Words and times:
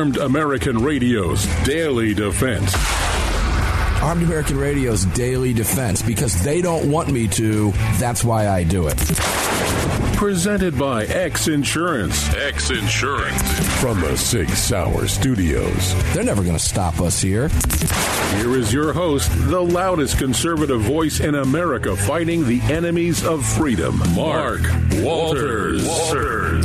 Armed 0.00 0.16
American 0.16 0.78
Radio's 0.78 1.44
Daily 1.62 2.14
Defense. 2.14 2.74
Armed 4.00 4.22
American 4.22 4.56
Radio's 4.56 5.04
Daily 5.04 5.52
Defense 5.52 6.00
because 6.00 6.42
they 6.42 6.62
don't 6.62 6.90
want 6.90 7.12
me 7.12 7.28
to. 7.28 7.70
That's 7.98 8.24
why 8.24 8.48
I 8.48 8.64
do 8.64 8.88
it. 8.88 8.96
Presented 10.16 10.78
by 10.78 11.04
X 11.04 11.48
Insurance. 11.48 12.34
X 12.34 12.70
Insurance. 12.70 13.42
From 13.78 14.00
the 14.00 14.16
Sig 14.16 14.48
Sauer 14.48 15.06
Studios. 15.06 15.94
They're 16.14 16.24
never 16.24 16.44
going 16.44 16.56
to 16.56 16.58
stop 16.58 16.98
us 17.02 17.20
here. 17.20 17.50
Here 18.36 18.56
is 18.56 18.72
your 18.72 18.92
host, 18.92 19.30
the 19.48 19.60
loudest 19.60 20.18
conservative 20.18 20.80
voice 20.80 21.20
in 21.20 21.34
America 21.34 21.96
fighting 21.96 22.46
the 22.46 22.60
enemies 22.62 23.24
of 23.24 23.44
freedom, 23.44 23.98
Mark 24.14 24.62
Walters. 25.02 25.86
Walters. 25.86 26.64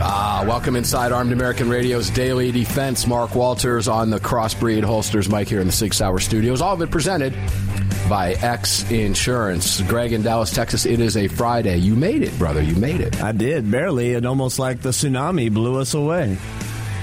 Ah, 0.00 0.44
welcome 0.46 0.76
inside 0.76 1.12
Armed 1.12 1.32
American 1.32 1.68
Radio's 1.68 2.08
Daily 2.10 2.52
Defense. 2.52 3.06
Mark 3.06 3.34
Walters 3.34 3.88
on 3.88 4.10
the 4.10 4.20
Crossbreed 4.20 4.84
Holsters 4.84 5.28
mic 5.28 5.48
here 5.48 5.60
in 5.60 5.66
the 5.66 5.72
Sig 5.72 5.92
Sauer 5.92 6.20
Studios. 6.20 6.60
All 6.60 6.74
of 6.74 6.80
it 6.82 6.90
presented 6.90 7.34
by 8.08 8.34
X 8.34 8.88
Insurance. 8.90 9.80
Greg 9.82 10.12
in 10.12 10.22
Dallas, 10.22 10.52
Texas. 10.52 10.86
It 10.86 11.00
is 11.00 11.16
a 11.16 11.28
Friday. 11.28 11.78
You 11.78 11.96
made 11.96 12.22
it, 12.22 12.38
brother. 12.38 12.62
You 12.62 12.76
made 12.76 13.00
it. 13.00 13.20
I 13.22 13.32
did 13.32 13.70
barely. 13.70 14.12
It 14.12 14.24
almost 14.24 14.58
like 14.58 14.80
the 14.82 14.90
tsunami 14.90 15.52
blew 15.52 15.80
us 15.80 15.94
away. 15.94 16.38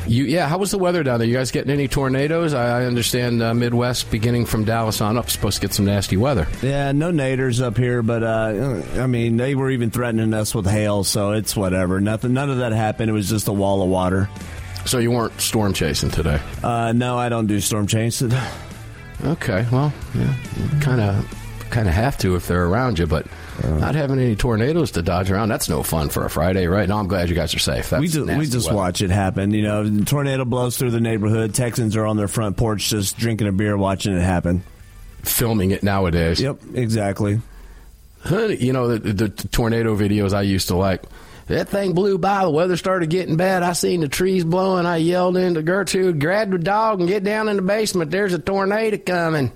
You, 0.07 0.25
yeah. 0.25 0.48
How 0.48 0.57
was 0.57 0.71
the 0.71 0.77
weather 0.77 1.03
down 1.03 1.20
there? 1.20 1.27
You 1.27 1.35
guys 1.35 1.52
getting 1.52 1.71
any 1.71 1.88
tornadoes? 1.88 2.53
I, 2.53 2.81
I 2.81 2.85
understand 2.85 3.41
uh, 3.41 3.53
Midwest, 3.53 4.11
beginning 4.11 4.45
from 4.45 4.66
Dallas 4.66 5.02
on 5.02 5.17
up, 5.17 5.30
supposed 5.30 5.55
to 5.55 5.61
get 5.61 5.73
some 5.73 5.85
nasty 5.85 6.17
weather. 6.17 6.48
Yeah, 6.61 6.91
no 6.91 7.11
naders 7.11 7.61
up 7.61 7.77
here, 7.77 8.02
but 8.02 8.23
uh, 8.23 8.81
I 9.02 9.08
mean, 9.08 9.38
they 9.38 9.55
were 9.55 9.72
even 9.72 9.92
threatening 9.92 10.33
us 10.33 10.53
with 10.53 10.66
hail, 10.66 11.03
so 11.03 11.31
it's 11.31 11.55
whatever. 11.55 12.00
Nothing, 12.02 12.33
none 12.33 12.50
of 12.50 12.58
that 12.58 12.72
happened. 12.73 13.09
It 13.09 13.14
was 13.14 13.30
just 13.30 13.47
a 13.47 13.53
wall 13.53 13.81
of 13.81 13.89
water. 13.89 14.30
So 14.86 15.00
you 15.00 15.11
weren't 15.11 15.39
storm 15.39 15.73
chasing 15.73 16.11
today? 16.11 16.42
Uh, 16.61 16.92
no, 16.94 17.17
I 17.17 17.30
don't 17.30 17.47
do 17.47 17.59
storm 17.59 17.88
chasing. 17.88 18.31
Okay, 19.25 19.66
well, 19.72 19.94
yeah, 20.16 20.36
kind 20.81 20.99
of, 20.99 21.67
kind 21.70 21.88
of 21.88 21.94
have 21.94 22.17
to 22.17 22.36
if 22.36 22.45
they're 22.47 22.66
around 22.66 22.99
you, 22.99 23.08
but 23.08 23.25
Uh, 23.61 23.67
not 23.77 23.95
having 23.95 24.19
any 24.19 24.35
tornadoes 24.35 24.91
to 24.91 25.01
dodge 25.01 25.29
around. 25.29 25.49
That's 25.49 25.67
no 25.69 25.83
fun 25.83 26.09
for 26.09 26.25
a 26.25 26.29
Friday, 26.29 26.67
right? 26.67 26.87
No, 26.87 26.97
I'm 26.97 27.07
glad 27.07 27.29
you 27.29 27.35
guys 27.35 27.53
are 27.53 27.59
safe. 27.59 27.89
That's 27.89 28.01
we 28.01 28.07
just, 28.07 28.25
we 28.37 28.45
just 28.45 28.67
weather. 28.67 28.77
watch 28.77 29.01
it 29.01 29.09
happen. 29.09 29.51
You 29.51 29.63
know, 29.63 29.87
the 29.87 30.05
tornado 30.05 30.45
blows 30.45 30.77
through 30.77 30.91
the 30.91 31.01
neighborhood. 31.01 31.53
Texans 31.53 31.95
are 31.95 32.05
on 32.05 32.17
their 32.17 32.27
front 32.27 32.57
porch 32.57 32.89
just 32.89 33.17
drinking 33.17 33.47
a 33.47 33.51
beer, 33.51 33.77
watching 33.77 34.15
it 34.15 34.21
happen. 34.21 34.63
filming 35.23 35.71
it 35.71 35.83
nowadays. 35.83 36.39
Yep, 36.39 36.61
exactly. 36.73 37.41
You 38.29 38.71
know 38.71 38.97
the, 38.97 39.13
the 39.13 39.29
tornado 39.29 39.95
videos 39.97 40.33
I 40.33 40.43
used 40.43 40.69
to 40.69 40.75
like. 40.75 41.03
That 41.47 41.67
thing 41.67 41.91
blew 41.93 42.17
by. 42.17 42.43
The 42.43 42.49
weather 42.49 42.77
started 42.77 43.09
getting 43.09 43.35
bad. 43.35 43.63
I 43.63 43.73
seen 43.73 43.99
the 43.99 44.07
trees 44.07 44.45
blowing. 44.45 44.85
I 44.85 44.95
yelled 44.97 45.35
into 45.35 45.61
Gertrude, 45.61 46.21
grab 46.21 46.49
the 46.49 46.57
dog 46.57 47.01
and 47.01 47.09
get 47.09 47.25
down 47.25 47.49
in 47.49 47.57
the 47.57 47.61
basement. 47.61 48.11
There's 48.11 48.33
a 48.33 48.39
tornado 48.39 48.97
coming. 48.97 49.51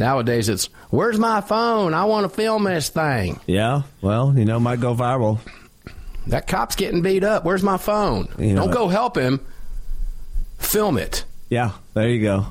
Nowadays 0.00 0.48
it's, 0.48 0.70
where's 0.88 1.18
my 1.18 1.42
phone? 1.42 1.92
I 1.92 2.04
want 2.04 2.24
to 2.24 2.34
film 2.34 2.64
this 2.64 2.88
thing. 2.88 3.38
Yeah, 3.46 3.82
well, 4.00 4.32
you 4.34 4.46
know, 4.46 4.58
might 4.58 4.80
go 4.80 4.94
viral. 4.94 5.40
That 6.28 6.46
cop's 6.46 6.74
getting 6.74 7.02
beat 7.02 7.22
up. 7.22 7.44
Where's 7.44 7.62
my 7.62 7.76
phone? 7.76 8.28
You 8.38 8.54
know 8.54 8.62
Don't 8.62 8.70
go 8.72 8.88
help 8.88 9.16
him. 9.16 9.40
Film 10.58 10.96
it. 10.96 11.24
Yeah, 11.50 11.72
there 11.92 12.08
you 12.08 12.22
go. 12.22 12.46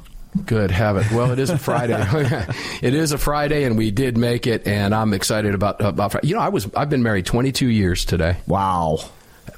Good 0.45 0.69
habit. 0.69 1.11
Well, 1.11 1.31
it 1.31 1.39
is 1.39 1.49
a 1.49 1.57
Friday. 1.69 1.97
it 2.83 2.93
is 2.93 3.13
a 3.13 3.17
Friday, 3.17 3.63
and 3.63 3.79
we 3.79 3.89
did 3.89 4.15
make 4.15 4.45
it, 4.45 4.67
and 4.67 4.93
I'm 4.93 5.11
excited 5.13 5.55
about 5.55 5.81
about. 5.81 6.11
Friday. 6.11 6.27
You 6.27 6.35
know, 6.35 6.41
I 6.41 6.49
was 6.49 6.69
I've 6.75 6.91
been 6.91 7.01
married 7.01 7.25
22 7.25 7.67
years 7.67 8.05
today. 8.05 8.37
Wow, 8.45 8.99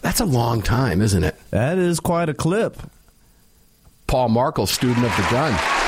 That's 0.02 0.22
a 0.22 0.26
long 0.26 0.62
time, 0.62 1.02
isn't 1.02 1.26
it? 1.26 1.36
that 1.50 1.78
is 1.78 2.00
quite 2.00 2.30
a 2.30 2.34
clip. 2.34 2.78
Paul 4.08 4.30
Markel, 4.30 4.66
student 4.66 5.06
of 5.06 5.16
the 5.18 5.28
gun. 5.30 5.81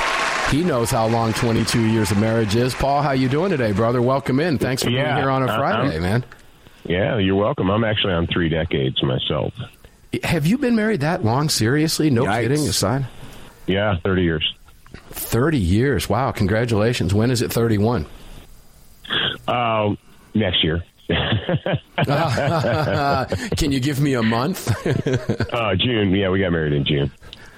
He 0.53 0.63
knows 0.63 0.91
how 0.91 1.07
long 1.07 1.33
22 1.33 1.81
years 1.81 2.11
of 2.11 2.19
marriage 2.19 2.55
is. 2.55 2.75
Paul, 2.75 3.01
how 3.01 3.13
you 3.13 3.27
doing 3.27 3.49
today, 3.49 3.71
brother? 3.71 4.03
Welcome 4.03 4.39
in. 4.39 4.59
Thanks 4.59 4.83
for 4.83 4.89
being 4.91 5.03
here 5.03 5.31
on 5.31 5.41
a 5.41 5.47
uh, 5.47 5.57
Friday, 5.57 5.93
I'm- 5.93 6.01
man. 6.03 6.23
Yeah, 6.85 7.17
you're 7.17 7.33
welcome. 7.33 7.71
I'm 7.71 7.83
actually 7.83 8.13
on 8.13 8.27
three 8.27 8.49
decades 8.49 9.01
myself. 9.01 9.51
Have 10.23 10.45
you 10.45 10.59
been 10.59 10.75
married 10.75 10.99
that 10.99 11.23
long? 11.25 11.49
Seriously? 11.49 12.11
No 12.11 12.25
Yikes. 12.25 12.41
kidding 12.43 12.67
aside. 12.67 13.07
Yeah, 13.65 13.97
30 14.03 14.21
years. 14.21 14.53
30 15.09 15.57
years. 15.57 16.07
Wow, 16.07 16.31
congratulations. 16.31 17.15
When 17.15 17.31
is 17.31 17.41
it 17.41 17.51
31? 17.51 18.05
Um, 19.47 19.97
next 20.35 20.63
year. 20.63 20.83
Can 23.57 23.71
you 23.71 23.79
give 23.79 23.99
me 23.99 24.13
a 24.13 24.21
month? 24.21 24.67
uh, 25.51 25.75
June. 25.77 26.11
Yeah, 26.11 26.29
we 26.29 26.41
got 26.41 26.51
married 26.51 26.73
in 26.73 26.85
June. 26.85 27.11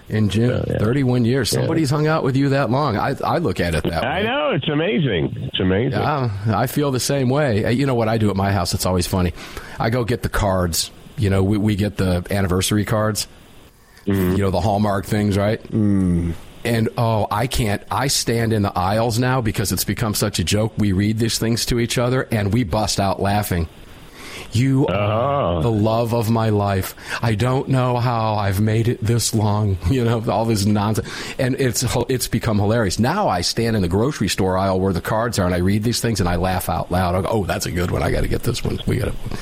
In 0.07 0.29
June, 0.29 0.63
yeah. 0.67 0.77
31 0.77 1.25
years. 1.25 1.49
Somebody's 1.49 1.89
hung 1.89 2.05
out 2.05 2.23
with 2.23 2.35
you 2.35 2.49
that 2.49 2.69
long. 2.69 2.95
I, 2.95 3.15
I 3.23 3.39
look 3.39 3.59
at 3.59 3.73
it 3.73 3.83
that 3.85 4.03
way. 4.03 4.07
I 4.07 4.21
know. 4.21 4.51
It's 4.51 4.67
amazing. 4.69 5.33
It's 5.35 5.59
amazing. 5.59 5.99
Yeah, 5.99 6.29
I 6.47 6.67
feel 6.67 6.91
the 6.91 6.99
same 6.99 7.27
way. 7.29 7.65
Uh, 7.65 7.69
You 7.69 7.87
know 7.87 7.95
what 7.95 8.07
I 8.07 8.19
do 8.19 8.29
at 8.29 8.35
my 8.35 8.51
house? 8.51 8.75
It's 8.75 8.85
always 8.85 9.07
funny. 9.07 9.33
I 9.79 9.89
go 9.89 10.03
get 10.03 10.21
the 10.21 10.29
cards. 10.29 10.91
You 11.17 11.31
know, 11.31 11.43
we, 11.43 11.57
we 11.57 11.75
get 11.75 11.97
the 11.97 12.23
anniversary 12.29 12.85
cards. 12.85 13.27
You 14.05 14.37
know, 14.37 14.51
the 14.51 14.61
Hallmark 14.61 15.05
things, 15.07 15.35
right? 15.35 15.59
Mm. 15.71 16.35
And 16.63 16.89
oh, 16.95 17.25
I 17.31 17.47
can't. 17.47 17.81
I 17.89 18.05
stand 18.07 18.53
in 18.53 18.61
the 18.61 18.77
aisles 18.77 19.17
now 19.17 19.41
because 19.41 19.71
it's 19.71 19.83
become 19.83 20.13
such 20.13 20.37
a 20.37 20.43
joke. 20.43 20.73
We 20.77 20.91
read 20.91 21.17
these 21.17 21.39
things 21.39 21.65
to 21.67 21.79
each 21.79 21.97
other 21.97 22.27
and 22.31 22.53
we 22.53 22.63
bust 22.63 22.99
out 22.99 23.19
laughing. 23.19 23.67
You 24.55 24.87
are 24.87 25.57
Oh. 25.57 25.61
the 25.61 25.71
love 25.71 26.13
of 26.13 26.29
my 26.29 26.49
life. 26.49 26.95
I 27.21 27.35
don't 27.35 27.67
know 27.69 27.97
how 27.97 28.35
I've 28.35 28.59
made 28.61 28.87
it 28.87 29.03
this 29.03 29.33
long. 29.33 29.77
You 29.95 30.03
know, 30.03 30.23
all 30.29 30.45
this 30.45 30.65
nonsense, 30.65 31.07
and 31.39 31.55
it's 31.59 31.83
it's 32.09 32.27
become 32.27 32.57
hilarious. 32.59 32.99
Now 32.99 33.27
I 33.27 33.41
stand 33.41 33.75
in 33.75 33.81
the 33.81 33.87
grocery 33.87 34.27
store 34.29 34.57
aisle 34.57 34.79
where 34.79 34.93
the 34.93 35.01
cards 35.01 35.39
are, 35.39 35.45
and 35.45 35.55
I 35.55 35.59
read 35.59 35.83
these 35.83 35.99
things, 36.01 36.19
and 36.19 36.27
I 36.27 36.35
laugh 36.37 36.69
out 36.69 36.91
loud. 36.91 37.23
Go, 37.23 37.29
"Oh, 37.29 37.45
that's 37.45 37.65
a 37.65 37.71
good 37.71 37.91
one. 37.91 38.01
I 38.03 38.11
got 38.11 38.21
to 38.21 38.27
get 38.27 38.43
this 38.43 38.63
one. 38.63 38.79
We 38.87 38.97
got 38.97 39.05
to 39.05 39.37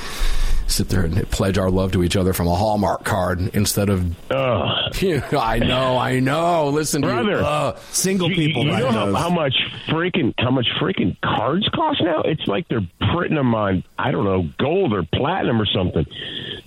sit 0.66 0.88
there 0.88 1.02
and 1.04 1.30
pledge 1.30 1.58
our 1.58 1.70
love 1.70 1.92
to 1.92 2.02
each 2.02 2.16
other 2.16 2.32
from 2.32 2.46
a 2.48 2.54
Hallmark 2.54 3.04
card 3.04 3.40
instead 3.54 3.88
of." 3.88 4.14
Ugh. 4.30 4.94
You 5.02 5.22
know, 5.32 5.38
I 5.40 5.58
know, 5.58 5.98
I 5.98 6.20
know. 6.20 6.68
Listen, 6.68 7.02
to 7.02 7.08
Brother. 7.08 7.30
you. 7.32 7.36
Uh, 7.38 7.76
Single 7.90 8.30
You, 8.30 8.36
people 8.36 8.64
you 8.64 8.70
know 8.72 8.90
how, 8.90 9.12
how 9.14 9.30
much 9.30 9.54
freaking 9.88 10.34
how 10.38 10.50
much 10.50 10.66
freaking 10.80 11.16
cards 11.20 11.68
cost 11.74 12.00
now? 12.02 12.22
It's 12.22 12.46
like 12.46 12.68
they're 12.68 12.86
printing 13.12 13.36
them 13.36 13.54
on 13.54 13.84
I 13.98 14.10
don't 14.10 14.24
know 14.24 14.48
gold 14.58 14.92
or 14.92 15.02
platinum 15.02 15.60
or 15.60 15.66
something. 15.66 16.06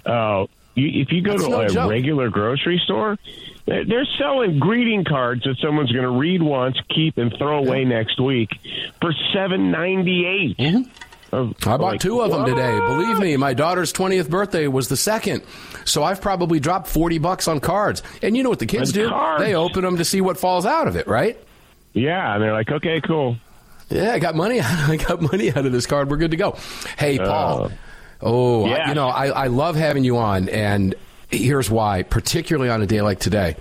Uh, 0.05 0.45
you, 0.75 1.01
if 1.01 1.11
you 1.11 1.21
go 1.21 1.31
That's 1.31 1.43
to 1.45 1.49
no 1.49 1.61
a 1.61 1.69
joke. 1.69 1.89
regular 1.89 2.29
grocery 2.29 2.79
store, 2.85 3.17
they're, 3.65 3.83
they're 3.83 4.07
selling 4.19 4.59
greeting 4.59 5.03
cards 5.05 5.43
that 5.43 5.57
someone's 5.59 5.91
going 5.91 6.03
to 6.03 6.11
read 6.11 6.41
once, 6.41 6.77
keep, 6.93 7.17
and 7.17 7.33
throw 7.37 7.57
away 7.57 7.83
next 7.83 8.19
week 8.21 8.49
for 9.01 9.11
seven 9.33 9.71
ninety 9.71 10.55
Mm-hmm. 10.57 10.83
I 11.31 11.77
bought 11.77 11.99
two 11.99 12.21
of 12.21 12.31
them 12.31 12.45
today. 12.45 12.79
Believe 12.79 13.19
me, 13.19 13.35
my 13.37 13.53
daughter's 13.53 13.91
20th 13.91 14.29
birthday 14.29 14.67
was 14.67 14.87
the 14.87 14.97
second. 14.97 15.43
So 15.85 16.03
I've 16.03 16.21
probably 16.21 16.59
dropped 16.59 16.87
40 16.87 17.17
bucks 17.19 17.47
on 17.47 17.59
cards. 17.59 18.01
And 18.21 18.35
you 18.37 18.43
know 18.43 18.49
what 18.49 18.59
the 18.59 18.65
kids 18.65 18.91
On 18.91 19.03
do? 19.03 19.09
cards? 19.09 19.43
They 19.43 19.53
open 19.55 19.83
them 19.83 19.97
to 19.97 20.05
see 20.05 20.21
what 20.21 20.37
falls 20.37 20.65
out 20.65 20.87
of 20.87 20.95
it, 20.95 21.07
right? 21.07 21.37
Yeah, 21.93 22.33
and 22.33 22.43
they're 22.43 22.53
like, 22.53 22.69
okay, 22.71 23.01
cool. 23.01 23.37
Yeah, 23.89 24.13
I 24.13 24.19
got 24.19 24.35
money. 24.35 24.59
I 24.63 24.97
got 24.97 25.21
money 25.21 25.49
out 25.51 25.65
of 25.65 25.71
this 25.71 25.85
card. 25.85 26.09
We're 26.09 26.17
good 26.17 26.31
to 26.31 26.37
go. 26.37 26.57
Hey, 26.97 27.17
Paul. 27.17 27.65
Uh, 27.65 27.69
oh, 28.21 28.65
I- 28.65 28.89
you 28.89 28.95
know, 28.95 29.07
I, 29.07 29.27
I 29.27 29.47
love 29.47 29.75
having 29.75 30.03
you 30.03 30.17
on, 30.17 30.49
and 30.49 30.95
here's 31.29 31.69
why. 31.69 32.03
Particularly 32.03 32.69
on 32.69 32.81
a 32.81 32.85
day 32.85 33.01
like 33.01 33.19
today, 33.19 33.55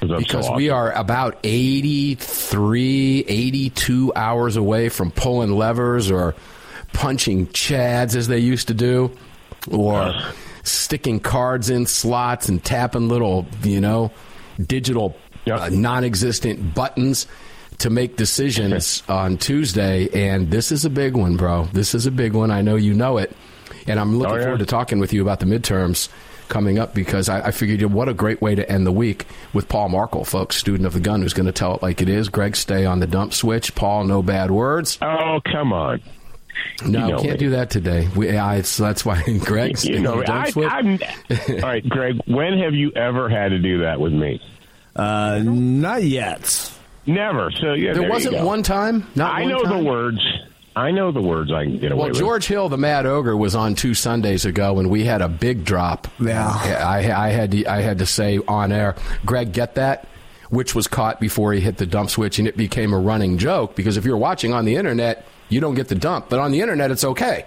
so 0.00 0.18
because 0.18 0.46
awesome. 0.46 0.56
we 0.56 0.70
are 0.70 0.92
about 0.92 1.38
83, 1.44 3.24
82 3.26 4.12
hours 4.14 4.56
away 4.56 4.88
from 4.88 5.10
pulling 5.10 5.52
levers 5.52 6.10
or 6.10 6.34
punching 6.94 7.48
chads 7.48 8.16
as 8.16 8.26
they 8.28 8.38
used 8.38 8.68
to 8.68 8.74
do, 8.74 9.10
or 9.70 10.14
sticking 10.62 11.20
cards 11.20 11.68
in 11.68 11.84
slots 11.84 12.48
and 12.48 12.64
tapping 12.64 13.08
little, 13.10 13.46
you 13.62 13.80
know, 13.82 14.10
digital 14.66 15.14
Yep. 15.46 15.60
uh, 15.60 15.68
non-existent 15.68 16.74
buttons 16.74 17.26
to 17.78 17.90
make 17.90 18.16
decisions 18.16 19.02
on 19.10 19.36
Tuesday. 19.36 20.08
And 20.14 20.50
this 20.50 20.72
is 20.72 20.86
a 20.86 20.90
big 20.90 21.14
one, 21.16 21.36
bro. 21.36 21.64
This 21.74 21.94
is 21.94 22.06
a 22.06 22.10
big 22.10 22.32
one. 22.32 22.50
I 22.50 22.62
know 22.62 22.76
you 22.76 22.94
know 22.94 23.18
it, 23.18 23.36
and 23.86 24.00
I'm 24.00 24.16
looking 24.16 24.32
Oh, 24.32 24.36
yeah. 24.38 24.42
forward 24.44 24.60
to 24.60 24.64
talking 24.66 25.00
with 25.00 25.12
you 25.12 25.20
about 25.20 25.40
the 25.40 25.44
midterms 25.46 26.08
coming 26.48 26.78
up 26.78 26.94
because 26.94 27.28
I, 27.28 27.48
I 27.48 27.50
figured 27.50 27.82
what 27.92 28.08
a 28.08 28.14
great 28.14 28.40
way 28.40 28.54
to 28.54 28.66
end 28.72 28.86
the 28.86 28.92
week 28.92 29.26
with 29.52 29.68
Paul 29.68 29.90
Markel, 29.90 30.24
folks, 30.24 30.56
student 30.56 30.86
of 30.86 30.94
the 30.94 31.00
gun, 31.00 31.20
who's 31.20 31.34
going 31.34 31.44
to 31.46 31.52
tell 31.52 31.74
it 31.76 31.82
like 31.82 32.00
it 32.00 32.08
is. 32.08 32.30
Greg, 32.30 32.56
stay 32.56 32.86
on 32.86 33.00
the 33.00 33.06
dump 33.06 33.34
switch. 33.34 33.74
Paul, 33.74 34.04
no 34.04 34.22
bad 34.22 34.50
words. 34.50 34.96
Oh, 35.02 35.40
come 35.52 35.74
on. 35.74 36.00
No, 36.84 37.08
know 37.08 37.18
can't 37.18 37.32
me. 37.32 37.36
do 37.38 37.50
that 37.50 37.70
today. 37.70 38.08
We, 38.14 38.36
I, 38.36 38.56
it's, 38.56 38.76
that's 38.76 39.04
why 39.04 39.22
Greg, 39.40 39.76
stay 39.78 39.92
You 39.92 39.96
on 39.98 40.02
know, 40.02 40.22
I. 40.28 40.52
I'm, 40.56 40.98
all 41.48 41.58
right, 41.60 41.88
Greg. 41.88 42.20
When 42.26 42.58
have 42.58 42.74
you 42.74 42.92
ever 42.92 43.28
had 43.28 43.50
to 43.50 43.58
do 43.58 43.80
that 43.82 44.00
with 44.00 44.12
me? 44.12 44.40
Uh, 44.96 45.40
not 45.44 46.02
yet. 46.04 46.70
Never. 47.06 47.50
So 47.50 47.72
yeah, 47.74 47.92
there 47.92 48.02
you 48.04 48.08
wasn't 48.10 48.36
go. 48.36 48.46
one 48.46 48.62
time. 48.62 49.06
Not 49.14 49.34
I 49.34 49.42
one 49.42 49.50
know 49.50 49.62
time? 49.62 49.84
the 49.84 49.90
words. 49.90 50.20
I 50.76 50.90
know 50.90 51.12
the 51.12 51.22
words 51.22 51.52
I 51.52 51.64
can 51.64 51.78
get 51.78 51.92
away 51.92 52.00
Well, 52.00 52.08
with. 52.08 52.18
George 52.18 52.46
Hill, 52.46 52.68
the 52.68 52.76
Mad 52.78 53.06
Ogre, 53.06 53.36
was 53.36 53.54
on 53.54 53.76
two 53.76 53.94
Sundays 53.94 54.44
ago, 54.44 54.78
and 54.80 54.90
we 54.90 55.04
had 55.04 55.22
a 55.22 55.28
big 55.28 55.64
drop. 55.64 56.08
Yeah. 56.18 56.48
I, 56.48 57.12
I 57.12 57.28
had 57.28 57.52
to, 57.52 57.66
I 57.66 57.80
had 57.80 57.98
to 57.98 58.06
say 58.06 58.40
on 58.48 58.72
air, 58.72 58.96
Greg, 59.24 59.52
get 59.52 59.76
that, 59.76 60.08
which 60.50 60.74
was 60.74 60.88
caught 60.88 61.20
before 61.20 61.52
he 61.52 61.60
hit 61.60 61.76
the 61.76 61.86
dump 61.86 62.10
switch, 62.10 62.40
and 62.40 62.48
it 62.48 62.56
became 62.56 62.92
a 62.92 62.98
running 62.98 63.38
joke 63.38 63.76
because 63.76 63.96
if 63.96 64.04
you're 64.04 64.16
watching 64.16 64.52
on 64.52 64.64
the 64.64 64.74
internet, 64.74 65.24
you 65.48 65.60
don't 65.60 65.74
get 65.74 65.88
the 65.88 65.94
dump, 65.94 66.28
but 66.28 66.38
on 66.38 66.50
the 66.52 66.60
internet, 66.60 66.90
it's 66.90 67.04
okay. 67.04 67.46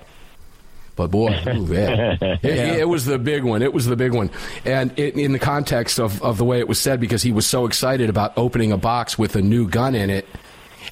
But 0.96 1.12
boy, 1.12 1.30
ooh, 1.48 1.74
yeah. 1.74 2.18
It, 2.22 2.80
it 2.80 2.90
was 2.90 3.06
the 3.06 3.20
big 3.20 3.44
one. 3.44 3.62
It 3.62 3.72
was 3.72 3.86
the 3.86 3.96
big 3.96 4.14
one, 4.14 4.32
and 4.66 4.98
it, 4.98 5.16
in 5.16 5.32
the 5.32 5.40
context 5.40 6.00
of, 6.00 6.22
of 6.24 6.38
the 6.38 6.46
way 6.46 6.60
it 6.60 6.68
was 6.68 6.80
said, 6.80 7.00
because 7.00 7.22
he 7.22 7.32
was 7.32 7.46
so 7.46 7.66
excited 7.66 8.10
about 8.10 8.34
opening 8.38 8.72
a 8.72 8.78
box 8.78 9.18
with 9.18 9.36
a 9.36 9.42
new 9.42 9.68
gun 9.68 9.94
in 9.94 10.10
it, 10.10 10.26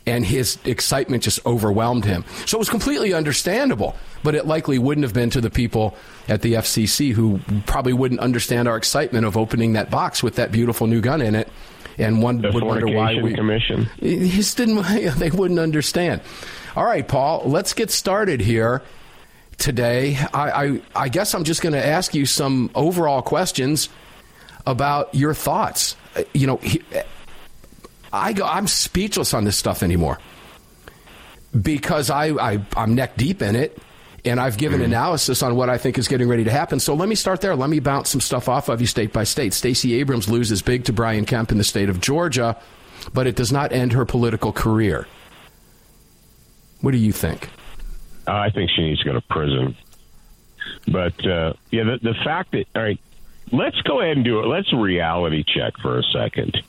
and 0.06 0.24
his 0.24 0.60
excitement 0.64 1.24
just 1.24 1.44
overwhelmed 1.46 2.06
him. 2.06 2.24
So 2.46 2.58
it 2.58 2.60
was 2.60 2.70
completely 2.70 3.14
understandable, 3.16 3.96
but 4.24 4.36
it 4.36 4.46
likely 4.46 4.78
wouldn't 4.78 5.04
have 5.04 5.14
been 5.14 5.32
to 5.32 5.42
the 5.42 5.50
people 5.50 5.96
at 6.28 6.44
the 6.44 6.54
FCC 6.54 7.12
who 7.12 7.40
probably 7.66 7.94
wouldn't 7.94 8.20
understand 8.20 8.68
our 8.68 8.78
excitement 8.78 9.26
of 9.26 9.36
opening 9.36 9.74
that 9.74 9.90
box 9.90 10.22
with 10.22 10.36
that 10.36 10.52
beautiful 10.52 10.86
new 10.86 11.02
gun 11.02 11.20
in 11.22 11.34
it, 11.34 11.50
and 11.98 12.22
one 12.22 12.42
the 12.42 12.52
would 12.52 12.64
wonder 12.64 12.88
why 12.88 13.20
we 13.20 13.34
Commission. 13.34 13.86
he 14.00 14.30
just 14.30 14.56
didn't. 14.58 14.84
They 15.18 15.32
wouldn't 15.32 15.60
understand. 15.60 16.22
All 16.76 16.84
right, 16.86 17.08
Paul. 17.08 17.44
Let's 17.46 17.74
get 17.74 17.90
started 17.90 18.42
here 18.42 18.82
today. 19.58 20.18
I, 20.34 20.52
I, 20.52 20.82
I 20.96 21.10
guess 21.10 21.34
I'm 21.34 21.46
just 21.46 21.62
going 21.62 21.74
to 21.74 21.86
ask 21.86 22.14
you 22.14 22.26
some 22.26 22.70
overall 22.76 23.22
questions 23.22 23.88
about 24.68 25.16
your 25.16 25.34
thoughts. 25.34 25.96
Uh, 26.16 26.24
You 26.34 26.48
know, 26.48 26.58
he, 26.58 26.82
I 28.12 28.34
go, 28.34 28.46
I'm 28.46 28.68
speechless 28.68 29.34
on 29.34 29.46
this 29.46 29.56
stuff 29.56 29.84
anymore 29.84 30.20
because 31.60 32.10
I, 32.10 32.28
I 32.32 32.60
I'm 32.76 32.96
neck 32.96 33.16
deep 33.16 33.42
in 33.42 33.56
it. 33.56 33.78
And 34.26 34.40
I've 34.40 34.58
given 34.58 34.82
analysis 34.82 35.44
on 35.44 35.56
what 35.56 35.70
I 35.70 35.78
think 35.78 36.00
is 36.00 36.08
getting 36.08 36.28
ready 36.28 36.46
to 36.46 36.52
happen. 36.52 36.80
So 36.80 36.96
let 36.96 37.08
me 37.08 37.14
start 37.14 37.42
there. 37.42 37.56
Let 37.56 37.70
me 37.70 37.80
bounce 37.80 38.10
some 38.10 38.20
stuff 38.20 38.50
off 38.50 38.70
of 38.70 38.82
you 38.82 38.88
state 38.88 39.14
by 39.14 39.24
state. 39.24 39.54
Stacey 39.54 39.94
Abrams 40.00 40.28
loses 40.28 40.64
big 40.64 40.86
to 40.86 40.94
Brian 40.94 41.26
Kemp 41.26 41.52
in 41.52 41.60
the 41.60 41.64
state 41.64 41.90
of 41.90 42.02
Georgia, 42.02 42.58
but 43.14 43.28
it 43.28 43.36
does 43.36 43.52
not 43.52 43.72
end 43.72 43.94
her 43.94 44.04
political 44.04 44.52
career. 44.52 45.06
What 46.86 46.92
do 46.92 47.00
you 47.00 47.14
think? 47.14 47.50
Uh, 48.28 48.34
I 48.34 48.52
think 48.52 48.70
she 48.70 48.84
needs 48.84 49.00
to 49.00 49.06
go 49.06 49.14
to 49.14 49.22
prison. 49.22 49.76
But 50.88 51.26
uh, 51.26 51.54
yeah, 51.72 51.84
the, 51.84 51.98
the 52.00 52.14
fact 52.24 52.52
that 52.52 52.66
all 52.76 52.84
right, 52.84 53.00
let's 53.52 53.82
go 53.82 54.02
ahead 54.02 54.18
and 54.18 54.24
do 54.24 54.42
it. 54.42 54.46
Let's 54.46 54.72
reality 54.72 55.44
check 55.44 55.74
for 55.82 55.98
a 55.98 56.04
second. 56.04 56.62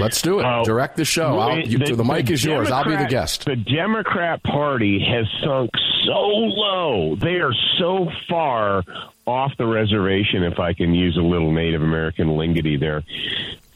Let's 0.00 0.22
do 0.22 0.40
it. 0.40 0.46
Uh, 0.46 0.64
Direct 0.64 0.96
the 0.96 1.04
show. 1.04 1.38
I'll, 1.38 1.58
you, 1.58 1.76
the, 1.76 2.02
mic 2.02 2.30
is 2.30 2.42
yours. 2.42 2.70
I'll 2.70 2.86
be 2.86 2.96
the 2.96 3.04
guest. 3.10 3.44
The 3.44 3.56
Democrat 3.56 4.42
Party 4.42 5.04
has 5.04 5.26
sunk 5.44 5.68
so 6.06 6.18
low. 6.18 7.16
They 7.16 7.36
are 7.40 7.52
so 7.78 8.10
far 8.26 8.84
off 9.26 9.54
the 9.58 9.66
reservation, 9.66 10.44
if 10.44 10.58
I 10.58 10.72
can 10.72 10.94
use 10.94 11.18
a 11.18 11.20
little 11.20 11.52
Native 11.52 11.82
American 11.82 12.38
lingity 12.38 12.78
there, 12.78 13.02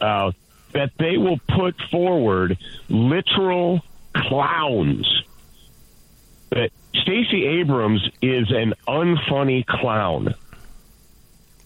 uh, 0.00 0.32
that 0.72 0.92
they 0.98 1.18
will 1.18 1.38
put 1.54 1.78
forward 1.90 2.56
literal 2.88 3.82
clowns. 4.16 5.21
That 6.52 6.70
Stacey 6.94 7.46
Abrams 7.46 8.06
is 8.20 8.50
an 8.50 8.74
unfunny 8.86 9.64
clown 9.64 10.34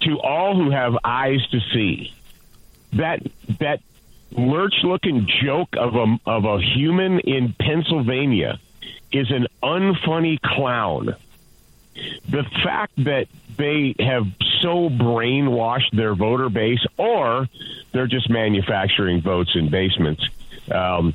to 0.02 0.20
all 0.20 0.54
who 0.54 0.70
have 0.70 0.96
eyes 1.02 1.44
to 1.50 1.60
see. 1.72 2.14
That 2.92 3.20
that 3.58 3.80
lurch 4.30 4.74
looking 4.84 5.28
joke 5.42 5.70
of 5.76 5.96
a 5.96 6.18
of 6.24 6.44
a 6.44 6.60
human 6.60 7.18
in 7.18 7.52
Pennsylvania 7.58 8.60
is 9.10 9.30
an 9.32 9.48
unfunny 9.60 10.40
clown. 10.40 11.16
The 12.28 12.44
fact 12.62 12.92
that 13.04 13.26
they 13.56 13.96
have 13.98 14.26
so 14.60 14.88
brainwashed 14.88 15.90
their 15.92 16.14
voter 16.14 16.48
base, 16.48 16.84
or 16.96 17.48
they're 17.92 18.06
just 18.06 18.30
manufacturing 18.30 19.20
votes 19.20 19.50
in 19.56 19.68
basements, 19.68 20.22
um, 20.70 21.14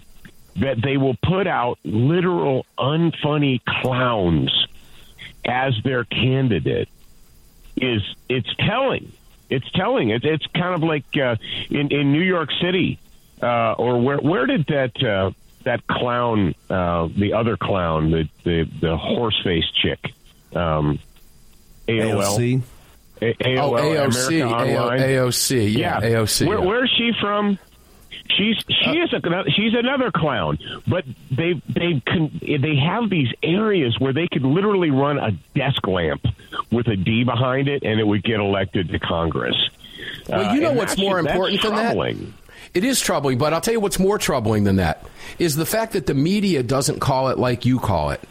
that 0.57 0.81
they 0.81 0.97
will 0.97 1.15
put 1.23 1.47
out 1.47 1.79
literal 1.83 2.65
unfunny 2.77 3.61
clowns 3.65 4.51
as 5.45 5.73
their 5.83 6.03
candidate 6.03 6.89
is 7.77 8.01
it's 8.29 8.53
telling. 8.57 9.11
It's 9.49 9.69
telling. 9.71 10.09
It's 10.09 10.25
it's 10.25 10.45
kind 10.47 10.75
of 10.75 10.83
like 10.83 11.05
uh, 11.17 11.35
in 11.69 11.91
in 11.91 12.11
New 12.13 12.21
York 12.21 12.49
City, 12.61 12.99
uh, 13.41 13.73
or 13.73 14.01
where 14.01 14.17
where 14.17 14.45
did 14.45 14.65
that 14.67 15.01
uh, 15.03 15.31
that 15.63 15.85
clown, 15.87 16.53
uh, 16.69 17.07
the 17.17 17.33
other 17.33 17.57
clown, 17.57 18.11
the 18.11 18.29
the, 18.43 18.69
the 18.81 18.97
horse 18.97 19.39
face 19.43 19.69
chick, 19.81 19.99
um, 20.55 20.99
AOL, 21.87 22.37
AOC. 22.37 22.61
A- 23.23 23.33
AOL, 23.35 23.59
Oh, 23.59 23.73
AOC. 23.73 24.41
America 24.41 24.55
Online. 24.81 24.99
AOC. 24.99 25.77
Yeah, 25.77 25.99
AOC. 26.01 26.47
Where, 26.47 26.59
yeah. 26.59 26.65
Where's 26.65 26.93
she 26.97 27.11
from? 27.19 27.59
She's 28.29 28.55
she 28.69 28.99
is 28.99 29.11
a, 29.13 29.43
she's 29.51 29.73
another 29.73 30.11
clown, 30.11 30.57
but 30.87 31.03
they 31.29 31.61
they 31.67 32.01
can 32.05 32.39
they 32.41 32.75
have 32.77 33.09
these 33.09 33.27
areas 33.43 33.99
where 33.99 34.13
they 34.13 34.27
could 34.27 34.43
literally 34.43 34.89
run 34.91 35.17
a 35.17 35.31
desk 35.53 35.85
lamp 35.85 36.25
with 36.71 36.87
a 36.87 36.95
D 36.95 37.23
behind 37.23 37.67
it, 37.67 37.83
and 37.83 37.99
it 37.99 38.07
would 38.07 38.23
get 38.23 38.39
elected 38.39 38.89
to 38.89 38.99
Congress. 38.99 39.55
Well, 40.29 40.55
you 40.55 40.61
know 40.61 40.71
Uh, 40.71 40.75
what's 40.75 40.97
more 40.97 41.19
important 41.19 41.61
than 41.61 41.75
that? 41.75 41.97
It 42.73 42.85
is 42.85 43.01
troubling, 43.01 43.37
but 43.37 43.53
I'll 43.53 43.59
tell 43.59 43.73
you 43.73 43.81
what's 43.81 43.99
more 43.99 44.17
troubling 44.17 44.63
than 44.63 44.77
that 44.77 45.05
is 45.39 45.57
the 45.57 45.65
fact 45.65 45.93
that 45.93 46.05
the 46.05 46.13
media 46.13 46.63
doesn't 46.63 46.99
call 46.99 47.27
it 47.29 47.37
like 47.37 47.65
you 47.65 47.79
call 47.79 48.11
it. 48.11 48.21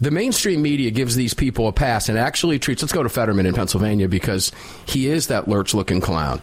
The 0.00 0.10
mainstream 0.10 0.62
media 0.62 0.90
gives 0.90 1.14
these 1.14 1.34
people 1.34 1.68
a 1.68 1.72
pass 1.72 2.08
and 2.08 2.18
actually 2.18 2.58
treats. 2.58 2.82
Let's 2.82 2.92
go 2.92 3.02
to 3.04 3.08
Fetterman 3.08 3.46
in 3.46 3.54
Pennsylvania 3.54 4.08
because 4.08 4.52
he 4.86 5.08
is 5.08 5.28
that 5.28 5.48
lurch-looking 5.48 6.00
clown. 6.00 6.40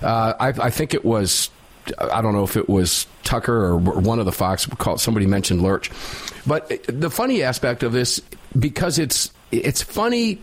Uh, 0.00 0.34
I, 0.38 0.48
I 0.48 0.70
think 0.70 0.94
it 0.94 1.04
was. 1.04 1.50
I 1.98 2.20
don't 2.20 2.34
know 2.34 2.44
if 2.44 2.56
it 2.56 2.68
was 2.68 3.06
Tucker 3.24 3.54
or 3.54 3.78
one 3.78 4.18
of 4.18 4.26
the 4.26 4.32
Fox 4.32 4.66
called. 4.66 5.00
Somebody 5.00 5.26
mentioned 5.26 5.62
lurch, 5.62 5.90
but 6.46 6.68
the 6.86 7.10
funny 7.10 7.42
aspect 7.42 7.82
of 7.82 7.92
this 7.92 8.20
because 8.58 8.98
it's 8.98 9.32
it's 9.50 9.82
funny 9.82 10.40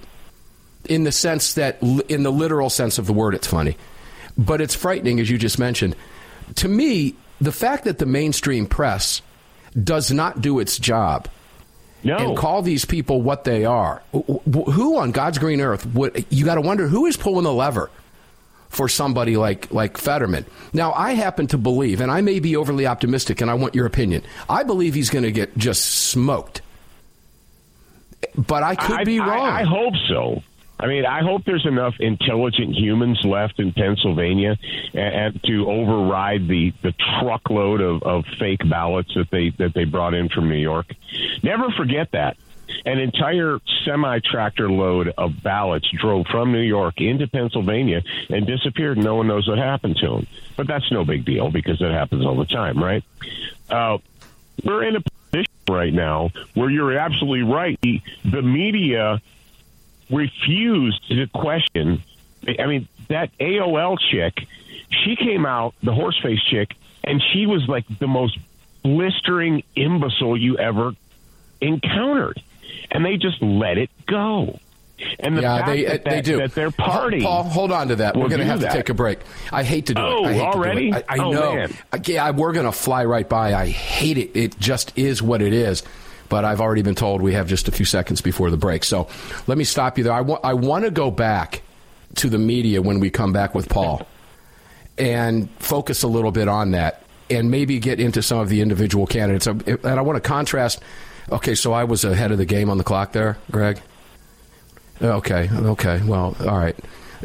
in 0.87 1.03
the 1.03 1.11
sense 1.11 1.53
that 1.55 1.81
in 2.09 2.23
the 2.23 2.31
literal 2.31 2.69
sense 2.69 2.97
of 2.97 3.05
the 3.07 3.13
word 3.13 3.33
it's 3.35 3.47
funny. 3.47 3.77
But 4.37 4.61
it's 4.61 4.75
frightening 4.75 5.19
as 5.19 5.29
you 5.29 5.37
just 5.37 5.59
mentioned. 5.59 5.95
To 6.55 6.67
me 6.67 7.15
the 7.41 7.51
fact 7.51 7.83
that 7.85 7.99
the 7.99 8.05
mainstream 8.05 8.65
press 8.65 9.21
does 9.81 10.11
not 10.11 10.41
do 10.41 10.59
its 10.59 10.77
job 10.79 11.27
No, 12.03 12.17
and 12.17 12.37
call 12.37 12.61
these 12.61 12.85
people 12.85 13.21
what 13.21 13.43
they 13.43 13.65
are 13.65 14.01
wh- 14.13 14.37
wh- 14.47 14.71
who 14.71 14.97
on 14.97 15.11
god's 15.11 15.37
green 15.37 15.59
earth 15.59 15.85
would 15.87 16.25
you 16.29 16.45
got 16.45 16.55
to 16.55 16.61
wonder 16.61 16.87
who 16.87 17.05
is 17.07 17.17
pulling 17.17 17.43
the 17.43 17.51
lever 17.51 17.89
for 18.69 18.87
somebody 18.89 19.37
like 19.37 19.71
like 19.71 19.97
Fetterman. 19.97 20.45
Now, 20.73 20.91
I 20.93 21.13
happen 21.13 21.47
to 21.47 21.57
believe, 21.57 22.01
and 22.01 22.11
I 22.11 22.21
may 22.21 22.39
be 22.39 22.55
overly 22.55 22.85
optimistic, 22.85 23.41
and 23.41 23.49
I 23.49 23.53
want 23.53 23.75
your 23.75 23.85
opinion. 23.85 24.23
I 24.49 24.63
believe 24.63 24.93
he's 24.93 25.09
going 25.09 25.23
to 25.23 25.31
get 25.31 25.57
just 25.57 25.85
smoked, 25.85 26.61
but 28.35 28.63
I 28.63 28.75
could 28.75 28.99
I, 28.99 29.03
be 29.03 29.19
I- 29.19 29.27
wrong. 29.27 29.47
I, 29.49 29.63
hope 29.63 29.93
so. 30.09 30.43
I 30.77 30.87
mean, 30.87 31.05
I 31.05 31.21
hope 31.21 31.45
there's 31.45 31.65
enough 31.65 31.93
intelligent 32.01 32.75
humans 32.75 33.21
left 33.23 33.59
in 33.61 33.71
Pennsylvania 33.71 34.57
and, 34.93 35.15
and 35.35 35.43
to 35.45 35.69
override 35.71 36.49
the, 36.49 36.73
the 36.83 36.93
truckload 37.21 37.79
of, 37.79 38.03
of 38.03 38.25
fake 38.37 38.59
ballots 38.69 39.13
that 39.15 39.29
they 39.31 39.51
that 39.51 39.73
they 39.73 39.85
brought 39.85 40.13
in 40.13 40.27
from 40.27 40.49
New 40.49 40.57
York. 40.57 40.87
Never 41.43 41.69
forget 41.77 42.11
that. 42.11 42.35
An 42.85 42.99
entire 42.99 43.59
semi 43.83 44.19
tractor 44.19 44.69
load 44.69 45.13
of 45.17 45.41
ballots 45.41 45.89
drove 45.91 46.27
from 46.27 46.51
New 46.51 46.61
York 46.61 47.01
into 47.01 47.27
Pennsylvania 47.27 48.03
and 48.29 48.45
disappeared. 48.45 48.97
No 48.97 49.15
one 49.15 49.27
knows 49.27 49.47
what 49.47 49.57
happened 49.57 49.97
to 49.97 50.07
them. 50.07 50.27
But 50.55 50.67
that's 50.67 50.91
no 50.91 51.03
big 51.03 51.25
deal 51.25 51.49
because 51.51 51.81
it 51.81 51.91
happens 51.91 52.25
all 52.25 52.35
the 52.35 52.45
time, 52.45 52.81
right? 52.81 53.03
Uh, 53.69 53.97
we're 54.63 54.83
in 54.83 54.95
a 54.95 55.01
position 55.01 55.51
right 55.69 55.93
now 55.93 56.31
where 56.53 56.69
you're 56.69 56.97
absolutely 56.97 57.43
right. 57.43 57.79
The, 57.81 58.01
the 58.23 58.41
media 58.41 59.21
refused 60.09 61.07
to 61.09 61.27
question. 61.27 62.03
I 62.47 62.65
mean, 62.67 62.87
that 63.07 63.35
AOL 63.39 63.97
chick, 63.99 64.47
she 64.89 65.15
came 65.15 65.45
out, 65.45 65.75
the 65.81 65.91
horseface 65.91 66.41
chick, 66.49 66.75
and 67.03 67.21
she 67.33 67.45
was 67.45 67.67
like 67.67 67.85
the 67.99 68.07
most 68.07 68.37
blistering 68.83 69.63
imbecile 69.75 70.37
you 70.37 70.57
ever 70.57 70.93
encountered. 71.61 72.41
And 72.91 73.05
they 73.05 73.17
just 73.17 73.41
let 73.41 73.77
it 73.77 73.89
go. 74.07 74.59
And 75.19 75.37
the 75.37 75.41
yeah, 75.41 75.57
fact 75.57 75.67
they 75.67 75.83
that, 75.83 75.91
uh, 76.07 76.09
they 76.09 76.15
that- 76.17 76.25
do. 76.25 76.37
that 76.37 76.55
their 76.55 76.71
party. 76.71 77.21
Paul, 77.21 77.43
hold 77.43 77.71
on 77.71 77.89
to 77.89 77.97
that. 77.97 78.15
We're 78.15 78.29
going 78.29 78.39
to 78.39 78.45
have 78.45 78.61
to 78.61 78.69
take 78.71 78.87
a 78.89 78.93
break. 78.93 79.19
I 79.51 79.63
hate 79.63 79.87
to 79.87 79.93
do 79.93 80.01
Oh, 80.01 80.23
it. 80.25 80.27
I 80.29 80.33
hate 80.33 80.41
already? 80.41 80.91
To 80.91 80.91
do 80.91 80.97
it. 80.99 81.05
I, 81.09 81.15
I 81.15 81.17
Oh, 81.19 81.31
know. 81.31 81.55
man. 81.55 81.73
I- 81.91 81.99
Yeah, 82.05 82.29
we're 82.31 82.53
going 82.53 82.65
to 82.65 82.71
fly 82.71 83.03
right 83.03 83.27
by. 83.27 83.53
I 83.53 83.67
hate 83.67 84.17
it. 84.17 84.31
It 84.35 84.57
just 84.59 84.97
is 84.97 85.21
what 85.21 85.41
it 85.41 85.51
is. 85.53 85.83
But 86.29 86.45
I've 86.45 86.61
already 86.61 86.81
been 86.81 86.95
told 86.95 87.21
we 87.21 87.33
have 87.33 87.47
just 87.47 87.67
a 87.67 87.71
few 87.71 87.85
seconds 87.85 88.21
before 88.21 88.49
the 88.49 88.57
break. 88.57 88.83
So 88.83 89.07
let 89.47 89.57
me 89.57 89.63
stop 89.63 89.97
you 89.97 90.05
there. 90.05 90.13
I 90.13 90.21
want 90.21 90.43
I 90.43 90.53
want 90.53 90.85
to 90.85 90.91
go 90.91 91.11
back 91.11 91.61
to 92.15 92.29
the 92.29 92.39
media 92.39 92.81
when 92.81 92.99
we 92.99 93.09
come 93.11 93.31
back 93.33 93.53
with 93.53 93.67
Paul 93.69 94.07
and 94.97 95.49
focus 95.59 96.03
a 96.03 96.07
little 96.07 96.31
bit 96.31 96.47
on 96.47 96.71
that 96.71 97.03
and 97.29 97.51
maybe 97.51 97.79
get 97.79 97.99
into 97.99 98.21
some 98.21 98.39
of 98.39 98.49
the 98.49 98.61
individual 98.61 99.05
candidates. 99.05 99.45
And 99.45 99.85
I 99.85 100.01
want 100.01 100.15
to 100.21 100.27
contrast 100.27 100.81
Okay, 101.31 101.55
so 101.55 101.73
I 101.73 101.83
was 101.85 102.03
ahead 102.05 102.31
of 102.31 102.37
the 102.37 102.45
game 102.45 102.69
on 102.69 102.77
the 102.77 102.83
clock 102.83 103.11
there, 103.11 103.37
Greg. 103.51 103.81
Okay, 105.01 105.49
okay. 105.51 106.01
Well, 106.03 106.35
all 106.41 106.57
right. 106.57 106.75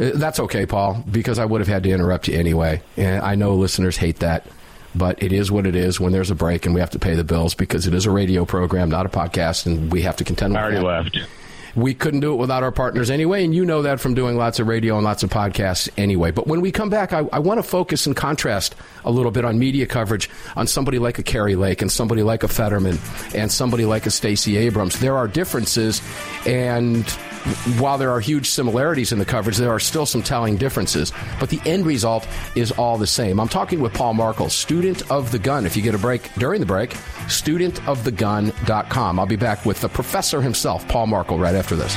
Uh, 0.01 0.11
That's 0.15 0.41
okay, 0.41 0.67
Paul, 0.67 1.05
because 1.11 1.39
I 1.39 1.45
would 1.45 1.61
have 1.61 1.69
had 1.69 1.83
to 1.85 1.91
interrupt 1.91 2.29
you 2.29 2.39
anyway. 2.39 2.83
And 2.97 3.23
I 3.23 3.35
know 3.35 3.55
listeners 3.55 3.97
hate 3.97 4.21
that, 4.21 4.47
but 4.95 5.23
it 5.23 5.33
is 5.33 5.53
what 5.53 5.67
it 5.67 5.77
is 5.77 6.01
when 6.01 6.13
there's 6.13 6.31
a 6.31 6.35
break 6.35 6.67
and 6.67 6.75
we 6.75 6.81
have 6.81 6.91
to 6.91 6.99
pay 6.99 7.15
the 7.15 7.25
bills 7.25 7.55
because 7.55 7.87
it 7.87 7.95
is 7.95 8.07
a 8.07 8.11
radio 8.11 8.45
program, 8.45 8.89
not 8.91 9.07
a 9.07 9.09
podcast, 9.09 9.67
and 9.67 9.93
we 9.93 10.03
have 10.03 10.17
to 10.17 10.25
contend 10.25 10.53
with 10.55 10.59
I 10.61 10.63
already 10.63 10.77
that. 10.79 10.85
left. 10.85 11.19
We 11.75 11.95
couldn't 11.95 12.21
do 12.21 12.33
it 12.33 12.37
without 12.37 12.63
our 12.63 12.73
partners 12.73 13.11
anyway, 13.11 13.45
and 13.45 13.55
you 13.55 13.65
know 13.65 13.83
that 13.83 14.01
from 14.01 14.15
doing 14.15 14.37
lots 14.37 14.59
of 14.59 14.67
radio 14.67 14.97
and 14.97 15.05
lots 15.05 15.23
of 15.23 15.31
podcasts 15.31 15.89
anyway. 15.97 16.31
But 16.31 16.47
when 16.47 16.61
we 16.61 16.73
come 16.73 16.91
back, 16.91 17.13
I, 17.13 17.21
I 17.33 17.39
want 17.39 17.59
to 17.59 17.63
focus 17.63 18.07
and 18.07 18.17
contrast 18.17 18.75
a 19.05 19.11
little 19.11 19.31
bit 19.31 19.45
on 19.45 19.59
media 19.59 19.87
coverage 19.87 20.29
on 20.57 20.67
somebody 20.67 20.99
like 20.99 21.19
a 21.19 21.23
Kari 21.23 21.57
Lake 21.57 21.83
and 21.83 21.91
somebody 21.91 22.23
like 22.23 22.43
a 22.43 22.49
Fetterman 22.49 22.99
and 23.35 23.51
somebody 23.51 23.85
like 23.85 24.07
a 24.07 24.11
Stacey 24.11 24.57
Abrams. 24.57 24.99
There 25.01 25.17
are 25.17 25.29
differences, 25.29 26.03
and 26.47 27.07
while 27.79 27.99
there 27.99 28.11
are 28.11 28.21
huge 28.21 28.51
similarities 28.51 29.13
in 29.13 29.19
the 29.19 29.25
coverage, 29.25 29.57
there 29.57 29.71
are 29.71 29.81
still 29.81 30.07
some 30.07 30.23
telling 30.23 30.57
differences. 30.57 31.13
But 31.39 31.49
the 31.49 31.61
end 31.65 31.87
result 31.87 32.27
is 32.55 32.71
all 32.73 32.99
the 32.99 33.07
same. 33.07 33.41
I'm 33.41 33.49
talking 33.49 33.81
with 33.81 33.95
Paul 33.95 34.15
Markel, 34.15 34.51
student 34.51 35.11
of 35.11 35.31
the 35.33 35.39
gun. 35.39 35.67
If 35.67 35.77
you 35.77 35.83
get 35.83 35.95
a 35.95 35.99
break 35.99 36.33
during 36.35 36.61
the 36.61 36.67
break, 36.67 36.91
studentofthegun.com. 37.27 39.19
I'll 39.19 39.27
be 39.27 39.37
back 39.37 39.65
with 39.65 39.81
the 39.81 39.89
professor 39.89 40.43
himself, 40.43 40.87
Paul 40.89 41.07
Markel, 41.07 41.39
right 41.39 41.55
after 41.55 41.77
this. 41.77 41.97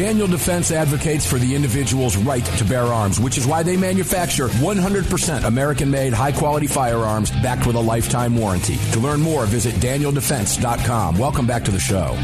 Daniel 0.00 0.26
Defense 0.26 0.72
advocates 0.72 1.26
for 1.26 1.38
the 1.38 1.54
individual's 1.54 2.16
right 2.16 2.42
to 2.42 2.64
bear 2.64 2.84
arms, 2.84 3.20
which 3.20 3.36
is 3.36 3.46
why 3.46 3.62
they 3.62 3.76
manufacture 3.76 4.48
100% 4.48 5.44
American 5.44 5.90
made, 5.90 6.14
high 6.14 6.32
quality 6.32 6.66
firearms 6.66 7.30
backed 7.42 7.66
with 7.66 7.76
a 7.76 7.80
lifetime 7.80 8.34
warranty. 8.34 8.78
To 8.92 8.98
learn 8.98 9.20
more, 9.20 9.44
visit 9.44 9.74
danieldefense.com. 9.74 11.18
Welcome 11.18 11.46
back 11.46 11.64
to 11.64 11.70
the 11.70 11.78
show. 11.78 12.14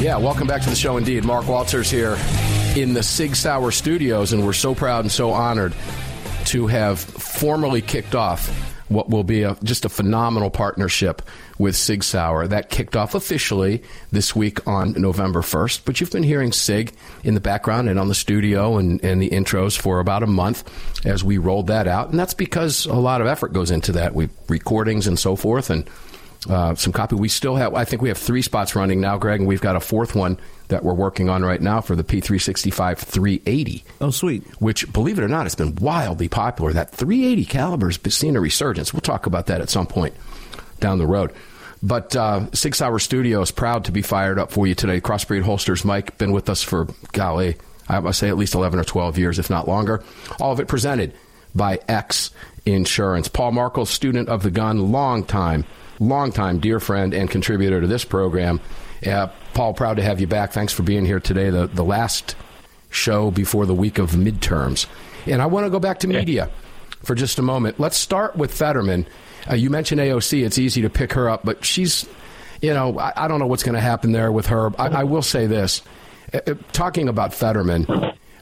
Yeah, 0.00 0.16
welcome 0.16 0.48
back 0.48 0.62
to 0.62 0.70
the 0.70 0.74
show 0.74 0.96
indeed. 0.96 1.24
Mark 1.24 1.46
Walters 1.46 1.88
here 1.88 2.18
in 2.74 2.94
the 2.94 3.02
Sig 3.04 3.36
Sauer 3.36 3.70
studios, 3.70 4.32
and 4.32 4.44
we're 4.44 4.52
so 4.52 4.74
proud 4.74 5.04
and 5.04 5.12
so 5.12 5.30
honored 5.30 5.72
to 6.46 6.66
have 6.66 6.98
formally 6.98 7.80
kicked 7.80 8.16
off 8.16 8.69
what 8.90 9.08
will 9.08 9.24
be 9.24 9.44
a, 9.44 9.56
just 9.62 9.84
a 9.84 9.88
phenomenal 9.88 10.50
partnership 10.50 11.22
with 11.58 11.76
Sig 11.76 12.02
Sauer. 12.02 12.48
That 12.48 12.70
kicked 12.70 12.96
off 12.96 13.14
officially 13.14 13.82
this 14.10 14.34
week 14.34 14.66
on 14.66 14.92
November 14.92 15.42
1st, 15.42 15.82
but 15.84 16.00
you've 16.00 16.10
been 16.10 16.24
hearing 16.24 16.52
Sig 16.52 16.92
in 17.22 17.34
the 17.34 17.40
background 17.40 17.88
and 17.88 18.00
on 18.00 18.08
the 18.08 18.14
studio 18.14 18.78
and, 18.78 19.02
and 19.04 19.22
the 19.22 19.30
intros 19.30 19.78
for 19.78 20.00
about 20.00 20.24
a 20.24 20.26
month 20.26 20.64
as 21.06 21.22
we 21.22 21.38
rolled 21.38 21.68
that 21.68 21.86
out. 21.86 22.10
And 22.10 22.18
that's 22.18 22.34
because 22.34 22.84
a 22.86 22.94
lot 22.94 23.20
of 23.20 23.28
effort 23.28 23.52
goes 23.52 23.70
into 23.70 23.92
that. 23.92 24.14
We 24.14 24.28
recordings 24.48 25.06
and 25.06 25.18
so 25.18 25.36
forth 25.36 25.70
and 25.70 25.88
uh, 26.48 26.74
some 26.74 26.92
copy. 26.92 27.16
We 27.16 27.28
still 27.28 27.56
have, 27.56 27.74
I 27.74 27.84
think 27.84 28.02
we 28.02 28.08
have 28.08 28.18
three 28.18 28.42
spots 28.42 28.74
running 28.74 29.00
now, 29.00 29.18
Greg, 29.18 29.40
and 29.40 29.48
we've 29.48 29.60
got 29.60 29.76
a 29.76 29.80
fourth 29.80 30.14
one 30.14 30.38
that 30.68 30.84
we're 30.84 30.94
working 30.94 31.28
on 31.28 31.42
right 31.42 31.60
now 31.60 31.80
for 31.80 31.94
the 31.94 32.04
P365 32.04 32.98
380. 32.98 33.84
Oh, 34.00 34.10
sweet. 34.10 34.44
Which, 34.60 34.90
believe 34.92 35.18
it 35.18 35.22
or 35.22 35.28
not, 35.28 35.44
has 35.44 35.54
been 35.54 35.74
wildly 35.76 36.28
popular. 36.28 36.72
That 36.72 36.90
380 36.92 37.44
caliber's 37.44 37.98
been 37.98 38.12
seeing 38.12 38.36
a 38.36 38.40
resurgence. 38.40 38.92
We'll 38.92 39.00
talk 39.00 39.26
about 39.26 39.46
that 39.46 39.60
at 39.60 39.68
some 39.68 39.86
point 39.86 40.14
down 40.78 40.98
the 40.98 41.06
road. 41.06 41.32
But 41.82 42.14
uh, 42.14 42.50
Sig 42.52 42.74
Sauer 42.74 42.98
Studio 42.98 43.40
is 43.40 43.50
proud 43.50 43.86
to 43.86 43.92
be 43.92 44.02
fired 44.02 44.38
up 44.38 44.52
for 44.52 44.66
you 44.66 44.74
today. 44.74 45.00
Crossbreed 45.00 45.42
Holsters, 45.42 45.84
Mike, 45.84 46.18
been 46.18 46.32
with 46.32 46.50
us 46.50 46.62
for, 46.62 46.88
golly, 47.12 47.56
I 47.88 48.00
must 48.00 48.18
say 48.18 48.28
at 48.28 48.36
least 48.36 48.54
11 48.54 48.78
or 48.78 48.84
12 48.84 49.18
years, 49.18 49.38
if 49.38 49.50
not 49.50 49.66
longer. 49.66 50.02
All 50.38 50.52
of 50.52 50.60
it 50.60 50.68
presented 50.68 51.14
by 51.54 51.80
X 51.88 52.30
Insurance. 52.66 53.28
Paul 53.28 53.52
Markel, 53.52 53.86
student 53.86 54.28
of 54.28 54.42
the 54.42 54.50
gun, 54.50 54.92
long 54.92 55.24
time, 55.24 55.64
long 56.00 56.32
time 56.32 56.58
dear 56.58 56.80
friend 56.80 57.14
and 57.14 57.30
contributor 57.30 57.80
to 57.80 57.86
this 57.86 58.04
program. 58.04 58.60
Uh, 59.06 59.28
Paul, 59.54 59.74
proud 59.74 59.98
to 59.98 60.02
have 60.02 60.20
you 60.20 60.26
back. 60.26 60.52
Thanks 60.52 60.72
for 60.72 60.82
being 60.82 61.04
here 61.04 61.20
today, 61.20 61.50
the, 61.50 61.66
the 61.66 61.84
last 61.84 62.34
show 62.90 63.30
before 63.30 63.66
the 63.66 63.74
week 63.74 63.98
of 63.98 64.12
midterms. 64.12 64.86
And 65.26 65.40
I 65.40 65.46
want 65.46 65.66
to 65.66 65.70
go 65.70 65.78
back 65.78 66.00
to 66.00 66.08
media 66.08 66.50
for 67.02 67.14
just 67.14 67.38
a 67.38 67.42
moment. 67.42 67.78
Let's 67.78 67.96
start 67.96 68.36
with 68.36 68.52
Fetterman. 68.52 69.06
Uh, 69.48 69.54
you 69.54 69.70
mentioned 69.70 70.00
AOC. 70.00 70.44
It's 70.44 70.58
easy 70.58 70.82
to 70.82 70.90
pick 70.90 71.12
her 71.12 71.28
up, 71.28 71.44
but 71.44 71.64
she's, 71.64 72.08
you 72.60 72.74
know, 72.74 72.98
I, 72.98 73.12
I 73.16 73.28
don't 73.28 73.38
know 73.38 73.46
what's 73.46 73.62
going 73.62 73.74
to 73.74 73.80
happen 73.80 74.12
there 74.12 74.32
with 74.32 74.46
her. 74.46 74.70
I, 74.80 75.00
I 75.00 75.04
will 75.04 75.22
say 75.22 75.46
this 75.46 75.82
uh, 76.32 76.40
uh, 76.46 76.54
talking 76.72 77.08
about 77.08 77.32
Fetterman, 77.34 77.86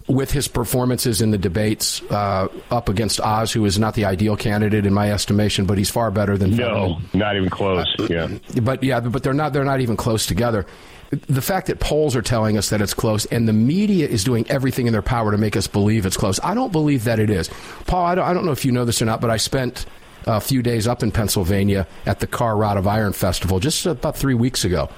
with 0.08 0.30
his 0.30 0.48
performances 0.48 1.20
in 1.20 1.30
the 1.30 1.38
debates 1.38 2.02
uh, 2.10 2.48
up 2.70 2.88
against 2.88 3.20
Oz, 3.20 3.52
who 3.52 3.64
is 3.66 3.78
not 3.78 3.94
the 3.94 4.06
ideal 4.06 4.36
candidate 4.36 4.86
in 4.86 4.94
my 4.94 5.12
estimation, 5.12 5.66
but 5.66 5.76
he's 5.76 5.90
far 5.90 6.10
better 6.10 6.38
than 6.38 6.56
no, 6.56 6.56
Fetterman. 6.56 7.08
not 7.12 7.36
even 7.36 7.50
close. 7.50 7.86
Yeah, 8.08 8.28
But 8.62 8.82
yeah, 8.82 9.00
but 9.00 9.22
they're 9.22 9.34
not 9.34 9.52
they're 9.52 9.64
not 9.64 9.80
even 9.80 9.96
close 9.96 10.26
together. 10.26 10.66
The 11.10 11.42
fact 11.42 11.68
that 11.68 11.80
polls 11.80 12.16
are 12.16 12.22
telling 12.22 12.58
us 12.58 12.70
that 12.70 12.82
it's 12.82 12.92
close 12.92 13.24
and 13.26 13.48
the 13.48 13.52
media 13.52 14.06
is 14.06 14.24
doing 14.24 14.46
everything 14.50 14.86
in 14.86 14.92
their 14.92 15.02
power 15.02 15.30
to 15.30 15.38
make 15.38 15.56
us 15.56 15.66
believe 15.66 16.04
it's 16.04 16.18
close, 16.18 16.38
I 16.42 16.54
don't 16.54 16.72
believe 16.72 17.04
that 17.04 17.18
it 17.18 17.30
is. 17.30 17.48
Paul, 17.86 18.04
I 18.04 18.14
don't, 18.14 18.24
I 18.24 18.34
don't 18.34 18.44
know 18.44 18.52
if 18.52 18.64
you 18.64 18.72
know 18.72 18.84
this 18.84 19.00
or 19.00 19.06
not, 19.06 19.20
but 19.20 19.30
I 19.30 19.38
spent 19.38 19.86
a 20.26 20.40
few 20.40 20.62
days 20.62 20.86
up 20.86 21.02
in 21.02 21.10
Pennsylvania 21.10 21.86
at 22.04 22.20
the 22.20 22.26
Kahr 22.26 22.56
Rod 22.56 22.76
of 22.76 22.86
Iron 22.86 23.14
Festival 23.14 23.58
just 23.60 23.86
about 23.86 24.16
three 24.16 24.34
weeks 24.34 24.64
ago. 24.64 24.90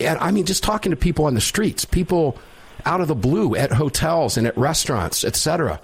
And 0.00 0.18
I 0.18 0.30
mean, 0.30 0.46
just 0.46 0.62
talking 0.62 0.90
to 0.90 0.96
people 0.96 1.26
on 1.26 1.34
the 1.34 1.40
streets, 1.40 1.84
people 1.84 2.38
out 2.84 3.00
of 3.00 3.08
the 3.08 3.14
blue 3.14 3.56
at 3.56 3.72
hotels 3.72 4.36
and 4.36 4.46
at 4.46 4.56
restaurants, 4.56 5.24
etc., 5.24 5.80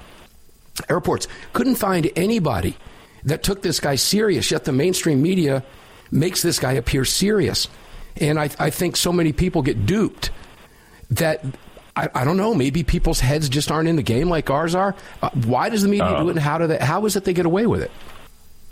airports, 0.88 1.28
couldn't 1.52 1.76
find 1.76 2.10
anybody 2.16 2.76
that 3.24 3.42
took 3.42 3.62
this 3.62 3.80
guy 3.80 3.96
serious, 3.96 4.50
yet 4.50 4.64
the 4.64 4.72
mainstream 4.72 5.22
media 5.22 5.62
makes 6.10 6.42
this 6.42 6.58
guy 6.58 6.72
appear 6.72 7.04
serious. 7.04 7.68
And 8.16 8.38
I, 8.38 8.50
I 8.58 8.70
think 8.70 8.96
so 8.96 9.12
many 9.12 9.32
people 9.32 9.62
get 9.62 9.86
duped 9.86 10.30
that 11.10 11.44
I, 11.96 12.08
I, 12.14 12.24
don't 12.24 12.36
know. 12.36 12.54
Maybe 12.54 12.82
people's 12.82 13.20
heads 13.20 13.48
just 13.48 13.70
aren't 13.70 13.88
in 13.88 13.96
the 13.96 14.02
game 14.02 14.28
like 14.28 14.48
ours 14.50 14.74
are. 14.74 14.94
Uh, 15.22 15.30
why 15.44 15.68
does 15.68 15.82
the 15.82 15.88
media 15.88 16.06
Uh, 16.06 16.22
do 16.22 16.28
it, 16.28 16.32
and 16.32 16.40
how 16.40 16.58
do 16.58 16.66
they? 16.66 16.78
How 16.78 17.04
is 17.06 17.16
it 17.16 17.24
they 17.24 17.32
get 17.32 17.46
away 17.46 17.66
with 17.66 17.82
it? 17.82 17.90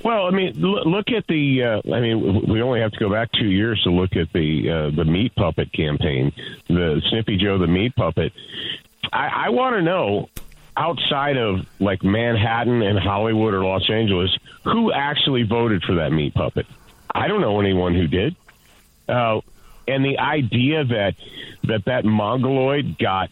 Well, 0.05 0.27
I 0.27 0.31
mean, 0.31 0.55
look, 0.55 1.11
at 1.11 1.27
the. 1.27 1.65
Uh, 1.65 1.93
I 1.93 2.01
mean, 2.01 2.47
we 2.49 2.63
only 2.63 2.81
have 2.81 2.93
to 2.93 2.99
go 2.99 3.11
back 3.11 3.33
two 3.33 3.49
years 3.49 3.83
to 3.83 3.91
look 3.91 4.15
at 4.15 4.33
the 4.33 4.71
uh, 4.71 4.91
the 4.97 5.05
meat 5.05 5.35
puppet 5.35 5.73
campaign, 5.73 6.33
the 6.69 7.03
Snippy 7.11 7.37
Joe 7.37 7.59
the 7.59 7.67
meat 7.67 7.97
puppet. 7.97 8.33
I, 9.13 9.47
I 9.47 9.49
want 9.49 9.75
to 9.75 9.83
know 9.83 10.29
outside 10.77 11.37
of 11.37 11.67
like 11.81 12.05
Manhattan 12.05 12.83
and 12.83 12.99
Hollywood 12.99 13.53
or 13.53 13.65
Los 13.65 13.91
Angeles, 13.91 14.31
who 14.63 14.93
actually 14.93 15.43
voted 15.43 15.83
for 15.83 15.97
that 15.97 16.13
meat 16.13 16.35
puppet? 16.35 16.67
I 17.13 17.27
don't 17.27 17.41
know 17.41 17.61
anyone 17.61 17.95
who 17.95 18.07
did. 18.07 18.37
Uh, 19.09 19.41
and 19.89 20.05
the 20.05 20.19
idea 20.19 20.85
that 20.85 21.15
that 21.65 21.87
that 21.87 22.05
mongoloid 22.05 22.99
got 22.99 23.31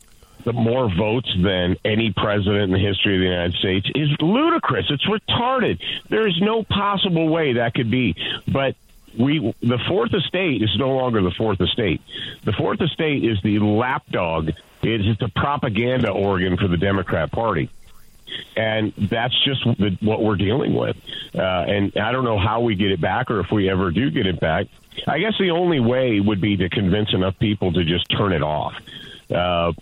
more 0.52 0.88
votes 0.94 1.32
than 1.42 1.76
any 1.84 2.12
president 2.12 2.64
in 2.64 2.70
the 2.70 2.78
history 2.78 3.14
of 3.14 3.20
the 3.20 3.26
United 3.26 3.54
States 3.54 3.90
is 3.94 4.08
ludicrous. 4.20 4.86
It's 4.90 5.06
retarded. 5.06 5.80
There 6.08 6.26
is 6.26 6.40
no 6.40 6.62
possible 6.62 7.28
way 7.28 7.54
that 7.54 7.74
could 7.74 7.90
be. 7.90 8.14
But 8.46 8.76
we, 9.18 9.54
the 9.60 9.78
fourth 9.88 10.14
estate 10.14 10.62
is 10.62 10.76
no 10.78 10.90
longer 10.90 11.22
the 11.22 11.30
fourth 11.30 11.60
estate. 11.60 12.00
The 12.44 12.52
fourth 12.52 12.80
estate 12.80 13.24
is 13.24 13.40
the 13.42 13.58
lapdog. 13.58 14.50
It 14.82 15.06
is 15.06 15.16
a 15.20 15.28
propaganda 15.28 16.10
organ 16.10 16.56
for 16.56 16.68
the 16.68 16.76
Democrat 16.76 17.32
Party 17.32 17.70
and 18.56 18.92
that's 18.96 19.34
just 19.44 19.64
the, 19.64 19.96
what 20.00 20.22
we're 20.22 20.36
dealing 20.36 20.74
with. 20.74 20.96
Uh, 21.34 21.40
and 21.40 21.96
I 21.96 22.12
don't 22.12 22.24
know 22.24 22.38
how 22.38 22.60
we 22.60 22.74
get 22.74 22.90
it 22.90 23.00
back, 23.00 23.30
or 23.30 23.40
if 23.40 23.50
we 23.50 23.68
ever 23.70 23.90
do 23.90 24.10
get 24.10 24.26
it 24.26 24.40
back. 24.40 24.66
I 25.06 25.18
guess 25.18 25.34
the 25.38 25.50
only 25.50 25.80
way 25.80 26.20
would 26.20 26.40
be 26.40 26.56
to 26.56 26.68
convince 26.68 27.12
enough 27.12 27.38
people 27.38 27.72
to 27.72 27.84
just 27.84 28.08
turn 28.10 28.32
it 28.32 28.42
off. 28.42 28.74
Uh, 29.30 29.72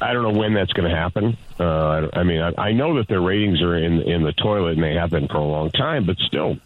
I 0.00 0.12
don't 0.12 0.22
know 0.22 0.38
when 0.38 0.54
that's 0.54 0.72
going 0.72 0.88
to 0.88 0.96
happen. 0.96 1.36
Uh, 1.58 2.08
I 2.12 2.22
mean, 2.22 2.40
I, 2.40 2.52
I 2.56 2.72
know 2.72 2.96
that 2.96 3.08
their 3.08 3.20
ratings 3.20 3.60
are 3.62 3.76
in 3.76 4.02
in 4.02 4.22
the 4.22 4.32
toilet, 4.32 4.74
and 4.74 4.82
they 4.82 4.94
have 4.94 5.10
been 5.10 5.28
for 5.28 5.38
a 5.38 5.44
long 5.44 5.70
time, 5.70 6.04
but 6.04 6.16
still, 6.18 6.58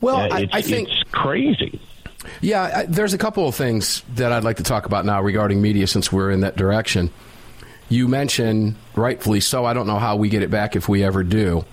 Well, 0.00 0.16
uh, 0.16 0.28
I, 0.36 0.48
I 0.52 0.62
think 0.62 0.88
it's 0.88 1.02
crazy. 1.10 1.80
Yeah, 2.40 2.62
I, 2.62 2.86
there's 2.86 3.14
a 3.14 3.18
couple 3.18 3.48
of 3.48 3.54
things 3.54 4.02
that 4.14 4.32
I'd 4.32 4.44
like 4.44 4.58
to 4.58 4.62
talk 4.62 4.86
about 4.86 5.04
now 5.04 5.20
regarding 5.20 5.60
media 5.60 5.86
since 5.86 6.12
we're 6.12 6.30
in 6.30 6.40
that 6.40 6.56
direction. 6.56 7.10
You 7.88 8.08
mentioned, 8.08 8.76
rightfully 8.94 9.40
so, 9.40 9.64
I 9.64 9.74
don't 9.74 9.86
know 9.86 9.98
how 9.98 10.16
we 10.16 10.28
get 10.28 10.42
it 10.42 10.50
back 10.50 10.76
if 10.76 10.88
we 10.88 11.04
ever 11.04 11.22
do. 11.22 11.64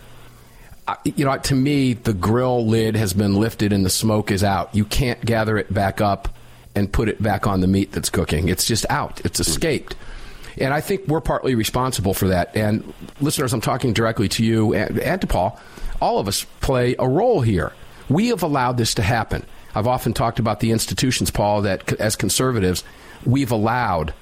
You 1.06 1.24
know, 1.24 1.38
to 1.38 1.56
me, 1.56 1.94
the 1.94 2.14
grill 2.14 2.66
lid 2.66 2.96
has 2.96 3.14
been 3.14 3.36
lifted 3.36 3.72
and 3.72 3.86
the 3.86 3.92
smoke 3.92 4.32
is 4.32 4.44
out. 4.44 4.74
You 4.74 4.86
can't 4.86 5.24
gather 5.24 5.56
it 5.58 5.72
back 5.72 6.02
up 6.02 6.30
and 6.74 6.92
put 6.92 7.10
it 7.10 7.22
back 7.22 7.46
on 7.46 7.62
the 7.62 7.68
meat 7.68 7.92
that's 7.92 8.10
cooking. 8.10 8.50
It's 8.50 8.66
just 8.66 8.88
out, 8.90 9.22
it's 9.24 9.40
escaped. 9.40 9.96
And 10.60 10.74
I 10.74 10.82
think 10.82 11.08
we're 11.08 11.22
partly 11.22 11.56
responsible 11.56 12.14
for 12.14 12.28
that. 12.30 12.56
And 12.56 12.94
listeners, 13.22 13.54
I'm 13.54 13.62
talking 13.62 13.94
directly 13.94 14.28
to 14.30 14.44
you 14.44 14.74
and, 14.74 15.00
and 15.00 15.22
to 15.22 15.28
Paul. 15.28 15.60
All 16.02 16.20
of 16.20 16.28
us 16.28 16.46
play 16.62 16.96
a 16.98 17.08
role 17.08 17.42
here. 17.42 17.74
We 18.10 18.30
have 18.30 18.44
allowed 18.44 18.78
this 18.78 18.94
to 18.96 19.02
happen. 19.02 19.46
I've 19.76 19.88
often 19.88 20.14
talked 20.14 20.40
about 20.40 20.60
the 20.60 20.72
institutions, 20.72 21.30
Paul, 21.30 21.62
that 21.64 21.94
as 22.00 22.16
conservatives, 22.16 22.84
we've 23.26 23.52
allowed 23.52 24.14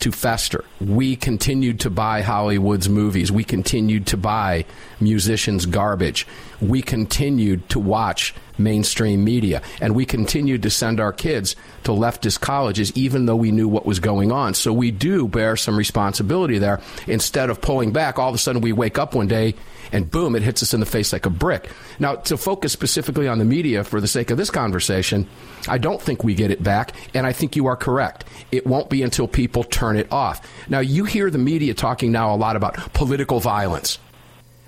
to 0.00 0.10
fester. 0.10 0.64
We 0.80 1.14
continued 1.16 1.80
to 1.80 1.90
buy 1.90 2.22
Hollywood's 2.22 2.88
movies. 2.88 3.30
We 3.30 3.44
continued 3.44 4.06
to 4.08 4.16
buy 4.16 4.64
musicians' 5.00 5.66
garbage. 5.66 6.26
We 6.62 6.80
continued 6.80 7.68
to 7.70 7.80
watch 7.80 8.34
mainstream 8.56 9.24
media. 9.24 9.62
And 9.80 9.94
we 9.94 10.06
continued 10.06 10.62
to 10.62 10.70
send 10.70 11.00
our 11.00 11.12
kids 11.12 11.56
to 11.84 11.90
leftist 11.90 12.40
colleges, 12.40 12.92
even 12.94 13.26
though 13.26 13.36
we 13.36 13.50
knew 13.50 13.66
what 13.66 13.84
was 13.84 13.98
going 13.98 14.30
on. 14.30 14.54
So 14.54 14.72
we 14.72 14.92
do 14.92 15.26
bear 15.26 15.56
some 15.56 15.76
responsibility 15.76 16.58
there. 16.58 16.80
Instead 17.08 17.50
of 17.50 17.60
pulling 17.60 17.92
back, 17.92 18.18
all 18.18 18.28
of 18.28 18.34
a 18.34 18.38
sudden 18.38 18.62
we 18.62 18.72
wake 18.72 18.96
up 18.96 19.14
one 19.14 19.26
day 19.26 19.54
and 19.90 20.10
boom, 20.10 20.36
it 20.36 20.42
hits 20.42 20.62
us 20.62 20.72
in 20.72 20.80
the 20.80 20.86
face 20.86 21.12
like 21.12 21.26
a 21.26 21.30
brick. 21.30 21.68
Now, 21.98 22.14
to 22.14 22.36
focus 22.36 22.72
specifically 22.72 23.28
on 23.28 23.38
the 23.38 23.44
media 23.44 23.84
for 23.84 24.00
the 24.00 24.08
sake 24.08 24.30
of 24.30 24.38
this 24.38 24.50
conversation, 24.50 25.26
I 25.68 25.78
don't 25.78 26.00
think 26.00 26.24
we 26.24 26.34
get 26.34 26.50
it 26.50 26.62
back, 26.62 26.92
and 27.12 27.26
I 27.26 27.32
think 27.32 27.56
you 27.56 27.66
are 27.66 27.76
correct. 27.76 28.24
It 28.50 28.66
won't 28.66 28.88
be 28.88 29.02
until 29.02 29.28
people 29.28 29.64
turn 29.64 29.96
it 29.96 30.10
off. 30.10 30.48
Now, 30.70 30.78
you 30.80 31.04
hear 31.04 31.28
the 31.28 31.38
media 31.38 31.74
talking 31.74 32.10
now 32.10 32.34
a 32.34 32.36
lot 32.36 32.56
about 32.56 32.94
political 32.94 33.38
violence. 33.38 33.98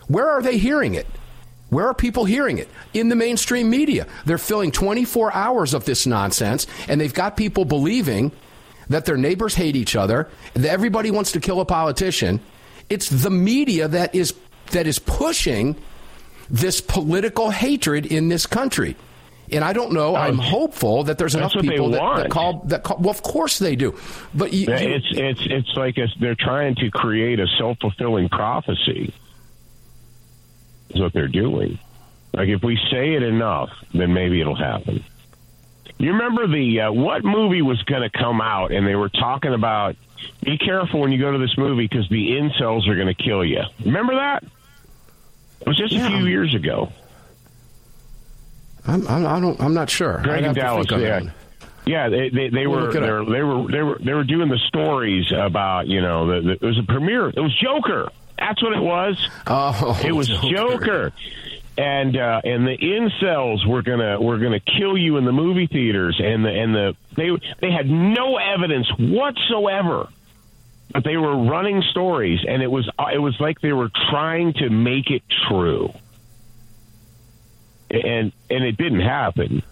Where 0.09 0.29
are 0.29 0.43
they 0.43 0.59
hearing 0.59 0.95
it? 0.95 1.07
Where 1.71 1.87
are 1.87 1.95
people 1.95 2.25
hearing 2.25 2.59
it? 2.59 2.69
In 2.93 3.09
the 3.09 3.17
mainstream 3.17 3.71
media. 3.71 4.07
They're 4.27 4.39
filling 4.39 4.71
24 4.71 5.33
hours 5.33 5.75
of 5.75 5.85
this 5.85 6.07
nonsense, 6.07 6.67
and 6.89 7.01
they've 7.01 7.13
got 7.15 7.37
people 7.37 7.65
believing 7.65 8.33
that 8.89 9.07
their 9.07 9.17
neighbors 9.17 9.55
hate 9.55 9.77
each 9.77 9.97
other, 9.97 10.29
that 10.55 10.71
everybody 10.71 11.11
wants 11.11 11.33
to 11.33 11.41
kill 11.41 11.61
a 11.61 11.65
politician. 11.65 12.41
It's 12.91 13.09
the 13.09 13.31
media 13.31 13.89
that 13.89 14.15
is 14.15 14.35
that 14.73 14.87
is 14.87 14.99
pushing 14.99 15.77
this 16.51 16.81
political 16.81 17.51
hatred 17.51 18.07
in 18.07 18.29
this 18.29 18.47
country. 18.47 18.97
And 19.53 19.63
I 19.63 19.73
don't 19.73 19.93
know. 19.93 20.17
I'm 20.17 20.41
oh, 20.41 20.43
hopeful 20.43 21.05
that 21.05 21.19
there's 21.19 21.35
enough 21.35 21.53
that's 21.53 21.67
people 21.67 21.91
that, 21.91 22.17
that 22.17 22.31
call 22.31 22.61
that 22.67 22.83
call. 22.83 22.99
Well, 22.99 23.11
of 23.11 23.23
course 23.23 23.59
they 23.59 23.77
do. 23.77 23.99
But 24.35 24.53
you, 24.53 24.67
Yeah, 24.69 24.81
you- 24.81 24.95
it's 24.95 25.07
it's 25.11 25.41
it's 25.45 25.77
like 25.77 25.99
a, 25.99 26.09
they're 26.19 26.35
trying 26.35 26.75
to 26.77 26.91
create 26.91 27.41
a 27.41 27.47
self 27.59 27.79
fulfilling 27.81 28.29
prophecy. 28.29 29.13
Is 30.95 31.01
what 31.01 31.13
they're 31.13 31.29
doing. 31.29 31.79
Like 32.33 32.49
if 32.49 32.63
we 32.63 32.79
say 32.91 33.15
it 33.15 33.23
enough, 33.23 33.71
then 33.93 34.13
maybe 34.13 34.41
it'll 34.41 34.57
happen. 34.57 35.05
You 35.99 36.13
remember 36.13 36.47
the 36.47 36.83
uh, 36.83 36.93
what 36.93 37.25
movie 37.25 37.63
was 37.63 37.83
going 37.83 38.03
to 38.03 38.11
come 38.11 38.41
out, 38.41 38.73
and 38.73 38.87
they 38.87 38.95
were 38.95 39.09
talking 39.09 39.55
about 39.55 39.97
be 40.43 40.59
careful 40.59 41.01
when 41.01 41.13
you 41.13 41.19
go 41.19 41.33
to 41.33 41.39
this 41.39 41.57
movie 41.57 41.87
because 41.87 42.09
the 42.09 42.31
incels 42.31 42.89
are 42.89 42.95
going 42.95 43.15
to 43.15 43.15
kill 43.15 43.45
you. 43.45 43.63
Remember 43.85 44.15
that? 44.15 44.45
It 45.61 45.67
was 45.67 45.77
just 45.77 45.95
a 45.95 46.07
few 46.09 46.27
years 46.27 46.55
ago. 46.55 46.93
I'm, 48.87 49.07
I'm, 49.09 49.27
I 49.27 49.41
don't. 49.41 49.61
I'm 49.61 49.75
not 49.75 49.89
sure. 49.89 50.21
Greg 50.23 50.45
and 50.45 50.55
Dallas, 50.55 50.87
yeah. 50.91 51.21
Yeah, 51.87 52.09
they 52.09 52.29
they, 52.31 52.49
they 52.49 52.67
We'll 52.67 52.87
were 52.87 52.93
they 52.93 53.01
were, 53.11 53.25
they 53.25 53.43
were 53.43 53.71
they 53.71 53.83
were 53.83 53.99
they 53.99 54.13
were 54.13 54.25
doing 54.25 54.49
the 54.49 54.59
stories 54.69 55.33
about 55.33 55.87
you 55.87 56.01
know 56.01 56.27
the, 56.27 56.41
the, 56.41 56.53
it 56.53 56.63
was 56.63 56.79
a 56.79 56.83
premiere. 56.83 57.29
It 57.29 57.41
was 57.41 57.55
Joker. 57.59 58.11
That's 58.39 58.63
what 58.63 58.73
it 58.73 58.83
was. 58.83 59.29
Oh, 59.47 60.01
it 60.05 60.13
was 60.13 60.29
Joker. 60.29 60.51
Joker. 60.51 61.13
And 61.77 62.17
uh, 62.17 62.41
and 62.45 62.67
the 62.67 62.77
incels 62.77 63.67
were 63.67 63.83
gonna 63.83 64.21
were 64.21 64.39
gonna 64.39 64.61
kill 64.61 64.97
you 64.97 65.17
in 65.17 65.25
the 65.25 65.33
movie 65.33 65.67
theaters, 65.67 66.21
and 66.23 66.45
the 66.45 66.51
and 66.51 66.75
the 66.75 66.97
they 67.17 67.31
they 67.61 67.73
had 67.73 67.89
no 67.89 68.37
evidence 68.37 68.87
whatsoever, 68.97 70.09
but 70.93 71.03
they 71.03 71.17
were 71.17 71.37
running 71.37 71.83
stories, 71.91 72.41
and 72.47 72.63
it 72.63 72.71
was 72.71 72.89
it 73.13 73.19
was 73.19 73.35
like 73.41 73.61
they 73.61 73.73
were 73.73 73.91
trying 74.11 74.53
to 74.55 74.71
make 74.71 75.11
it 75.11 75.23
true, 75.49 75.93
and 77.91 78.33
and 78.49 78.65
it 78.65 78.77
didn't 78.77 79.01
happen 79.01 79.65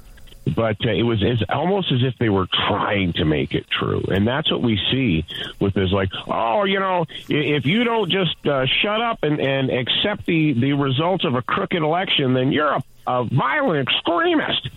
but 0.45 0.77
uh, 0.85 0.91
it 0.91 1.03
was 1.05 1.23
it's 1.23 1.43
almost 1.49 1.93
as 1.93 2.03
if 2.03 2.17
they 2.19 2.29
were 2.29 2.47
trying 2.69 3.13
to 3.15 3.25
make 3.25 3.55
it 3.55 3.67
true, 3.71 4.03
and 4.11 4.27
that's 4.27 4.51
what 4.51 4.61
we 4.63 4.77
see 4.91 5.25
with 5.61 5.75
this. 5.75 5.91
Like, 5.93 6.11
oh, 6.29 6.65
you 6.65 6.81
know, 6.81 7.05
if 7.29 7.65
you 7.67 7.85
don't 7.85 8.11
just 8.11 8.35
uh, 8.47 8.67
shut 8.67 9.01
up 9.01 9.21
and, 9.23 9.41
and 9.41 9.71
accept 9.71 10.27
the 10.27 10.53
the 10.55 10.73
results 10.73 11.25
of 11.25 11.35
a 11.35 11.43
crooked 11.43 11.83
election, 11.83 12.35
then 12.35 12.51
you're 12.53 12.73
a, 12.73 12.83
a 13.07 13.25
violent 13.25 13.89
extremist. 13.89 14.69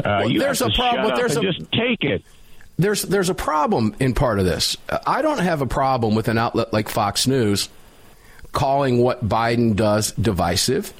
Uh, 0.00 0.20
Well, 0.22 0.30
you 0.30 0.40
there's 0.40 0.60
a 0.60 0.70
problem- 0.70 1.14
there's 1.16 1.36
a- 1.36 1.40
just 1.40 1.70
take 1.72 2.02
it. 2.04 2.22
there's 2.78 3.02
there's 3.02 3.30
a 3.30 3.34
problem 3.34 3.94
in 4.00 4.12
part 4.12 4.38
of 4.38 4.44
this. 4.44 4.76
I 5.06 5.22
don't 5.22 5.38
have 5.38 5.62
a 5.62 5.66
problem 5.66 6.14
with 6.14 6.28
an 6.28 6.36
outlet 6.36 6.72
like 6.72 6.88
Fox 6.90 7.26
News 7.26 7.68
calling 8.52 8.98
what 8.98 9.26
Biden 9.26 9.74
does 9.76 10.12
divisive. 10.12 10.92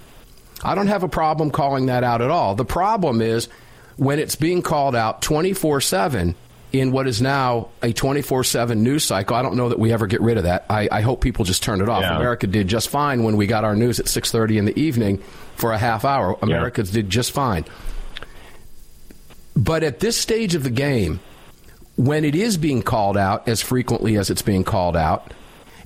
I 0.65 0.75
don't 0.75 0.87
have 0.87 1.03
a 1.03 1.09
problem 1.09 1.51
calling 1.51 1.87
that 1.87 2.05
out 2.05 2.23
at 2.23 2.31
all. 2.31 2.55
The 2.55 2.65
problem 2.65 3.21
is 3.21 3.49
when 3.97 4.19
it's 4.19 4.37
being 4.37 4.63
called 4.63 4.95
out 4.95 5.23
24/7 5.23 6.35
in 6.73 6.91
what 6.91 7.07
is 7.07 7.23
now 7.23 7.69
a 7.83 7.93
24/7 7.93 8.83
news 8.83 9.05
cycle. 9.05 9.37
I 9.37 9.43
don't 9.43 9.57
know 9.57 9.69
that 9.69 9.79
we 9.79 9.93
ever 9.93 10.07
get 10.07 10.21
rid 10.21 10.37
of 10.39 10.45
that. 10.45 10.65
I, 10.69 10.89
I 10.91 11.01
hope 11.03 11.21
people 11.21 11.45
just 11.45 11.63
turn 11.63 11.81
it 11.81 11.89
off. 11.89 12.03
Yeah. 12.03 12.17
America 12.17 12.47
did 12.47 12.67
just 12.69 12.89
fine 12.89 13.23
when 13.23 13.37
we 13.37 13.47
got 13.47 13.65
our 13.65 13.77
news 13.77 14.01
at 14.01 14.07
6:30 14.07 14.59
in 14.59 14.65
the 14.65 14.79
evening 14.79 15.23
for 15.55 15.73
a 15.73 15.79
half 15.79 16.05
hour. 16.05 16.37
Americans 16.43 16.91
did 16.91 17.11
just 17.11 17.31
fine. 17.33 17.65
But 19.57 19.85
at 19.85 20.01
this 20.01 20.17
stage 20.17 20.57
of 20.57 20.65
the 20.65 20.71
game, 20.71 21.21
when 21.97 22.25
it 22.25 22.35
is 22.35 22.57
being 22.57 22.83
called 22.83 23.17
out 23.17 23.47
as 23.49 23.63
frequently 23.63 24.17
as 24.17 24.31
it's 24.31 24.43
being 24.43 24.65
called 24.65 24.97
out, 24.97 25.33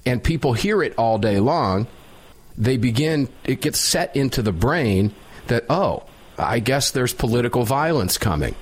and 0.07 0.23
people 0.25 0.55
hear 0.55 0.83
it 0.83 0.95
all 0.97 1.19
day 1.19 1.39
long, 1.39 1.87
they 2.57 2.79
begin, 2.79 3.29
it 3.45 3.61
gets 3.61 3.79
set 3.79 4.17
into 4.17 4.41
the 4.41 4.53
brain 4.53 5.13
that, 5.49 5.65
oh, 5.69 6.03
I 6.39 6.59
guess 6.61 6.91
there's 6.93 7.13
political 7.13 7.65
violence 7.65 8.19
coming. 8.19 8.55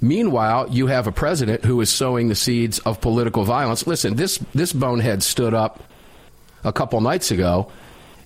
Meanwhile, 0.00 0.68
you 0.70 0.86
have 0.86 1.06
a 1.06 1.12
president 1.12 1.64
who 1.64 1.80
is 1.80 1.90
sowing 1.90 2.28
the 2.28 2.34
seeds 2.34 2.78
of 2.80 3.00
political 3.00 3.44
violence. 3.44 3.86
Listen, 3.86 4.14
this, 4.16 4.38
this 4.54 4.72
bonehead 4.72 5.22
stood 5.22 5.52
up 5.54 5.82
a 6.64 6.72
couple 6.72 7.00
nights 7.00 7.30
ago 7.30 7.70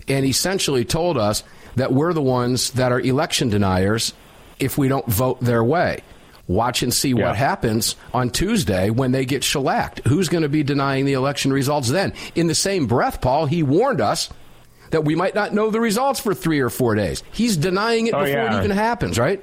and 0.09 0.27
essentially 0.27 0.85
told 0.85 1.17
us 1.17 1.43
that 1.77 1.93
we're 1.93 2.13
the 2.13 2.23
ones 2.23 2.71
that 2.73 2.93
are 2.93 3.01
election 3.01 3.49
deniers 3.49 4.13
if 4.59 4.77
we 4.79 4.89
don't 4.89 5.07
vote 5.07 5.41
their 5.41 5.65
way. 5.65 6.03
Watch 6.47 6.83
and 6.83 6.93
see 6.93 7.11
Yeah. 7.11 7.29
what 7.29 7.37
happens 7.37 7.97
on 8.13 8.29
Tuesday 8.31 8.91
when 8.91 9.13
they 9.13 9.25
get 9.25 9.43
shellacked. 9.43 10.01
Who's 10.07 10.29
going 10.29 10.43
to 10.43 10.49
be 10.51 10.63
denying 10.63 11.07
the 11.07 11.15
election 11.15 11.53
results 11.53 11.89
then? 11.89 12.13
In 12.35 12.47
the 12.49 12.55
same 12.55 12.87
breath, 12.87 13.23
Paul, 13.23 13.47
he 13.47 13.63
warned 13.63 14.03
us 14.03 14.29
that 14.95 15.05
we 15.05 15.17
might 15.17 15.35
not 15.35 15.53
know 15.53 15.71
the 15.71 15.81
results 15.81 16.21
for 16.21 16.35
three 16.35 16.61
or 16.61 16.71
four 16.71 16.95
days. 16.95 17.23
He's 17.33 17.57
denying 17.57 18.07
it 18.07 18.15
Oh, 18.15 18.21
before 18.25 18.29
yeah. 18.39 18.55
it 18.55 18.59
even 18.65 18.71
happens, 18.71 19.19
right? 19.19 19.43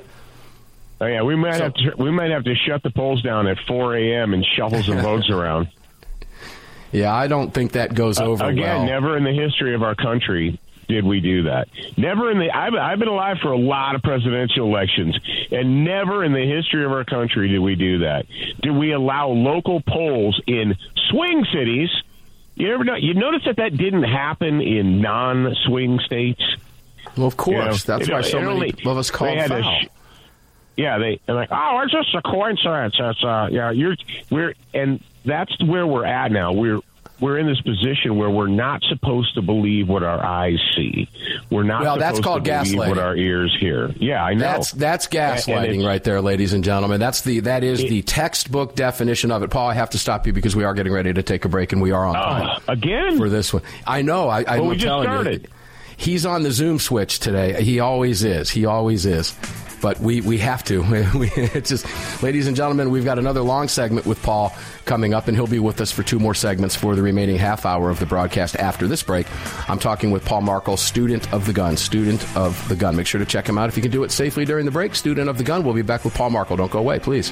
Oh 1.02 1.06
yeah, 1.08 1.24
we 1.24 1.36
might 1.36 1.56
So- 1.56 1.64
have 1.66 1.74
to 1.74 1.92
we 1.98 2.10
might 2.10 2.32
have 2.32 2.46
to 2.46 2.56
shut 2.56 2.84
the 2.84 2.90
polls 2.92 3.22
down 3.22 3.48
at 3.48 3.58
4 3.68 3.96
a.m. 3.98 4.34
and 4.34 4.46
shuffle 4.56 4.82
some 4.82 5.00
votes 5.02 5.30
around. 5.30 5.68
Yeah, 6.92 7.14
I 7.14 7.28
don't 7.28 7.54
think 7.54 7.74
that 7.74 7.94
goes 7.96 8.20
over 8.20 8.44
Uh, 8.46 8.50
Again, 8.50 8.64
well. 8.80 8.86
never 8.86 9.18
in 9.18 9.24
the 9.24 9.32
history 9.34 9.74
of 9.76 9.84
our 9.84 9.96
country 9.96 10.60
did 10.88 11.06
we 11.06 11.20
do 11.22 11.44
that. 11.44 11.68
Never 11.98 12.30
in 12.32 12.38
the 12.40 12.50
I've, 12.52 12.74
I've 12.74 13.00
been 13.00 13.08
alive 13.08 13.38
for 13.42 13.52
a 13.52 13.58
lot 13.58 13.96
of 13.96 14.04
presidential 14.04 14.68
elections, 14.68 15.18
and 15.52 15.84
never 15.86 16.24
in 16.24 16.34
the 16.34 16.46
history 16.46 16.84
of 16.86 16.92
our 16.92 17.04
country 17.06 17.48
did 17.50 17.60
we 17.60 17.76
do 17.76 18.00
that. 18.00 18.26
Did 18.62 18.72
we 18.76 18.92
allow 18.94 19.30
local 19.30 19.82
polls 19.88 20.40
in 20.48 20.76
swing 21.10 21.46
cities? 21.54 21.90
You 22.56 22.68
never 22.70 22.84
know. 22.84 22.96
You 22.96 23.14
notice 23.14 23.44
that 23.46 23.58
that 23.58 23.78
didn't 23.78 24.04
happen 24.04 24.62
in 24.62 25.02
non-swing 25.02 26.00
states. 26.06 26.42
Well, 27.18 27.28
of 27.28 27.38
course. 27.38 27.56
You 27.88 27.94
know, 27.94 27.98
That's 27.98 28.08
it- 28.10 28.14
why 28.14 28.22
so 28.22 28.40
many 28.40 28.52
only- 28.52 28.74
of 28.86 28.98
us 28.98 29.10
called 29.12 29.40
foul. 29.48 29.62
sh- 29.82 29.88
yeah, 30.78 30.98
they 30.98 31.20
they're 31.26 31.36
like, 31.36 31.50
oh, 31.52 31.82
it's 31.84 31.92
just 31.92 32.14
a 32.16 32.22
coincidence. 32.22 32.96
It's 32.98 33.24
uh, 33.24 33.50
yeah, 33.52 33.72
you're 33.72 33.96
we're 34.30 34.54
and 34.74 35.02
that's 35.26 35.52
where 35.64 35.86
we're 35.86 36.06
at 36.06 36.32
now. 36.32 36.54
We're 36.54 36.80
we're 37.22 37.38
in 37.38 37.46
this 37.46 37.62
position 37.62 38.18
where 38.18 38.30
we're 38.30 38.48
not 38.48 38.82
supposed 38.90 39.36
to 39.36 39.42
believe 39.42 39.88
what 39.88 40.04
our 40.04 40.22
eyes 40.26 40.58
see. 40.76 41.08
We're 41.50 41.64
not 41.64 41.84
Well, 41.84 41.94
supposed 41.96 42.02
that's 42.02 42.20
called 42.20 42.46
to 42.46 42.52
gaslighting. 42.52 42.90
what 42.90 42.98
our 42.98 43.16
ears 43.16 43.56
hear. 43.60 43.92
Yeah, 43.98 44.24
I 44.24 44.34
know. 44.34 44.40
That's 44.40 44.72
that's 44.72 45.08
gaslighting 45.08 45.86
right 45.86 46.04
there, 46.04 46.20
ladies 46.22 46.54
and 46.54 46.64
gentlemen. 46.64 47.00
That's 47.00 47.22
the 47.22 47.42
that 47.42 47.64
is 47.64 47.80
the 47.82 48.02
textbook 48.02 48.76
definition 48.76 49.32
of 49.32 49.44
it. 49.44 49.50
Paul, 49.52 49.70
I 49.70 49.74
have 49.76 49.92
to 49.92 49.98
stop 49.98 50.26
you 50.28 50.34
because 50.34 50.56
we 50.56 50.64
are 50.64 50.74
getting 50.74 50.92
ready 50.92 51.14
to 51.14 51.24
take 51.24 51.46
a 51.46 51.50
break 51.50 51.72
and 51.72 51.82
we 51.82 51.92
are 51.92 52.06
on 52.06 52.16
time 52.16 52.60
Oh, 52.68 52.72
again 52.74 53.18
for 53.18 53.30
this 53.30 53.54
one. 53.54 53.62
I 53.86 54.02
know. 54.02 54.28
I, 54.28 54.40
I'm 54.48 54.60
Well, 54.62 54.70
we 54.70 54.76
just 54.76 54.86
telling 54.88 55.06
started. 55.06 55.44
you, 55.44 55.48
he's 55.98 56.26
on 56.26 56.42
the 56.44 56.52
Zoom 56.52 56.80
switch 56.80 57.20
today. 57.20 57.62
He 57.64 57.80
always 57.80 58.24
is. 58.24 58.50
He 58.50 58.66
always 58.66 59.06
is. 59.06 59.36
But 59.82 60.00
we, 60.00 60.22
we 60.22 60.38
have 60.40 60.64
to. 60.66 60.84
It's 61.52 61.70
just, 61.70 62.24
ladies 62.24 62.48
and 62.48 62.56
gentlemen, 62.56 62.90
we've 62.92 63.06
got 63.06 63.18
another 63.18 63.42
long 63.42 63.68
segment 63.68 64.06
with 64.06 64.22
Paul 64.22 64.54
coming 64.86 65.14
up, 65.14 65.28
and 65.28 65.36
he'll 65.36 65.48
be 65.48 65.60
with 65.60 65.82
us 65.82 65.92
for 65.92 66.04
two 66.04 66.20
more 66.20 66.34
segments 66.34 66.76
for 66.76 66.96
the 66.96 67.02
remaining 67.02 67.38
half 67.38 67.66
hour 67.66 67.90
of 67.90 68.00
the 68.00 68.06
broadcast 68.06 68.56
after 68.58 68.88
this 68.88 69.04
break. 69.04 69.28
I'm 69.70 69.80
talking 69.80 70.12
with 70.12 70.24
Paul 70.26 70.42
Markel, 70.42 70.78
student 70.78 71.32
of 71.34 71.46
the 71.46 71.54
gun. 71.54 71.78
Student 71.78 72.24
of 72.36 72.68
the 72.70 72.76
gun. 72.76 72.96
Make 72.96 73.08
sure 73.08 73.20
to 73.20 73.26
check 73.26 73.48
him 73.48 73.58
out 73.58 73.70
if 73.70 73.76
you 73.76 73.82
can 73.82 73.92
do 73.92 74.04
it 74.04 74.12
safely 74.12 74.46
during 74.46 74.66
the 74.66 74.72
break. 74.72 74.96
Student 74.96 75.30
of 75.30 75.38
the 75.38 75.44
gun. 75.44 75.64
We'll 75.64 75.74
be 75.74 75.82
back 75.82 76.06
with 76.06 76.14
Paul 76.14 76.30
Markel. 76.30 76.58
Don't 76.58 76.72
go 76.72 76.80
away, 76.80 77.00
please. 77.00 77.32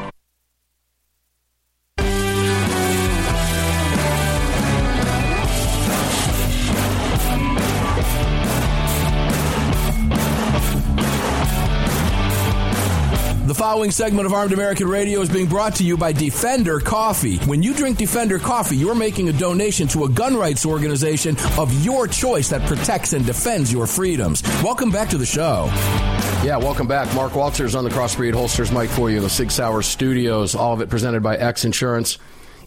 following 13.61 13.91
segment 13.91 14.25
of 14.25 14.33
Armed 14.33 14.53
American 14.53 14.87
Radio 14.87 15.21
is 15.21 15.29
being 15.29 15.45
brought 15.45 15.75
to 15.75 15.83
you 15.83 15.95
by 15.95 16.11
Defender 16.11 16.79
Coffee. 16.79 17.37
When 17.45 17.61
you 17.61 17.75
drink 17.75 17.99
Defender 17.99 18.39
Coffee, 18.39 18.75
you're 18.75 18.95
making 18.95 19.29
a 19.29 19.33
donation 19.33 19.87
to 19.89 20.05
a 20.05 20.09
gun 20.09 20.35
rights 20.35 20.65
organization 20.65 21.37
of 21.59 21.71
your 21.85 22.07
choice 22.07 22.49
that 22.49 22.67
protects 22.67 23.13
and 23.13 23.23
defends 23.23 23.71
your 23.71 23.85
freedoms. 23.85 24.41
Welcome 24.63 24.89
back 24.89 25.09
to 25.09 25.17
the 25.19 25.27
show. 25.27 25.67
Yeah, 26.43 26.57
welcome 26.57 26.87
back. 26.87 27.13
Mark 27.13 27.35
Walters 27.35 27.75
on 27.75 27.83
the 27.83 27.91
Crossbreed 27.91 28.33
Holsters 28.33 28.71
mic 28.71 28.89
for 28.89 29.11
you 29.11 29.19
the 29.19 29.29
Sig 29.29 29.51
Sauer 29.51 29.83
Studios. 29.83 30.55
All 30.55 30.73
of 30.73 30.81
it 30.81 30.89
presented 30.89 31.21
by 31.21 31.37
X 31.37 31.63
Insurance. 31.63 32.17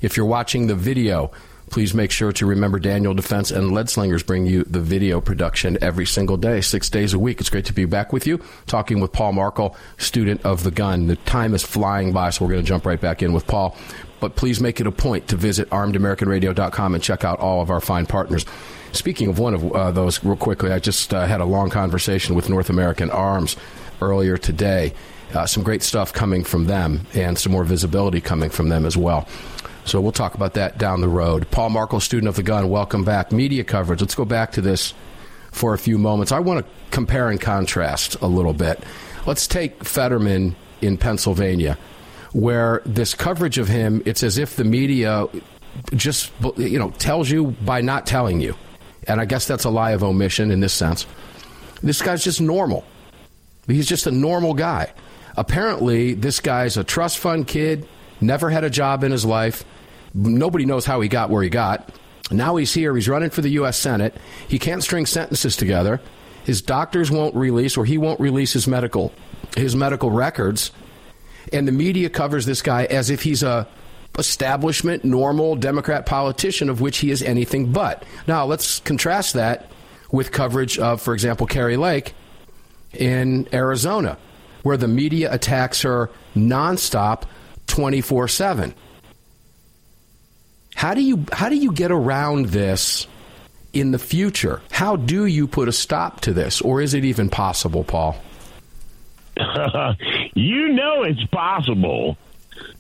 If 0.01 0.17
you're 0.17 0.27
watching 0.27 0.69
the 0.69 0.77
video, 0.77 1.33
please 1.75 1.93
make 1.93 2.13
sure 2.13 2.31
to 2.31 2.47
remember 2.47 2.79
Daniel 2.79 3.15
Defense 3.15 3.51
and 3.51 3.73
Lead 3.73 3.91
Slingers 3.91 4.23
bring 4.23 4.47
you 4.47 4.63
the 4.63 4.79
video 4.79 5.21
production 5.21 5.77
every 5.83 6.07
single 6.07 6.37
day, 6.37 6.61
six 6.61 6.89
days 6.89 7.13
a 7.13 7.19
week. 7.19 7.41
It's 7.41 7.51
great 7.51 7.65
to 7.65 7.73
be 7.73 7.85
back 7.85 8.13
with 8.13 8.29
you, 8.29 8.41
talking 8.67 9.01
with 9.01 9.11
Paul 9.11 9.33
Markel, 9.33 9.75
student 9.99 10.41
of 10.43 10.63
the 10.63 10.71
gun. 10.71 11.09
The 11.09 11.17
time 11.17 11.53
is 11.53 11.65
flying 11.65 12.13
by, 12.13 12.31
so 12.31 12.45
we're 12.45 12.53
going 12.53 12.63
to 12.63 12.69
jump 12.69 12.87
right 12.87 13.01
back 13.01 13.25
in 13.25 13.33
with 13.33 13.49
Paul. 13.49 13.77
But 14.21 14.37
please 14.37 14.61
make 14.61 14.81
it 14.81 14.87
a 14.87 14.93
point 14.93 15.27
to 15.27 15.37
visit 15.37 15.69
armedamericanradio.com 15.71 16.95
and 16.95 17.03
check 17.03 17.25
out 17.25 17.41
all 17.41 17.61
of 17.61 17.71
our 17.71 17.81
fine 17.81 18.07
partners. 18.07 18.47
Speaking 18.93 19.27
of 19.27 19.41
one 19.41 19.55
of 19.55 19.73
uh, 19.73 19.91
those, 19.91 20.23
real 20.23 20.37
quickly, 20.37 20.71
I 20.71 20.79
just 20.79 21.13
uh, 21.13 21.27
had 21.27 21.41
a 21.41 21.45
long 21.45 21.71
conversation 21.71 22.37
with 22.37 22.49
North 22.49 22.71
American 22.71 23.11
Arms 23.11 23.57
earlier 24.01 24.37
today. 24.37 24.95
Uh, 25.35 25.45
some 25.45 25.65
great 25.65 25.83
stuff 25.83 26.13
coming 26.13 26.45
from 26.45 26.67
them 26.67 27.05
and 27.15 27.37
some 27.37 27.51
more 27.51 27.65
visibility 27.65 28.21
coming 28.21 28.49
from 28.49 28.69
them 28.69 28.87
as 28.87 28.97
well. 28.97 29.27
So 29.85 30.01
we'll 30.01 30.13
talk 30.13 30.35
about 30.35 30.55
that 30.55 30.79
down 30.79 31.01
the 31.01 31.09
road. 31.09 31.51
Paul 31.51 31.71
Markel, 31.71 32.01
student 32.01 32.29
of 32.29 32.37
the 32.37 32.43
gun, 32.43 32.69
welcome 32.71 33.05
back. 33.05 33.33
Media 33.33 33.65
coverage. 33.65 34.01
Let's 34.01 34.15
go 34.15 34.25
back 34.25 34.53
to 34.53 34.61
this 34.61 34.95
for 35.53 35.75
a 35.75 35.79
few 35.79 35.99
moments. 35.99 36.33
I 36.33 36.41
want 36.41 36.65
to 36.65 36.73
compare 36.91 37.29
and 37.29 37.41
contrast 37.41 38.17
a 38.21 38.27
little 38.27 38.55
bit. 38.55 38.83
Let's 39.27 39.47
take 39.47 39.85
Fetterman 39.85 40.57
in 40.81 40.97
Pennsylvania, 40.97 41.79
where 42.33 42.83
this 42.85 43.15
coverage 43.15 43.59
of 43.59 43.69
him, 43.69 44.03
it's 44.05 44.23
as 44.23 44.39
if 44.39 44.57
the 44.57 44.65
media 44.65 45.27
just 45.95 46.33
you 46.57 46.79
know 46.79 46.91
tells 46.91 47.31
you 47.31 47.49
by 47.65 47.81
not 47.81 48.07
telling 48.07 48.41
you. 48.41 48.55
And 49.07 49.21
I 49.21 49.27
guess 49.27 49.47
that's 49.47 49.65
a 49.65 49.71
lie 49.71 49.91
of 49.91 50.03
omission 50.03 50.51
in 50.51 50.61
this 50.61 50.73
sense. 50.73 51.07
This 51.83 52.01
guy's 52.01 52.25
just 52.25 52.41
normal. 52.41 52.85
He's 53.67 53.87
just 53.87 54.07
a 54.07 54.11
normal 54.11 54.55
guy. 54.55 54.93
Apparently, 55.37 56.15
this 56.15 56.41
guy's 56.41 56.77
a 56.77 56.85
trust 56.85 57.19
fund 57.19 57.47
kid, 57.47 57.87
never 58.21 58.51
had 58.51 58.65
a 58.65 58.71
job 58.71 59.05
in 59.05 59.13
his 59.13 59.25
life. 59.25 59.65
Nobody 60.15 60.65
knows 60.65 60.87
how 60.87 61.01
he 61.01 61.09
got 61.09 61.29
where 61.29 61.43
he 61.43 61.51
got. 61.51 61.93
Now 62.31 62.57
he's 62.57 62.73
here. 62.73 62.95
He's 62.95 63.09
running 63.09 63.31
for 63.31 63.43
the 63.43 63.51
U.S. 63.51 63.77
Senate. 63.77 64.17
He 64.49 64.59
can't 64.59 64.83
string 64.83 65.07
sentences 65.07 65.57
together. 65.57 66.01
His 66.45 66.63
doctors 66.63 67.11
won't 67.11 67.35
release, 67.35 67.77
or 67.77 67.85
he 67.85 67.99
won't 67.99 68.21
release 68.21 68.53
his 68.53 68.67
medical 68.69 69.13
his 69.57 69.77
medical 69.77 70.11
records. 70.11 70.73
And 71.53 71.69
the 71.69 71.73
media 71.73 72.09
covers 72.11 72.47
this 72.47 72.63
guy 72.63 72.85
as 72.85 73.11
if 73.11 73.23
he's 73.23 73.43
a 73.43 73.69
establishment, 74.19 75.05
normal 75.05 75.57
Democrat 75.57 76.07
politician, 76.07 76.71
of 76.71 76.81
which 76.81 76.99
he 76.99 77.11
is 77.11 77.23
anything 77.23 77.73
but. 77.73 78.05
Now 78.27 78.47
let's 78.47 78.81
contrast 78.81 79.35
that 79.35 79.71
with 80.11 80.33
coverage 80.33 80.79
of, 80.79 81.03
for 81.03 81.15
example, 81.15 81.47
Kari 81.47 81.77
Lake 81.77 82.15
in 82.93 83.49
Arizona, 83.53 84.17
where 84.63 84.77
the 84.77 84.89
media 84.89 85.33
attacks 85.33 85.83
her 85.83 86.11
nonstop, 86.35 87.25
twenty 87.67 88.01
four 88.01 88.29
seven 88.29 88.75
How 90.75 90.95
do 90.95 91.03
you 91.03 91.25
how 91.33 91.49
do 91.49 91.57
you 91.57 91.73
get 91.73 91.91
around 91.91 92.47
this 92.47 93.07
in 93.73 93.91
the 93.91 93.99
future? 93.99 94.61
How 94.71 94.97
do 94.97 95.27
you 95.27 95.47
put 95.47 95.69
a 95.69 95.73
stop 95.73 96.21
to 96.23 96.33
this, 96.33 96.61
or 96.61 96.81
is 96.81 96.95
it 96.95 97.05
even 97.05 97.29
possible, 97.31 97.85
Paul? 97.85 98.17
you 100.35 100.69
know 100.69 101.03
it's 101.03 101.25
possible. 101.27 102.17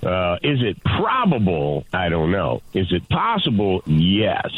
Uh, 0.02 0.38
is 0.42 0.62
it 0.62 0.82
probable? 0.84 1.84
I 1.92 2.08
don't 2.08 2.30
know. 2.30 2.62
Is 2.74 2.92
it 2.92 3.08
possible? 3.08 3.82
Yes, 3.86 4.52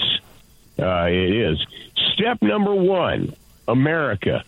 uh, 0.78 1.06
it 1.06 1.32
is. 1.32 1.66
Step 2.12 2.42
number 2.42 2.74
one 2.74 3.34
America, 3.68 4.44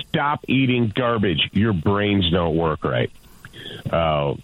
stop 0.00 0.44
eating 0.48 0.92
garbage. 0.94 1.50
Your 1.52 1.72
brains 1.72 2.30
don't 2.30 2.56
work 2.56 2.84
right. 2.84 3.10
Uh, 3.90 4.34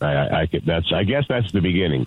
I, 0.00 0.42
I, 0.42 0.48
that's, 0.64 0.92
I 0.92 1.04
guess 1.04 1.26
that's 1.28 1.52
the 1.52 1.60
beginning. 1.60 2.06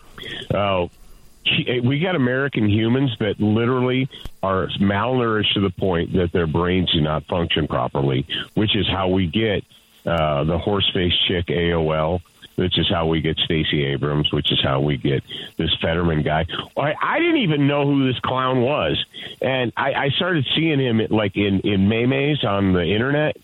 Uh, 1.47 1.81
we 1.83 1.99
got 1.99 2.15
American 2.15 2.69
humans 2.69 3.15
that 3.19 3.39
literally 3.39 4.09
are 4.41 4.67
malnourished 4.79 5.53
to 5.53 5.59
the 5.61 5.69
point 5.69 6.13
that 6.13 6.31
their 6.31 6.47
brains 6.47 6.91
do 6.91 7.01
not 7.01 7.25
function 7.25 7.67
properly, 7.67 8.25
which 8.55 8.75
is 8.75 8.87
how 8.87 9.09
we 9.09 9.27
get 9.27 9.63
uh, 10.05 10.43
the 10.43 10.57
horse 10.57 10.89
face 10.93 11.13
chick 11.27 11.47
AOL 11.47 12.21
which 12.55 12.79
is 12.79 12.89
how 12.89 13.05
we 13.07 13.21
get 13.21 13.37
Stacey 13.37 13.83
Abrams, 13.85 14.31
which 14.31 14.51
is 14.51 14.61
how 14.63 14.79
we 14.79 14.97
get 14.97 15.23
this 15.57 15.73
Fetterman 15.81 16.23
guy. 16.23 16.45
I, 16.77 16.95
I 17.01 17.19
didn't 17.19 17.37
even 17.37 17.67
know 17.67 17.85
who 17.85 18.07
this 18.11 18.19
clown 18.19 18.61
was, 18.61 19.03
and 19.41 19.71
I, 19.75 19.93
I 19.93 20.09
started 20.09 20.45
seeing 20.55 20.79
him 20.79 21.01
like 21.09 21.35
in 21.35 21.61
in 21.61 21.87
Maymays 21.87 22.43
on 22.43 22.73
the 22.73 22.83
internet, 22.83 23.37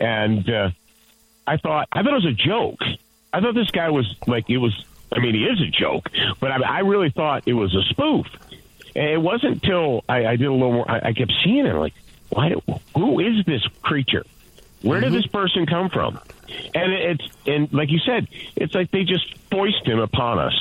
and 0.00 0.48
uh, 0.48 0.70
I 1.46 1.56
thought 1.56 1.88
I 1.92 2.02
thought 2.02 2.12
it 2.12 2.24
was 2.24 2.26
a 2.26 2.32
joke. 2.32 2.80
I 3.32 3.40
thought 3.40 3.54
this 3.54 3.70
guy 3.70 3.90
was 3.90 4.14
like 4.26 4.48
it 4.48 4.58
was. 4.58 4.84
I 5.12 5.20
mean, 5.20 5.34
he 5.34 5.44
is 5.44 5.60
a 5.60 5.70
joke, 5.70 6.10
but 6.40 6.50
I, 6.50 6.56
I 6.62 6.78
really 6.80 7.10
thought 7.10 7.44
it 7.46 7.54
was 7.54 7.74
a 7.74 7.82
spoof. 7.90 8.26
And 8.94 9.10
it 9.10 9.20
wasn't 9.20 9.54
until 9.54 10.04
I, 10.08 10.26
I 10.26 10.36
did 10.36 10.46
a 10.46 10.52
little 10.52 10.72
more. 10.72 10.90
I, 10.90 11.08
I 11.08 11.12
kept 11.12 11.32
seeing 11.44 11.66
it 11.66 11.74
like, 11.74 11.94
why? 12.30 12.48
Do, 12.48 12.62
Who 12.96 13.20
is 13.20 13.44
this 13.44 13.62
creature? 13.82 14.24
Where 14.82 15.00
did 15.00 15.08
mm-hmm. 15.08 15.16
this 15.16 15.26
person 15.26 15.66
come 15.66 15.90
from? 15.90 16.18
And 16.74 16.92
it, 16.92 17.20
it's 17.20 17.36
and 17.46 17.72
like 17.72 17.90
you 17.90 17.98
said, 17.98 18.28
it's 18.56 18.74
like 18.74 18.90
they 18.90 19.04
just 19.04 19.36
foist 19.50 19.86
him 19.86 19.98
upon 19.98 20.38
us. 20.38 20.54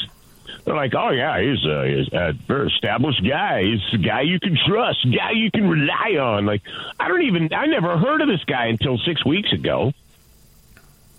They're 0.63 0.75
like, 0.75 0.95
oh 0.95 1.11
yeah, 1.11 1.39
he's 1.39 1.63
a, 1.63 1.87
he's 1.87 2.13
a 2.13 2.33
very 2.47 2.67
established 2.67 3.23
guy. 3.23 3.63
He's 3.63 3.81
a 3.93 3.97
guy 3.97 4.21
you 4.21 4.39
can 4.39 4.57
trust, 4.67 5.05
guy 5.05 5.31
you 5.31 5.51
can 5.51 5.69
rely 5.69 6.17
on. 6.19 6.45
Like 6.45 6.63
I 6.99 7.07
don't 7.07 7.23
even 7.23 7.53
I 7.53 7.67
never 7.67 7.97
heard 7.97 8.21
of 8.21 8.27
this 8.27 8.43
guy 8.45 8.67
until 8.67 8.97
six 8.97 9.23
weeks 9.25 9.53
ago. 9.53 9.93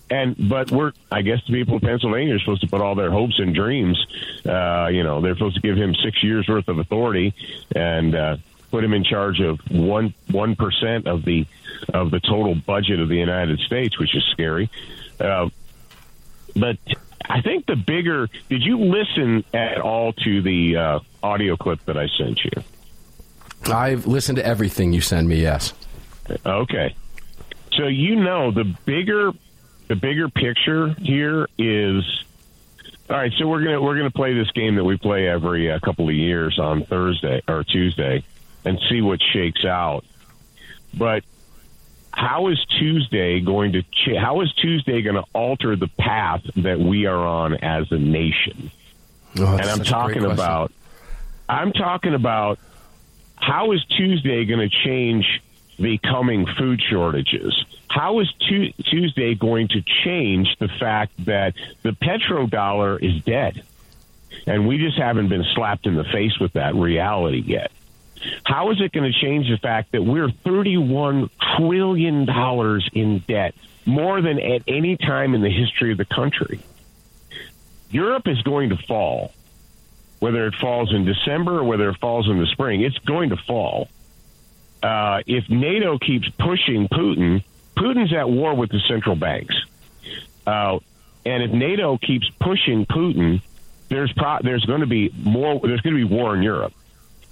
And 0.09 0.35
but 0.49 0.71
we're 0.71 0.93
I 1.11 1.21
guess 1.21 1.41
the 1.45 1.53
people 1.53 1.75
of 1.75 1.81
Pennsylvania 1.81 2.35
are 2.35 2.39
supposed 2.39 2.61
to 2.61 2.67
put 2.67 2.81
all 2.81 2.95
their 2.95 3.11
hopes 3.11 3.39
and 3.39 3.53
dreams. 3.53 3.97
Uh, 4.45 4.87
you 4.87 5.03
know, 5.03 5.21
they're 5.21 5.35
supposed 5.35 5.55
to 5.55 5.61
give 5.61 5.75
him 5.75 5.95
six 5.95 6.23
years 6.23 6.47
worth 6.47 6.67
of 6.69 6.79
authority 6.79 7.33
and 7.75 8.15
uh, 8.15 8.37
put 8.71 8.83
him 8.83 8.93
in 8.93 9.03
charge 9.03 9.41
of 9.41 9.59
one 9.69 10.13
one 10.31 10.55
percent 10.55 11.07
of 11.07 11.25
the 11.25 11.45
of 11.93 12.11
the 12.11 12.19
total 12.19 12.55
budget 12.55 12.99
of 12.99 13.09
the 13.09 13.17
United 13.17 13.59
States, 13.59 13.99
which 13.99 14.15
is 14.15 14.23
scary. 14.31 14.69
Uh, 15.19 15.49
but 16.55 16.77
I 17.29 17.41
think 17.41 17.65
the 17.65 17.75
bigger. 17.75 18.29
Did 18.49 18.63
you 18.63 18.79
listen 18.79 19.43
at 19.53 19.79
all 19.79 20.13
to 20.13 20.41
the 20.41 20.77
uh, 20.77 20.99
audio 21.21 21.57
clip 21.57 21.83
that 21.85 21.97
I 21.97 22.07
sent 22.17 22.43
you? 22.45 22.51
I've 23.65 24.07
listened 24.07 24.37
to 24.37 24.45
everything 24.45 24.93
you 24.93 25.01
send 25.01 25.27
me. 25.27 25.41
Yes. 25.41 25.73
Okay. 26.45 26.95
So 27.73 27.87
you 27.87 28.15
know 28.15 28.51
the 28.51 28.63
bigger 28.85 29.31
the 29.87 29.95
bigger 29.95 30.29
picture 30.29 30.89
here 30.99 31.47
is 31.57 32.03
all 33.09 33.15
right. 33.15 33.31
So 33.37 33.47
we're 33.47 33.63
gonna 33.63 33.81
we're 33.81 33.97
gonna 33.97 34.11
play 34.11 34.33
this 34.33 34.51
game 34.51 34.75
that 34.75 34.83
we 34.83 34.97
play 34.97 35.27
every 35.27 35.71
uh, 35.71 35.79
couple 35.79 36.09
of 36.09 36.15
years 36.15 36.59
on 36.59 36.85
Thursday 36.85 37.41
or 37.47 37.63
Tuesday 37.63 38.23
and 38.65 38.79
see 38.89 39.01
what 39.01 39.19
shakes 39.33 39.63
out. 39.65 40.03
But 40.93 41.23
how 42.11 42.47
is 42.47 42.57
Tuesday 42.79 43.39
going 43.39 43.73
to 43.73 43.83
ch- 43.83 44.17
how 44.19 44.41
is 44.41 44.51
Tuesday 44.53 45.01
going 45.01 45.15
to 45.15 45.23
alter 45.33 45.75
the 45.75 45.87
path 45.87 46.41
that 46.57 46.79
we 46.79 47.05
are 47.05 47.25
on 47.25 47.53
as 47.53 47.91
a 47.91 47.97
nation? 47.97 48.71
Oh, 49.39 49.55
and 49.55 49.69
I'm 49.69 49.83
talking 49.83 50.25
about 50.25 50.71
I'm 51.47 51.71
talking 51.71 52.13
about 52.13 52.59
how 53.35 53.71
is 53.71 53.85
Tuesday 53.85 54.45
going 54.45 54.67
to 54.67 54.75
change 54.83 55.41
the 55.77 55.97
coming 55.97 56.45
food 56.57 56.81
shortages? 56.81 57.65
How 57.89 58.19
is 58.19 58.31
tu- 58.47 58.73
Tuesday 58.83 59.35
going 59.35 59.69
to 59.69 59.81
change 60.03 60.55
the 60.59 60.67
fact 60.67 61.13
that 61.25 61.55
the 61.83 61.91
petrodollar 61.91 63.01
is 63.01 63.23
dead? 63.23 63.63
And 64.45 64.67
we 64.67 64.77
just 64.77 64.97
haven't 64.97 65.29
been 65.29 65.45
slapped 65.55 65.87
in 65.87 65.95
the 65.95 66.03
face 66.03 66.37
with 66.39 66.53
that 66.53 66.75
reality 66.75 67.41
yet. 67.45 67.71
How 68.43 68.71
is 68.71 68.81
it 68.81 68.91
going 68.91 69.11
to 69.11 69.19
change 69.19 69.49
the 69.49 69.57
fact 69.57 69.91
that 69.91 70.03
we're 70.03 70.29
$31 70.29 71.29
trillion 71.57 72.27
in 72.93 73.19
debt, 73.27 73.55
more 73.85 74.21
than 74.21 74.39
at 74.39 74.63
any 74.67 74.97
time 74.97 75.33
in 75.33 75.41
the 75.41 75.49
history 75.49 75.91
of 75.91 75.97
the 75.97 76.05
country? 76.05 76.59
Europe 77.89 78.27
is 78.27 78.41
going 78.41 78.69
to 78.69 78.77
fall, 78.77 79.31
whether 80.19 80.47
it 80.47 80.55
falls 80.55 80.93
in 80.93 81.05
December 81.05 81.59
or 81.59 81.63
whether 81.63 81.89
it 81.89 81.97
falls 81.99 82.27
in 82.29 82.39
the 82.39 82.47
spring. 82.47 82.81
It's 82.81 82.97
going 82.99 83.29
to 83.29 83.37
fall. 83.37 83.87
Uh, 84.87 85.21
if 85.27 85.49
NATO 85.49 85.97
keeps 85.97 86.29
pushing 86.29 86.87
Putin, 86.87 87.43
Putin's 87.75 88.13
at 88.13 88.29
war 88.29 88.55
with 88.55 88.69
the 88.69 88.79
central 88.87 89.15
banks. 89.15 89.55
Uh, 90.45 90.79
and 91.25 91.43
if 91.43 91.51
NATO 91.51 91.97
keeps 91.97 92.29
pushing 92.39 92.85
Putin, 92.85 93.41
there's 93.89 94.13
pro- 94.13 94.39
there's 94.41 94.63
going 94.65 94.81
to 94.81 94.87
be 94.87 95.09
more. 95.17 95.59
There's 95.59 95.81
going 95.81 95.95
to 95.97 96.07
be 96.07 96.15
war 96.15 96.35
in 96.35 96.43
Europe 96.43 96.73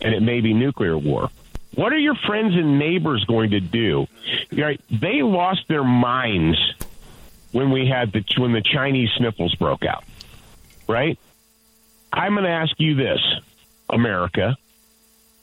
and 0.02 0.14
it 0.14 0.22
may 0.22 0.42
be 0.42 0.54
nuclear 0.54 0.98
war. 0.98 1.30
What 1.74 1.92
are 1.92 1.98
your 1.98 2.16
friends 2.16 2.56
and 2.56 2.80
neighbors 2.80 3.26
going 3.26 3.52
to 3.52 3.60
do? 3.60 4.08
Right? 4.52 4.80
They 4.90 5.22
lost 5.22 5.68
their 5.68 5.84
minds 5.84 6.58
when 7.52 7.72
we 7.72 7.88
had 7.88 8.12
the 8.12 8.24
when 8.38 8.54
the 8.54 8.62
Chinese 8.62 9.10
sniffles 9.18 9.56
broke 9.56 9.84
out. 9.84 10.04
Right? 10.88 11.20
I'm 12.14 12.34
going 12.34 12.46
to 12.46 12.50
ask 12.50 12.80
you 12.80 12.96
this, 12.96 13.20
America. 13.90 14.58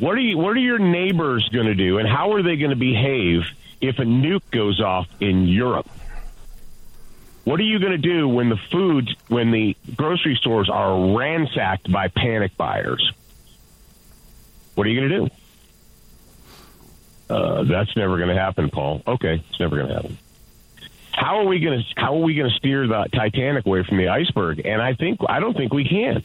What 0.03 0.17
are 0.17 0.21
you 0.21 0.37
what 0.37 0.57
are 0.57 0.61
your 0.61 0.81
neighbors 0.81 1.49
going 1.51 1.67
to 1.67 1.77
do 1.77 1.99
and 1.99 2.09
how 2.09 2.33
are 2.33 2.43
they 2.43 2.57
going 2.57 2.71
to 2.71 2.77
behave 2.77 3.43
if 3.81 4.01
a 4.01 4.03
nuke 4.03 4.51
goes 4.51 4.81
off 4.81 5.07
in 5.21 5.47
Europe? 5.47 5.89
What 7.45 7.61
are 7.61 7.63
you 7.63 7.79
going 7.79 7.93
to 7.93 7.99
do 7.99 8.27
when 8.27 8.49
the 8.49 8.57
food 8.57 9.17
when 9.29 9.53
the 9.53 9.77
grocery 9.95 10.35
stores 10.35 10.69
are 10.69 11.17
ransacked 11.17 11.93
by 11.93 12.09
panic 12.09 12.57
buyers? 12.57 13.13
What 14.75 14.89
are 14.89 14.91
you 14.91 15.09
going 15.09 15.09
to 15.09 15.19
do? 17.29 17.35
Uh, 17.37 17.63
that's 17.63 17.95
never 17.95 18.17
going 18.17 18.29
to 18.29 18.35
happen, 18.35 18.71
Paul. 18.71 19.03
Okay, 19.07 19.41
it's 19.49 19.61
never 19.61 19.77
going 19.77 19.87
to 19.87 19.95
happen. 19.95 20.19
How 21.13 21.39
are 21.39 21.47
we 21.47 21.61
going 21.61 21.81
to 21.81 22.01
How 22.01 22.17
are 22.17 22.23
we 22.23 22.35
going 22.35 22.51
to 22.51 22.57
steer 22.57 22.89
the 22.89 23.07
Titanic 23.13 23.67
away 23.67 23.85
from 23.85 23.99
the 23.99 24.09
iceberg? 24.09 24.67
And 24.67 24.83
I 24.83 24.95
think 24.95 25.21
I 25.29 25.39
don't 25.39 25.57
think 25.57 25.73
we 25.73 25.85
can. 25.85 26.25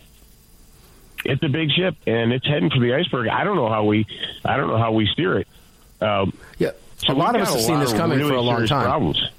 It's 1.26 1.44
a 1.44 1.50
big 1.50 1.72
ship, 1.72 1.96
and 2.06 2.32
it's 2.32 2.46
heading 2.46 2.70
for 2.70 2.80
the 2.80 2.94
iceberg. 2.94 3.28
I 3.28 3.44
don't 3.44 3.56
know 3.56 3.70
how 3.70 3.86
we 3.86 4.06
I 4.46 4.58
don't 4.58 4.68
know 4.68 4.78
how 4.78 4.92
we 4.92 5.08
steer 5.08 5.40
it. 5.40 5.48
Um, 6.00 6.38
yeah, 6.58 6.72
so 6.98 7.14
a 7.14 7.16
lot 7.16 7.36
of 7.36 7.42
us 7.42 7.54
have 7.54 7.62
seen 7.62 7.80
this 7.80 7.94
coming 7.94 8.18
really 8.18 8.30
for 8.30 8.36
a 8.36 8.42
long 8.42 8.68
time. 8.68 8.86
Problems. 8.86 9.30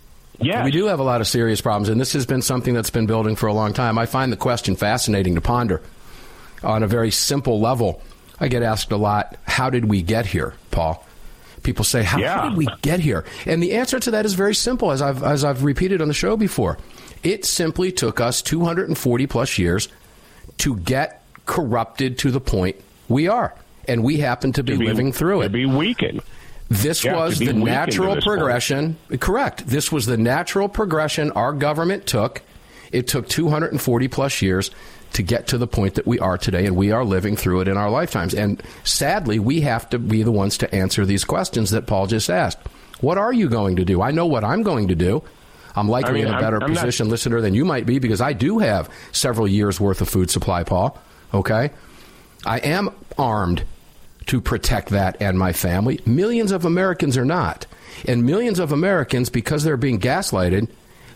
Yeah, 0.40 0.64
we 0.64 0.70
do 0.70 0.86
have 0.86 1.00
a 1.00 1.04
lot 1.04 1.20
of 1.20 1.26
serious 1.26 1.60
problems, 1.60 1.88
and 1.88 2.00
this 2.00 2.12
has 2.12 2.24
been 2.24 2.42
something 2.42 2.72
that's 2.72 2.90
been 2.90 3.06
building 3.06 3.34
for 3.34 3.48
a 3.48 3.52
long 3.52 3.72
time. 3.72 3.98
I 3.98 4.06
find 4.06 4.30
the 4.32 4.36
question 4.36 4.76
fascinating 4.76 5.34
to 5.34 5.40
ponder 5.40 5.82
on 6.62 6.82
a 6.82 6.86
very 6.86 7.10
simple 7.10 7.60
level. 7.60 8.00
I 8.38 8.48
get 8.48 8.62
asked 8.62 8.92
a 8.92 8.96
lot, 8.96 9.36
how 9.44 9.68
did 9.70 9.86
we 9.86 10.02
get 10.02 10.26
here, 10.26 10.54
Paul? 10.70 11.04
People 11.64 11.84
say, 11.84 12.04
how, 12.04 12.18
yeah. 12.18 12.36
how, 12.36 12.48
did 12.48 12.56
we 12.56 12.68
get 12.82 13.00
here? 13.00 13.24
And 13.46 13.60
the 13.60 13.72
answer 13.72 13.98
to 13.98 14.12
that 14.12 14.24
is 14.24 14.34
very 14.34 14.54
simple, 14.54 14.92
as 14.92 15.02
I've, 15.02 15.24
as 15.24 15.44
I've 15.44 15.64
repeated 15.64 16.00
on 16.00 16.06
the 16.06 16.14
show 16.14 16.36
before. 16.36 16.78
It 17.24 17.44
simply 17.44 17.90
took 17.90 18.20
us 18.20 18.40
240 18.42 19.26
plus 19.26 19.58
years 19.58 19.88
to 20.58 20.76
get 20.76 21.17
corrupted 21.48 22.18
to 22.18 22.30
the 22.30 22.40
point 22.40 22.76
we 23.08 23.26
are. 23.26 23.52
And 23.88 24.04
we 24.04 24.18
happen 24.18 24.52
to 24.52 24.62
be, 24.62 24.74
to 24.74 24.78
be 24.78 24.86
living 24.86 25.12
through 25.12 25.40
it. 25.40 25.44
To 25.44 25.50
be 25.50 25.66
weakened. 25.66 26.20
This 26.68 27.02
yeah, 27.02 27.16
was 27.16 27.38
the 27.38 27.54
natural 27.54 28.20
progression. 28.20 28.96
Point. 29.08 29.20
Correct. 29.20 29.66
This 29.66 29.90
was 29.90 30.06
the 30.06 30.18
natural 30.18 30.68
progression 30.68 31.32
our 31.32 31.54
government 31.54 32.06
took. 32.06 32.42
It 32.92 33.08
took 33.08 33.28
240 33.28 34.08
plus 34.08 34.42
years 34.42 34.70
to 35.14 35.22
get 35.22 35.46
to 35.48 35.58
the 35.58 35.66
point 35.66 35.94
that 35.94 36.06
we 36.06 36.18
are 36.18 36.36
today, 36.36 36.66
and 36.66 36.76
we 36.76 36.92
are 36.92 37.04
living 37.04 37.34
through 37.34 37.62
it 37.62 37.68
in 37.68 37.78
our 37.78 37.88
lifetimes. 37.88 38.34
And 38.34 38.62
sadly, 38.84 39.38
we 39.38 39.62
have 39.62 39.88
to 39.90 39.98
be 39.98 40.22
the 40.22 40.30
ones 40.30 40.58
to 40.58 40.74
answer 40.74 41.06
these 41.06 41.24
questions 41.24 41.70
that 41.70 41.86
Paul 41.86 42.06
just 42.06 42.28
asked. 42.28 42.58
What 43.00 43.16
are 43.16 43.32
you 43.32 43.48
going 43.48 43.76
to 43.76 43.86
do? 43.86 44.02
I 44.02 44.10
know 44.10 44.26
what 44.26 44.44
I'm 44.44 44.62
going 44.62 44.88
to 44.88 44.94
do. 44.94 45.22
I'm 45.74 45.88
likely 45.88 46.10
I 46.10 46.14
mean, 46.14 46.26
in 46.26 46.34
a 46.34 46.40
better 46.40 46.56
I'm, 46.56 46.64
I'm 46.64 46.74
position, 46.74 47.06
not... 47.06 47.12
listener, 47.12 47.40
than 47.40 47.54
you 47.54 47.64
might 47.64 47.86
be 47.86 47.98
because 47.98 48.20
I 48.20 48.34
do 48.34 48.58
have 48.58 48.90
several 49.12 49.48
years 49.48 49.80
worth 49.80 50.02
of 50.02 50.08
food 50.10 50.30
supply, 50.30 50.64
Paul. 50.64 50.98
Okay? 51.34 51.70
I 52.46 52.58
am 52.58 52.90
armed 53.18 53.64
to 54.26 54.40
protect 54.40 54.90
that 54.90 55.16
and 55.20 55.38
my 55.38 55.52
family. 55.52 56.00
Millions 56.06 56.52
of 56.52 56.64
Americans 56.64 57.16
are 57.16 57.24
not. 57.24 57.66
And 58.06 58.24
millions 58.24 58.58
of 58.58 58.72
Americans, 58.72 59.28
because 59.30 59.64
they're 59.64 59.76
being 59.76 59.98
gaslighted, 59.98 60.68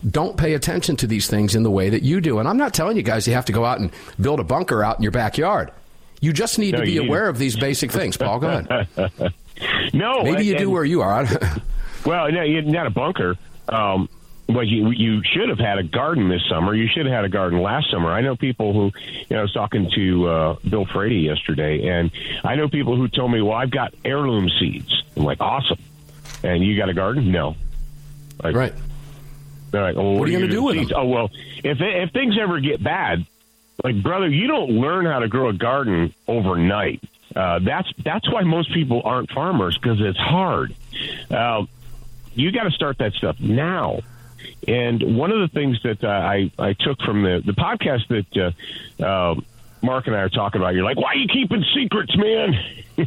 don't 0.09 0.35
pay 0.35 0.53
attention 0.53 0.95
to 0.97 1.07
these 1.07 1.27
things 1.27 1.55
in 1.55 1.63
the 1.63 1.71
way 1.71 1.89
that 1.89 2.03
you 2.03 2.19
do. 2.19 2.39
And 2.39 2.47
I'm 2.47 2.57
not 2.57 2.73
telling 2.73 2.97
you 2.97 3.03
guys 3.03 3.25
you 3.27 3.33
have 3.35 3.45
to 3.45 3.53
go 3.53 3.63
out 3.63 3.79
and 3.79 3.91
build 4.19 4.39
a 4.39 4.43
bunker 4.43 4.83
out 4.83 4.97
in 4.97 5.03
your 5.03 5.11
backyard. 5.13 5.71
You 6.19 6.33
just 6.33 6.59
need 6.59 6.73
No, 6.73 6.79
to 6.79 6.85
be 6.85 6.97
aware 6.97 7.23
to- 7.23 7.29
of 7.29 7.37
these 7.37 7.55
basic 7.55 7.91
things, 7.99 8.17
Paul. 8.17 8.39
Go 8.39 8.47
ahead. 8.49 8.87
no, 9.93 10.23
Maybe 10.23 10.45
you 10.45 10.53
and- 10.53 10.59
do 10.59 10.69
where 10.69 10.85
you 10.85 11.01
are. 11.01 11.27
Well, 12.05 12.29
no, 12.33 12.43
not 12.45 12.85
a 12.85 12.89
bunker. 12.89 13.37
Um, 13.69 14.09
but 14.47 14.67
you 14.67 14.89
you 14.91 15.21
should 15.23 15.49
have 15.49 15.59
had 15.59 15.77
a 15.79 15.83
garden 15.83 16.29
this 16.29 16.41
summer. 16.49 16.73
You 16.75 16.87
should 16.93 17.05
have 17.05 17.15
had 17.15 17.25
a 17.25 17.29
garden 17.29 17.61
last 17.61 17.89
summer. 17.91 18.11
I 18.11 18.21
know 18.21 18.35
people 18.35 18.73
who, 18.73 18.91
you 19.09 19.25
know, 19.31 19.39
I 19.39 19.41
was 19.41 19.53
talking 19.53 19.89
to 19.95 20.27
uh, 20.27 20.55
Bill 20.69 20.85
Frady 20.85 21.17
yesterday, 21.21 21.87
and 21.87 22.11
I 22.43 22.55
know 22.55 22.67
people 22.67 22.95
who 22.95 23.07
told 23.07 23.31
me, 23.31 23.41
"Well, 23.41 23.53
I've 23.55 23.71
got 23.71 23.93
heirloom 24.03 24.49
seeds." 24.59 25.03
I'm 25.15 25.23
like, 25.23 25.39
"Awesome!" 25.41 25.79
And 26.43 26.63
you 26.63 26.77
got 26.77 26.89
a 26.89 26.93
garden? 26.93 27.31
No. 27.31 27.55
Like, 28.43 28.55
right. 28.55 28.73
They're 29.71 29.93
well, 29.93 30.15
What 30.15 30.27
are 30.27 30.31
you 30.31 30.37
gonna 30.39 30.47
gonna 30.47 30.51
do 30.59 30.63
with 30.63 30.75
seeds? 30.77 30.89
them? 30.89 30.99
Oh 31.01 31.05
well, 31.07 31.29
if 31.63 31.77
if 31.79 32.11
things 32.11 32.35
ever 32.39 32.59
get 32.59 32.83
bad, 32.83 33.25
like 33.83 34.01
brother, 34.03 34.27
you 34.27 34.47
don't 34.47 34.71
learn 34.71 35.05
how 35.05 35.19
to 35.19 35.27
grow 35.27 35.49
a 35.49 35.53
garden 35.53 36.13
overnight. 36.27 37.01
Uh, 37.35 37.59
that's 37.59 37.87
that's 38.03 38.31
why 38.31 38.43
most 38.43 38.71
people 38.73 39.01
aren't 39.03 39.31
farmers 39.31 39.77
because 39.77 39.99
it's 40.01 40.19
hard. 40.19 40.75
Uh, 41.31 41.63
you 42.35 42.51
got 42.51 42.63
to 42.63 42.71
start 42.71 42.97
that 42.99 43.13
stuff 43.13 43.39
now. 43.39 43.99
And 44.67 45.17
one 45.17 45.31
of 45.31 45.39
the 45.39 45.47
things 45.47 45.81
that 45.83 46.03
uh, 46.03 46.07
I 46.07 46.51
I 46.57 46.73
took 46.73 47.01
from 47.01 47.23
the 47.23 47.41
the 47.45 47.53
podcast 47.53 48.07
that 48.09 48.53
uh, 49.01 49.03
uh, 49.03 49.35
Mark 49.83 50.07
and 50.07 50.15
I 50.15 50.19
are 50.19 50.29
talking 50.29 50.61
about, 50.61 50.73
you're 50.73 50.85
like, 50.85 50.97
why 50.97 51.11
are 51.11 51.17
you 51.17 51.27
keeping 51.27 51.63
secrets, 51.75 52.15
man? 52.15 52.53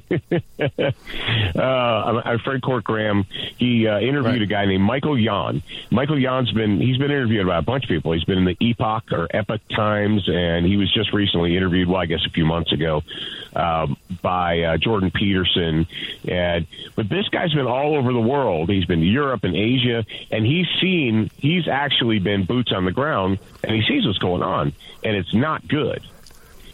uh, 1.57 1.61
our 1.61 2.39
friend 2.41 2.61
Court 2.63 2.85
Graham, 2.85 3.25
he 3.57 3.87
uh, 3.87 3.99
interviewed 3.99 4.43
a 4.43 4.47
guy 4.47 4.67
named 4.67 4.83
Michael 4.83 5.19
Yon. 5.19 5.63
Michael 5.91 6.19
Yon's 6.19 6.53
been 6.53 6.81
he's 6.81 6.99
been 6.99 7.11
interviewed 7.11 7.47
by 7.47 7.59
a 7.59 7.63
bunch 7.63 7.85
of 7.85 7.89
people. 7.89 8.13
He's 8.13 8.25
been 8.25 8.39
in 8.39 8.45
the 8.45 8.57
Epoch 8.61 9.13
or 9.13 9.29
Epoch 9.31 9.61
Times, 9.75 10.29
and 10.29 10.67
he 10.67 10.77
was 10.77 10.93
just 10.93 11.13
recently 11.13 11.57
interviewed. 11.57 11.89
Well, 11.89 12.01
I 12.01 12.07
guess 12.07 12.25
a 12.27 12.31
few 12.31 12.45
months 12.45 12.73
ago 12.73 13.03
um, 13.55 13.97
by 14.23 14.61
uh, 14.61 14.77
Jordan 14.77 15.13
Peterson. 15.13 15.87
And 16.27 16.67
but 16.95 17.09
this 17.09 17.29
guy's 17.29 17.55
been 17.55 17.67
all 17.67 17.97
over 17.97 18.13
the 18.13 18.21
world. 18.21 18.69
He's 18.69 18.87
been 18.87 19.01
to 19.01 19.07
Europe 19.07 19.45
and 19.45 19.55
Asia, 19.55 20.05
and 20.31 20.45
he's 20.45 20.67
seen 20.81 21.31
he's 21.39 21.69
actually 21.69 22.19
been 22.19 22.45
boots 22.45 22.73
on 22.73 22.85
the 22.85 22.93
ground, 22.93 23.39
and 23.63 23.75
he 23.75 23.83
sees 23.89 24.05
what's 24.05 24.19
going 24.19 24.43
on, 24.43 24.73
and 25.05 25.17
it's 25.17 25.33
not 25.33 25.67
good. 25.69 26.03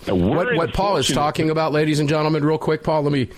What, 0.07 0.55
what 0.57 0.73
Paul 0.73 0.97
is 0.97 1.09
talking 1.09 1.51
about, 1.51 1.73
ladies 1.73 2.01
and 2.01 2.09
gentlemen, 2.09 2.45
real 2.45 2.59
quick, 2.59 2.83
Paul. 2.83 3.03
Let 3.03 3.13
me 3.13 3.29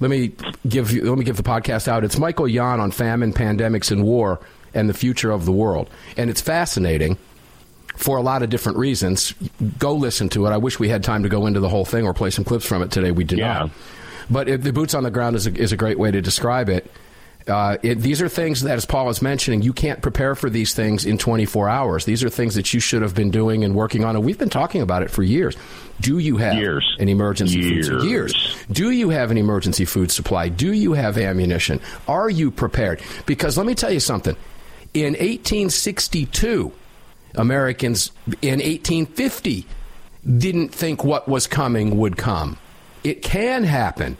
let 0.00 0.10
me 0.10 0.32
give 0.68 0.92
you 0.92 1.04
let 1.04 1.18
me 1.18 1.24
give 1.24 1.36
the 1.36 1.42
podcast 1.42 1.88
out. 1.88 2.04
It's 2.04 2.18
Michael 2.18 2.48
Yon 2.48 2.80
on 2.80 2.90
famine, 2.90 3.32
pandemics, 3.32 3.90
and 3.90 4.04
war, 4.04 4.40
and 4.74 4.88
the 4.88 4.94
future 4.94 5.30
of 5.30 5.44
the 5.44 5.52
world, 5.52 5.90
and 6.16 6.30
it's 6.30 6.40
fascinating 6.40 7.18
for 7.96 8.16
a 8.18 8.22
lot 8.22 8.42
of 8.42 8.50
different 8.50 8.78
reasons. 8.78 9.34
Go 9.78 9.94
listen 9.94 10.28
to 10.30 10.46
it. 10.46 10.50
I 10.50 10.58
wish 10.58 10.78
we 10.78 10.88
had 10.88 11.02
time 11.02 11.22
to 11.22 11.28
go 11.28 11.46
into 11.46 11.60
the 11.60 11.68
whole 11.68 11.84
thing 11.86 12.06
or 12.06 12.12
play 12.12 12.30
some 12.30 12.44
clips 12.44 12.66
from 12.66 12.82
it 12.82 12.90
today. 12.90 13.10
We 13.10 13.24
did 13.24 13.38
not. 13.62 13.70
But 14.30 14.48
it, 14.48 14.62
the 14.62 14.72
boots 14.72 14.92
on 14.94 15.02
the 15.02 15.10
ground 15.10 15.36
is 15.36 15.46
a, 15.46 15.54
is 15.54 15.72
a 15.72 15.76
great 15.76 15.98
way 15.98 16.10
to 16.10 16.20
describe 16.20 16.68
it. 16.68 16.90
Uh, 17.48 17.76
it. 17.82 18.00
These 18.00 18.20
are 18.20 18.28
things 18.28 18.62
that, 18.62 18.76
as 18.76 18.84
Paul 18.84 19.08
is 19.08 19.22
mentioning, 19.22 19.62
you 19.62 19.72
can't 19.72 20.02
prepare 20.02 20.34
for 20.34 20.50
these 20.50 20.74
things 20.74 21.04
in 21.06 21.16
24 21.16 21.68
hours. 21.68 22.04
These 22.04 22.24
are 22.24 22.28
things 22.28 22.56
that 22.56 22.74
you 22.74 22.80
should 22.80 23.02
have 23.02 23.14
been 23.14 23.30
doing 23.30 23.62
and 23.62 23.74
working 23.74 24.04
on, 24.04 24.16
and 24.16 24.24
we've 24.24 24.38
been 24.38 24.50
talking 24.50 24.82
about 24.82 25.02
it 25.04 25.10
for 25.10 25.22
years. 25.22 25.56
Do 26.00 26.18
you 26.18 26.36
have 26.38 26.54
Years. 26.54 26.96
an 26.98 27.08
emergency 27.08 27.60
Years. 27.60 27.88
food 27.88 28.02
years? 28.04 28.56
Do 28.70 28.90
you 28.90 29.10
have 29.10 29.30
an 29.30 29.38
emergency 29.38 29.84
food 29.84 30.10
supply? 30.10 30.48
Do 30.48 30.72
you 30.72 30.92
have 30.94 31.16
ammunition? 31.18 31.80
Are 32.08 32.28
you 32.28 32.50
prepared? 32.50 33.00
Because 33.26 33.56
let 33.56 33.64
me 33.66 33.74
tell 33.74 33.92
you 33.92 34.00
something. 34.00 34.36
In 34.92 35.12
1862, 35.14 36.72
Americans 37.36 38.10
in 38.42 38.58
1850 38.60 39.66
didn't 40.38 40.74
think 40.74 41.04
what 41.04 41.28
was 41.28 41.46
coming 41.46 41.96
would 41.98 42.16
come. 42.16 42.58
It 43.04 43.22
can 43.22 43.62
happen. 43.64 44.16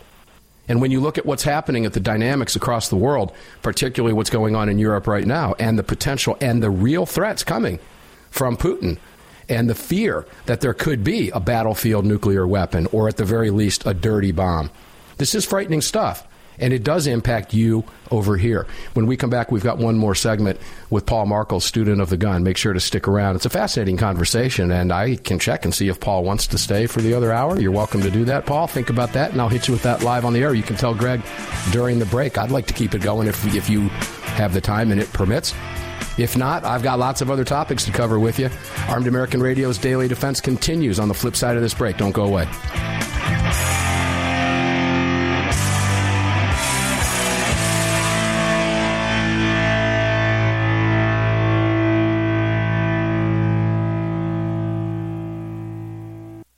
And 0.68 0.80
when 0.80 0.90
you 0.90 1.00
look 1.00 1.18
at 1.18 1.26
what's 1.26 1.44
happening 1.44 1.86
at 1.86 1.92
the 1.92 2.00
dynamics 2.00 2.56
across 2.56 2.88
the 2.88 2.96
world, 2.96 3.32
particularly 3.62 4.12
what's 4.12 4.30
going 4.30 4.56
on 4.56 4.68
in 4.68 4.78
Europe 4.78 5.06
right 5.06 5.26
now, 5.26 5.54
and 5.58 5.78
the 5.78 5.84
potential 5.84 6.36
and 6.40 6.62
the 6.62 6.70
real 6.70 7.06
threats 7.06 7.44
coming 7.44 7.78
from 8.30 8.56
Putin, 8.56 8.98
and 9.48 9.70
the 9.70 9.74
fear 9.74 10.26
that 10.46 10.60
there 10.60 10.74
could 10.74 11.04
be 11.04 11.30
a 11.30 11.40
battlefield 11.40 12.04
nuclear 12.04 12.46
weapon, 12.46 12.86
or 12.90 13.08
at 13.08 13.16
the 13.16 13.24
very 13.24 13.50
least, 13.50 13.86
a 13.86 13.94
dirty 13.94 14.32
bomb, 14.32 14.70
this 15.18 15.34
is 15.34 15.44
frightening 15.44 15.80
stuff. 15.80 16.26
And 16.58 16.72
it 16.72 16.82
does 16.82 17.06
impact 17.06 17.54
you 17.54 17.84
over 18.10 18.36
here. 18.36 18.66
When 18.94 19.06
we 19.06 19.16
come 19.16 19.30
back, 19.30 19.50
we've 19.50 19.62
got 19.62 19.78
one 19.78 19.96
more 19.98 20.14
segment 20.14 20.60
with 20.90 21.06
Paul 21.06 21.26
Markel, 21.26 21.60
student 21.60 22.00
of 22.00 22.10
the 22.10 22.16
gun. 22.16 22.42
Make 22.42 22.56
sure 22.56 22.72
to 22.72 22.80
stick 22.80 23.08
around. 23.08 23.36
It's 23.36 23.46
a 23.46 23.50
fascinating 23.50 23.96
conversation, 23.96 24.70
and 24.70 24.92
I 24.92 25.16
can 25.16 25.38
check 25.38 25.64
and 25.64 25.74
see 25.74 25.88
if 25.88 26.00
Paul 26.00 26.24
wants 26.24 26.46
to 26.48 26.58
stay 26.58 26.86
for 26.86 27.00
the 27.00 27.14
other 27.14 27.32
hour. 27.32 27.58
You're 27.60 27.72
welcome 27.72 28.02
to 28.02 28.10
do 28.10 28.24
that, 28.26 28.46
Paul. 28.46 28.66
Think 28.66 28.90
about 28.90 29.12
that, 29.12 29.32
and 29.32 29.40
I'll 29.40 29.48
hit 29.48 29.68
you 29.68 29.72
with 29.72 29.82
that 29.82 30.02
live 30.02 30.24
on 30.24 30.32
the 30.32 30.40
air. 30.40 30.54
You 30.54 30.62
can 30.62 30.76
tell 30.76 30.94
Greg 30.94 31.22
during 31.72 31.98
the 31.98 32.06
break. 32.06 32.38
I'd 32.38 32.50
like 32.50 32.66
to 32.66 32.74
keep 32.74 32.94
it 32.94 33.02
going 33.02 33.28
if, 33.28 33.44
if 33.54 33.68
you 33.68 33.88
have 34.36 34.54
the 34.54 34.60
time 34.60 34.92
and 34.92 35.00
it 35.00 35.12
permits. 35.12 35.54
If 36.18 36.36
not, 36.36 36.64
I've 36.64 36.82
got 36.82 36.98
lots 36.98 37.20
of 37.20 37.30
other 37.30 37.44
topics 37.44 37.84
to 37.84 37.92
cover 37.92 38.18
with 38.18 38.38
you. 38.38 38.48
Armed 38.88 39.06
American 39.06 39.42
Radio's 39.42 39.76
Daily 39.76 40.08
Defense 40.08 40.40
continues 40.40 40.98
on 40.98 41.08
the 41.08 41.14
flip 41.14 41.36
side 41.36 41.56
of 41.56 41.62
this 41.62 41.74
break. 41.74 41.98
Don't 41.98 42.12
go 42.12 42.24
away. 42.24 42.48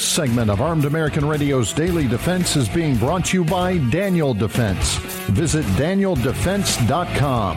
This 0.00 0.08
segment 0.08 0.50
of 0.50 0.62
Armed 0.62 0.86
American 0.86 1.26
Radio's 1.26 1.74
Daily 1.74 2.08
Defense 2.08 2.56
is 2.56 2.70
being 2.70 2.96
brought 2.96 3.26
to 3.26 3.36
you 3.36 3.44
by 3.44 3.76
Daniel 3.90 4.32
Defense. 4.32 4.94
Visit 5.26 5.62
danieldefense.com. 5.76 7.56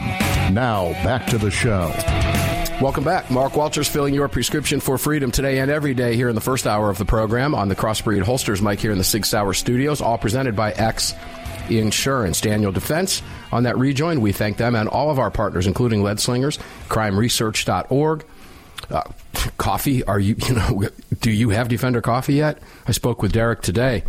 Now, 0.52 0.92
back 1.02 1.26
to 1.28 1.38
the 1.38 1.50
show. 1.50 1.90
Welcome 2.82 3.02
back. 3.02 3.30
Mark 3.30 3.56
Walters 3.56 3.88
filling 3.88 4.12
your 4.12 4.28
prescription 4.28 4.80
for 4.80 4.98
freedom 4.98 5.30
today 5.30 5.60
and 5.60 5.70
every 5.70 5.94
day 5.94 6.16
here 6.16 6.28
in 6.28 6.34
the 6.34 6.42
first 6.42 6.66
hour 6.66 6.90
of 6.90 6.98
the 6.98 7.06
program 7.06 7.54
on 7.54 7.68
the 7.68 7.76
Crossbreed 7.76 8.20
Holsters 8.20 8.60
mic 8.60 8.78
here 8.78 8.92
in 8.92 8.98
the 8.98 9.04
Sig 9.04 9.24
Sauer 9.24 9.54
studios, 9.54 10.02
all 10.02 10.18
presented 10.18 10.54
by 10.54 10.72
X 10.72 11.14
Insurance. 11.70 12.42
Daniel 12.42 12.72
Defense 12.72 13.22
on 13.52 13.62
that 13.62 13.78
rejoin. 13.78 14.20
We 14.20 14.32
thank 14.32 14.58
them 14.58 14.74
and 14.74 14.86
all 14.86 15.10
of 15.10 15.18
our 15.18 15.30
partners, 15.30 15.66
including 15.66 16.02
Lead 16.02 16.20
Slingers, 16.20 16.58
crimeresearch.org, 16.90 18.26
uh, 18.90 19.02
coffee 19.56 20.04
are 20.04 20.18
you 20.18 20.36
you 20.48 20.54
know 20.54 20.84
do 21.20 21.30
you 21.30 21.50
have 21.50 21.68
defender 21.68 22.00
coffee 22.00 22.34
yet 22.34 22.58
i 22.86 22.92
spoke 22.92 23.22
with 23.22 23.32
derek 23.32 23.62
today 23.62 24.02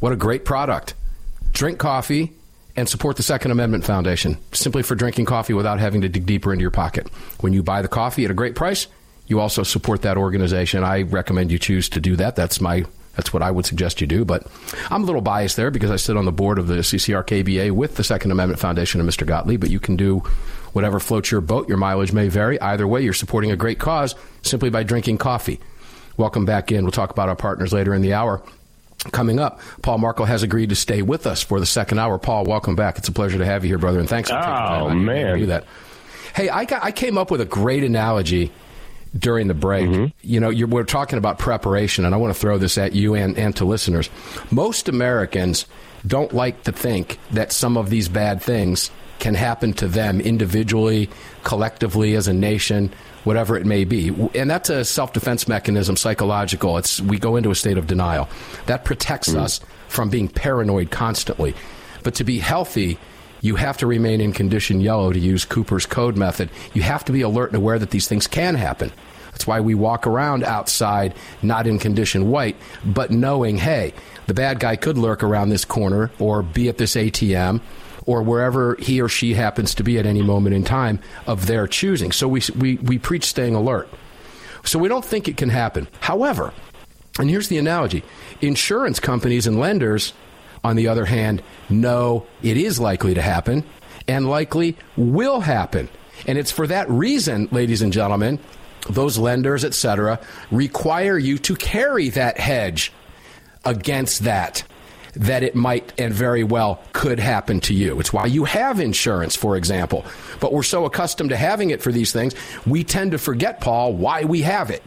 what 0.00 0.12
a 0.12 0.16
great 0.16 0.44
product 0.44 0.94
drink 1.52 1.78
coffee 1.78 2.32
and 2.76 2.88
support 2.88 3.16
the 3.16 3.22
second 3.22 3.50
amendment 3.50 3.84
foundation 3.84 4.36
simply 4.52 4.82
for 4.82 4.94
drinking 4.94 5.24
coffee 5.24 5.54
without 5.54 5.78
having 5.78 6.02
to 6.02 6.08
dig 6.08 6.26
deeper 6.26 6.52
into 6.52 6.62
your 6.62 6.70
pocket 6.70 7.08
when 7.40 7.52
you 7.52 7.62
buy 7.62 7.82
the 7.82 7.88
coffee 7.88 8.24
at 8.24 8.30
a 8.30 8.34
great 8.34 8.54
price 8.54 8.86
you 9.26 9.40
also 9.40 9.62
support 9.62 10.02
that 10.02 10.16
organization 10.16 10.84
i 10.84 11.02
recommend 11.02 11.50
you 11.50 11.58
choose 11.58 11.88
to 11.88 12.00
do 12.00 12.16
that 12.16 12.36
that's 12.36 12.60
my 12.60 12.84
that's 13.16 13.32
what 13.32 13.42
I 13.42 13.50
would 13.50 13.66
suggest 13.66 14.00
you 14.00 14.06
do. 14.06 14.24
But 14.24 14.46
I'm 14.90 15.02
a 15.02 15.06
little 15.06 15.22
biased 15.22 15.56
there 15.56 15.70
because 15.70 15.90
I 15.90 15.96
sit 15.96 16.16
on 16.16 16.26
the 16.26 16.32
board 16.32 16.58
of 16.58 16.68
the 16.68 16.76
CCRKBA 16.76 17.72
with 17.72 17.96
the 17.96 18.04
Second 18.04 18.30
Amendment 18.30 18.60
Foundation 18.60 19.00
and 19.00 19.08
Mr. 19.08 19.26
Gottlieb. 19.26 19.60
But 19.60 19.70
you 19.70 19.80
can 19.80 19.96
do 19.96 20.22
whatever 20.76 21.00
floats 21.00 21.30
your 21.30 21.40
boat. 21.40 21.68
Your 21.68 21.78
mileage 21.78 22.12
may 22.12 22.28
vary. 22.28 22.60
Either 22.60 22.86
way, 22.86 23.00
you're 23.00 23.14
supporting 23.14 23.50
a 23.50 23.56
great 23.56 23.78
cause 23.78 24.14
simply 24.42 24.68
by 24.68 24.82
drinking 24.82 25.16
coffee. 25.16 25.58
Welcome 26.18 26.44
back 26.44 26.70
in. 26.70 26.84
We'll 26.84 26.92
talk 26.92 27.10
about 27.10 27.30
our 27.30 27.34
partners 27.34 27.72
later 27.72 27.94
in 27.94 28.02
the 28.02 28.12
hour. 28.12 28.42
Coming 29.10 29.38
up, 29.38 29.60
Paul 29.80 29.96
Markel 29.98 30.26
has 30.26 30.42
agreed 30.42 30.68
to 30.68 30.74
stay 30.76 31.00
with 31.00 31.26
us 31.26 31.42
for 31.42 31.60
the 31.60 31.66
second 31.66 31.98
hour. 31.98 32.18
Paul, 32.18 32.44
welcome 32.44 32.76
back. 32.76 32.98
It's 32.98 33.08
a 33.08 33.12
pleasure 33.12 33.38
to 33.38 33.46
have 33.46 33.64
you 33.64 33.68
here, 33.70 33.78
brother, 33.78 34.00
and 34.00 34.08
thanks 34.08 34.28
for 34.28 34.36
taking 34.36 34.50
Oh, 34.52 34.88
time 34.88 35.04
man. 35.06 35.32
to 35.34 35.38
do 35.40 35.46
that. 35.46 35.64
Hey, 36.34 36.50
I, 36.50 36.66
got, 36.66 36.84
I 36.84 36.92
came 36.92 37.16
up 37.16 37.30
with 37.30 37.40
a 37.40 37.46
great 37.46 37.82
analogy 37.82 38.52
during 39.18 39.46
the 39.48 39.54
break. 39.54 39.88
Mm-hmm. 39.88 40.06
You 40.20 40.40
know, 40.40 40.50
you're, 40.50 40.68
we're 40.68 40.84
talking 40.84 41.16
about 41.18 41.38
preparation, 41.38 42.04
and 42.04 42.14
I 42.14 42.18
want 42.18 42.34
to 42.34 42.38
throw 42.38 42.58
this 42.58 42.76
at 42.76 42.92
you 42.92 43.14
and, 43.14 43.38
and 43.38 43.56
to 43.56 43.64
listeners. 43.64 44.10
Most 44.50 44.90
Americans 44.90 45.64
don't 46.06 46.34
like 46.34 46.64
to 46.64 46.72
think 46.72 47.18
that 47.30 47.50
some 47.52 47.78
of 47.78 47.88
these 47.88 48.08
bad 48.08 48.42
things 48.42 48.90
can 49.18 49.34
happen 49.34 49.72
to 49.74 49.88
them 49.88 50.20
individually, 50.20 51.08
collectively, 51.42 52.14
as 52.14 52.28
a 52.28 52.34
nation, 52.34 52.92
whatever 53.24 53.56
it 53.56 53.66
may 53.66 53.84
be. 53.84 54.08
And 54.34 54.50
that's 54.50 54.70
a 54.70 54.84
self 54.84 55.12
defense 55.12 55.48
mechanism, 55.48 55.96
psychological. 55.96 56.78
It's, 56.78 57.00
we 57.00 57.18
go 57.18 57.36
into 57.36 57.50
a 57.50 57.54
state 57.54 57.78
of 57.78 57.86
denial. 57.86 58.28
That 58.66 58.84
protects 58.84 59.32
hmm. 59.32 59.38
us 59.38 59.60
from 59.88 60.10
being 60.10 60.28
paranoid 60.28 60.90
constantly. 60.90 61.54
But 62.02 62.14
to 62.16 62.24
be 62.24 62.38
healthy, 62.38 62.98
you 63.40 63.56
have 63.56 63.78
to 63.78 63.86
remain 63.86 64.20
in 64.20 64.32
condition 64.32 64.80
yellow 64.80 65.12
to 65.12 65.18
use 65.18 65.44
Cooper's 65.44 65.86
code 65.86 66.16
method. 66.16 66.50
You 66.74 66.82
have 66.82 67.04
to 67.06 67.12
be 67.12 67.22
alert 67.22 67.50
and 67.50 67.56
aware 67.56 67.78
that 67.78 67.90
these 67.90 68.08
things 68.08 68.26
can 68.26 68.54
happen. 68.54 68.92
That's 69.32 69.46
why 69.46 69.60
we 69.60 69.74
walk 69.74 70.06
around 70.06 70.44
outside 70.44 71.14
not 71.42 71.66
in 71.66 71.78
condition 71.78 72.30
white, 72.30 72.56
but 72.84 73.10
knowing, 73.10 73.58
hey, 73.58 73.92
the 74.26 74.34
bad 74.34 74.60
guy 74.60 74.76
could 74.76 74.96
lurk 74.96 75.22
around 75.22 75.50
this 75.50 75.64
corner 75.64 76.10
or 76.18 76.42
be 76.42 76.68
at 76.68 76.78
this 76.78 76.94
ATM 76.94 77.60
or 78.06 78.22
wherever 78.22 78.76
he 78.76 79.00
or 79.00 79.08
she 79.08 79.34
happens 79.34 79.74
to 79.74 79.84
be 79.84 79.98
at 79.98 80.06
any 80.06 80.22
moment 80.22 80.54
in 80.54 80.64
time 80.64 81.00
of 81.26 81.46
their 81.46 81.66
choosing. 81.66 82.12
So 82.12 82.28
we, 82.28 82.40
we, 82.56 82.76
we 82.76 82.98
preach 82.98 83.24
staying 83.24 83.54
alert. 83.54 83.88
So 84.64 84.78
we 84.78 84.88
don't 84.88 85.04
think 85.04 85.28
it 85.28 85.36
can 85.36 85.48
happen. 85.48 85.88
However, 86.00 86.52
and 87.18 87.28
here's 87.28 87.48
the 87.48 87.58
analogy 87.58 88.04
insurance 88.40 89.00
companies 89.00 89.46
and 89.46 89.58
lenders, 89.58 90.12
on 90.62 90.76
the 90.76 90.88
other 90.88 91.04
hand, 91.04 91.42
know 91.68 92.26
it 92.42 92.56
is 92.56 92.80
likely 92.80 93.14
to 93.14 93.22
happen 93.22 93.64
and 94.08 94.28
likely 94.28 94.76
will 94.96 95.40
happen. 95.40 95.88
And 96.26 96.38
it's 96.38 96.50
for 96.50 96.66
that 96.66 96.88
reason, 96.90 97.48
ladies 97.52 97.82
and 97.82 97.92
gentlemen, 97.92 98.38
those 98.88 99.18
lenders, 99.18 99.64
etc., 99.64 100.20
require 100.50 101.18
you 101.18 101.38
to 101.38 101.54
carry 101.56 102.08
that 102.10 102.38
hedge 102.38 102.92
against 103.64 104.24
that 104.24 104.64
that 105.16 105.42
it 105.42 105.54
might 105.54 105.92
and 105.98 106.12
very 106.12 106.44
well 106.44 106.82
could 106.92 107.18
happen 107.18 107.60
to 107.60 107.74
you. 107.74 107.98
It's 108.00 108.12
why 108.12 108.26
you 108.26 108.44
have 108.44 108.80
insurance, 108.80 109.34
for 109.34 109.56
example. 109.56 110.04
But 110.40 110.52
we're 110.52 110.62
so 110.62 110.84
accustomed 110.84 111.30
to 111.30 111.36
having 111.36 111.70
it 111.70 111.82
for 111.82 111.92
these 111.92 112.12
things, 112.12 112.34
we 112.66 112.84
tend 112.84 113.12
to 113.12 113.18
forget, 113.18 113.60
Paul, 113.60 113.94
why 113.94 114.24
we 114.24 114.42
have 114.42 114.70
it. 114.70 114.82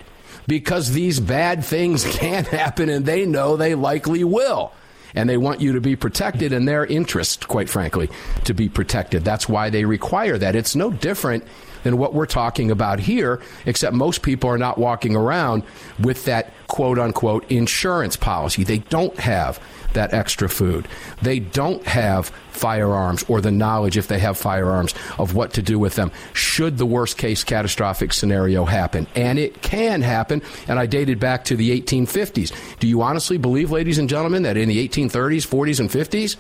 Because 0.48 0.92
these 0.92 1.20
bad 1.20 1.64
things 1.66 2.04
can 2.18 2.46
happen 2.46 2.90
and 2.90 3.06
they 3.06 3.26
know 3.26 3.58
they 3.58 3.76
likely 3.76 4.24
will. 4.24 4.72
And 5.16 5.28
they 5.28 5.38
want 5.38 5.60
you 5.60 5.74
to 5.74 5.82
be 5.82 5.96
protected 5.96 6.54
in 6.54 6.66
their 6.66 6.86
interest, 6.86 7.48
quite 7.48 7.68
frankly, 7.68 8.10
to 8.44 8.54
be 8.54 8.70
protected. 8.70 9.26
That's 9.26 9.50
why 9.50 9.72
they 9.72 9.84
require 9.84 10.38
that. 10.38 10.56
It's 10.56 10.76
no 10.76 10.92
different 10.92 11.46
than 11.84 11.98
what 11.98 12.14
we're 12.14 12.26
talking 12.26 12.72
about 12.72 13.00
here, 13.00 13.42
except 13.66 13.96
most 13.96 14.22
people 14.22 14.50
are 14.50 14.58
not 14.58 14.78
walking 14.78 15.16
around 15.16 15.64
with 16.00 16.26
that 16.26 16.52
quote 16.68 17.00
unquote 17.00 17.50
insurance 17.52 18.16
policy. 18.16 18.64
They 18.64 18.80
don't 18.80 19.18
have 19.18 19.60
that 19.94 20.14
extra 20.14 20.48
food. 20.48 20.88
They 21.22 21.40
don't 21.40 21.86
have 21.88 22.30
firearms 22.52 23.24
or 23.28 23.42
the 23.42 23.52
knowledge, 23.52 23.98
if 23.98 24.08
they 24.08 24.20
have 24.20 24.38
firearms, 24.38 24.94
of 25.18 25.34
what 25.34 25.54
to 25.54 25.62
do 25.62 25.80
with 25.80 25.96
them 25.96 26.12
should 26.34 26.78
the 26.78 26.86
worst 26.86 27.18
case 27.18 27.44
catastrophic 27.44 28.14
scenario 28.14 28.66
happen. 28.66 29.08
And 29.16 29.40
it 29.40 29.62
can 29.62 30.02
happen. 30.02 30.42
And 30.68 30.80
I 30.80 30.86
dated 30.86 31.20
back 31.20 31.46
to 31.46 31.56
the 31.56 31.80
1850s. 31.82 32.54
Do 32.80 32.88
you 32.88 33.02
honestly 33.02 33.38
believe, 33.38 33.72
ladies 33.72 33.98
and 33.98 34.10
gentlemen, 34.10 34.44
that 34.44 34.58
in 34.58 34.70
the 34.70 34.88
1830s, 34.88 35.48
40s, 35.48 35.80
and 35.80 35.90
50s, 35.90 36.36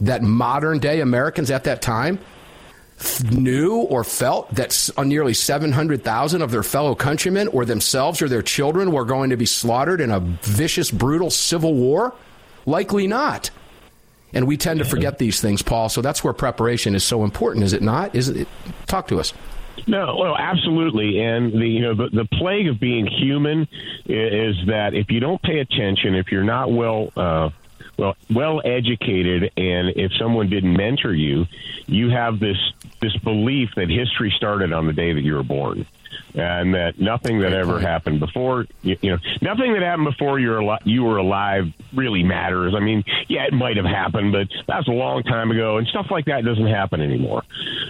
that 0.00 0.22
modern 0.22 0.78
day 0.78 1.00
Americans 1.00 1.50
at 1.50 1.64
that 1.64 1.80
time 1.80 2.18
knew 3.30 3.76
or 3.76 4.04
felt 4.04 4.54
that 4.54 4.90
nearly 5.04 5.34
700,000 5.34 6.42
of 6.42 6.50
their 6.50 6.62
fellow 6.62 6.94
countrymen 6.94 7.48
or 7.48 7.64
themselves 7.64 8.22
or 8.22 8.28
their 8.28 8.42
children 8.42 8.92
were 8.92 9.04
going 9.04 9.30
to 9.30 9.36
be 9.36 9.46
slaughtered 9.46 10.00
in 10.00 10.10
a 10.10 10.20
vicious, 10.20 10.90
brutal 10.90 11.30
civil 11.30 11.74
war? 11.74 12.14
Likely 12.66 13.06
not. 13.06 13.50
And 14.32 14.46
we 14.46 14.56
tend 14.56 14.80
to 14.80 14.84
forget 14.84 15.18
these 15.18 15.40
things, 15.40 15.62
Paul. 15.62 15.88
So 15.88 16.02
that's 16.02 16.24
where 16.24 16.32
preparation 16.32 16.94
is 16.94 17.04
so 17.04 17.22
important, 17.22 17.64
is 17.64 17.72
it 17.72 17.82
not? 17.82 18.14
Is 18.14 18.28
it? 18.28 18.48
Talk 18.86 19.06
to 19.08 19.20
us. 19.20 19.32
No, 19.86 20.16
well, 20.18 20.36
absolutely. 20.36 21.20
And 21.20 21.52
the 21.52 21.68
you 21.68 21.80
know 21.80 21.94
the, 21.94 22.08
the 22.08 22.24
plague 22.24 22.68
of 22.68 22.80
being 22.80 23.06
human 23.06 23.68
is 24.06 24.56
that 24.66 24.94
if 24.94 25.10
you 25.10 25.20
don't 25.20 25.40
pay 25.42 25.58
attention, 25.60 26.14
if 26.14 26.32
you're 26.32 26.44
not 26.44 26.72
well 26.72 27.12
uh, 27.16 27.50
well 27.98 28.16
well 28.32 28.62
educated, 28.64 29.52
and 29.56 29.90
if 29.96 30.12
someone 30.18 30.48
didn't 30.48 30.76
mentor 30.76 31.12
you, 31.12 31.46
you 31.86 32.10
have 32.10 32.40
this 32.40 32.56
this 33.04 33.16
belief 33.22 33.70
that 33.76 33.90
history 33.90 34.32
started 34.36 34.72
on 34.72 34.86
the 34.86 34.92
day 34.92 35.12
that 35.12 35.20
you 35.20 35.34
were 35.34 35.42
born 35.42 35.86
and 36.34 36.74
that 36.74 36.98
nothing 36.98 37.40
that 37.40 37.52
ever 37.52 37.78
happened 37.78 38.18
before, 38.18 38.66
you, 38.82 38.96
you 39.00 39.10
know, 39.10 39.18
nothing 39.40 39.72
that 39.72 39.82
happened 39.82 40.06
before 40.06 40.38
you're 40.38 40.62
al- 40.62 40.80
you 40.84 41.04
were 41.04 41.18
alive 41.18 41.72
really 41.94 42.22
matters. 42.22 42.74
I 42.74 42.80
mean, 42.80 43.04
yeah, 43.28 43.44
it 43.44 43.52
might 43.52 43.76
have 43.76 43.86
happened, 43.86 44.32
but 44.32 44.48
that's 44.66 44.88
a 44.88 44.92
long 44.92 45.22
time 45.22 45.50
ago, 45.50 45.76
and 45.78 45.86
stuff 45.86 46.06
like 46.10 46.24
that 46.26 46.44
doesn't 46.44 46.66
happen 46.66 47.00
anymore. 47.00 47.42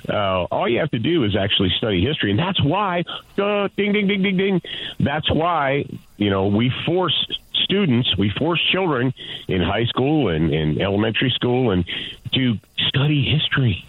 Uh, 0.09 0.45
all 0.45 0.69
you 0.69 0.81
have 0.81 0.91
to 0.91 0.99
do 0.99 1.25
is 1.25 1.37
actually 1.37 1.71
study 1.79 2.05
history, 2.05 2.31
and 2.31 2.39
that's 2.39 2.63
why, 2.63 3.05
uh, 3.39 3.69
ding, 3.77 3.93
ding, 3.93 4.07
ding, 4.07 4.23
ding, 4.23 4.37
ding. 4.37 4.63
That's 5.01 5.31
why 5.33 5.87
you 6.17 6.31
know 6.31 6.49
we 6.49 6.71
force 6.85 7.27
students, 7.65 8.17
we 8.19 8.31
force 8.31 8.61
children 8.73 9.15
in 9.49 9.63
high 9.63 9.87
school 9.87 10.29
and 10.29 10.53
in 10.53 10.81
elementary 10.83 11.31
school, 11.31 11.71
and 11.71 11.85
to 12.33 12.59
study 12.89 13.25
history. 13.25 13.87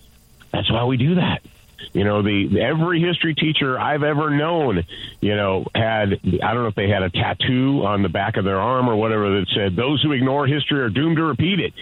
That's 0.56 0.72
why 0.72 0.86
we 0.86 0.96
do 0.96 1.16
that. 1.16 1.42
You 1.92 2.06
know, 2.06 2.22
the 2.22 2.62
every 2.62 3.02
history 3.02 3.36
teacher 3.36 3.78
I've 3.78 4.04
ever 4.04 4.30
known, 4.30 4.86
you 5.20 5.36
know, 5.36 5.66
had 5.76 6.14
I 6.14 6.54
don't 6.54 6.64
know 6.64 6.68
if 6.68 6.76
they 6.76 6.88
had 6.88 7.04
a 7.04 7.10
tattoo 7.10 7.86
on 7.86 8.02
the 8.02 8.10
back 8.10 8.38
of 8.38 8.46
their 8.46 8.60
arm 8.60 8.88
or 8.88 8.96
whatever 8.96 9.40
that 9.40 9.48
said 9.54 9.76
"Those 9.76 10.02
who 10.02 10.14
ignore 10.14 10.48
history 10.48 10.80
are 10.80 10.90
doomed 10.90 11.18
to 11.18 11.24
repeat 11.24 11.60
it." 11.60 11.74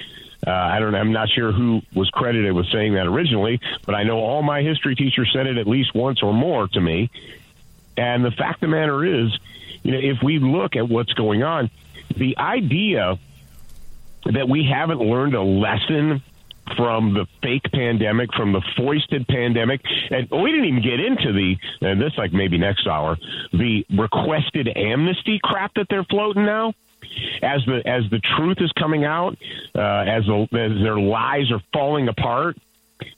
Uh, 0.45 0.51
I 0.51 0.79
don't. 0.79 0.91
Know, 0.91 0.97
I'm 0.97 1.11
not 1.11 1.29
sure 1.29 1.51
who 1.51 1.81
was 1.93 2.09
credited 2.09 2.51
with 2.53 2.65
saying 2.71 2.95
that 2.95 3.05
originally, 3.05 3.61
but 3.85 3.93
I 3.93 4.03
know 4.03 4.17
all 4.17 4.41
my 4.41 4.63
history 4.63 4.95
teachers 4.95 5.29
said 5.31 5.45
it 5.45 5.57
at 5.57 5.67
least 5.67 5.93
once 5.93 6.23
or 6.23 6.33
more 6.33 6.67
to 6.69 6.81
me. 6.81 7.11
And 7.95 8.25
the 8.25 8.31
fact 8.31 8.63
of 8.63 8.71
the 8.71 8.75
matter 8.75 9.05
is, 9.05 9.37
you 9.83 9.91
know, 9.91 9.99
if 9.99 10.23
we 10.23 10.39
look 10.39 10.75
at 10.75 10.89
what's 10.89 11.13
going 11.13 11.43
on, 11.43 11.69
the 12.17 12.39
idea 12.39 13.19
that 14.25 14.49
we 14.49 14.65
haven't 14.65 14.99
learned 14.99 15.35
a 15.35 15.43
lesson 15.43 16.23
from 16.77 17.13
the 17.13 17.25
fake 17.41 17.69
pandemic, 17.71 18.33
from 18.33 18.53
the 18.53 18.61
foisted 18.77 19.27
pandemic, 19.27 19.81
and 20.09 20.27
we 20.31 20.51
didn't 20.51 20.65
even 20.65 20.81
get 20.81 20.99
into 20.99 21.33
the 21.33 21.55
and 21.81 22.01
this 22.01 22.13
like 22.17 22.31
maybe 22.33 22.57
next 22.57 22.87
hour 22.87 23.17
the 23.51 23.85
requested 23.97 24.69
amnesty 24.75 25.39
crap 25.43 25.73
that 25.75 25.87
they're 25.89 26.05
floating 26.05 26.45
now. 26.45 26.73
As 27.41 27.63
the 27.65 27.81
as 27.85 28.09
the 28.09 28.19
truth 28.37 28.57
is 28.61 28.71
coming 28.71 29.03
out, 29.03 29.37
uh, 29.75 29.81
as, 30.07 30.25
the, 30.25 30.47
as 30.53 30.81
their 30.81 30.97
lies 30.97 31.51
are 31.51 31.61
falling 31.73 32.07
apart, 32.07 32.57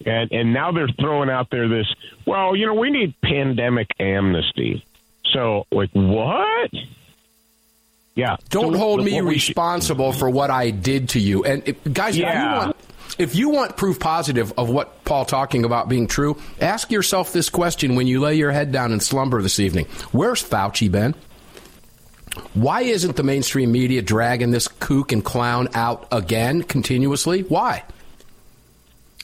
and 0.05 0.31
and 0.31 0.53
now 0.53 0.71
they're 0.71 0.89
throwing 0.99 1.29
out 1.29 1.49
there 1.51 1.67
this 1.69 1.85
well, 2.25 2.55
you 2.55 2.65
know, 2.65 2.73
we 2.73 2.89
need 2.89 3.13
pandemic 3.21 3.87
amnesty. 3.99 4.83
So 5.33 5.65
like 5.71 5.91
what? 5.93 6.71
Yeah. 8.15 8.37
Don't 8.49 8.73
So 8.73 8.79
hold 8.79 9.03
me 9.03 9.19
responsible 9.21 10.13
for 10.13 10.29
what 10.29 10.49
I 10.49 10.71
did 10.71 11.09
to 11.09 11.19
you. 11.19 11.43
And 11.43 11.67
if, 11.67 11.77
guys, 11.93 12.15
if 12.15 12.21
you 12.21 12.25
Yeah. 12.25 12.57
want 12.57 12.77
if 13.17 13.35
you 13.35 13.49
want 13.49 13.77
proof 13.77 13.99
positive 13.99 14.53
of 14.57 14.69
what 14.69 15.03
Paul 15.05 15.25
talking 15.25 15.65
about 15.65 15.89
being 15.89 16.07
true, 16.07 16.37
ask 16.59 16.91
yourself 16.91 17.33
this 17.33 17.49
question 17.49 17.95
when 17.95 18.07
you 18.07 18.19
lay 18.19 18.35
your 18.35 18.51
head 18.51 18.71
down 18.71 18.91
and 18.91 19.01
slumber 19.01 19.41
this 19.41 19.59
evening. 19.59 19.85
Where's 20.11 20.43
Fauci 20.43 20.91
been? 20.91 21.15
Why 22.53 22.81
isn't 22.81 23.15
the 23.15 23.23
mainstream 23.23 23.71
media 23.71 24.01
dragging 24.01 24.51
this 24.51 24.67
kook 24.67 25.11
and 25.11 25.23
clown 25.23 25.69
out 25.73 26.07
again 26.11 26.63
continuously? 26.63 27.41
Why? 27.43 27.83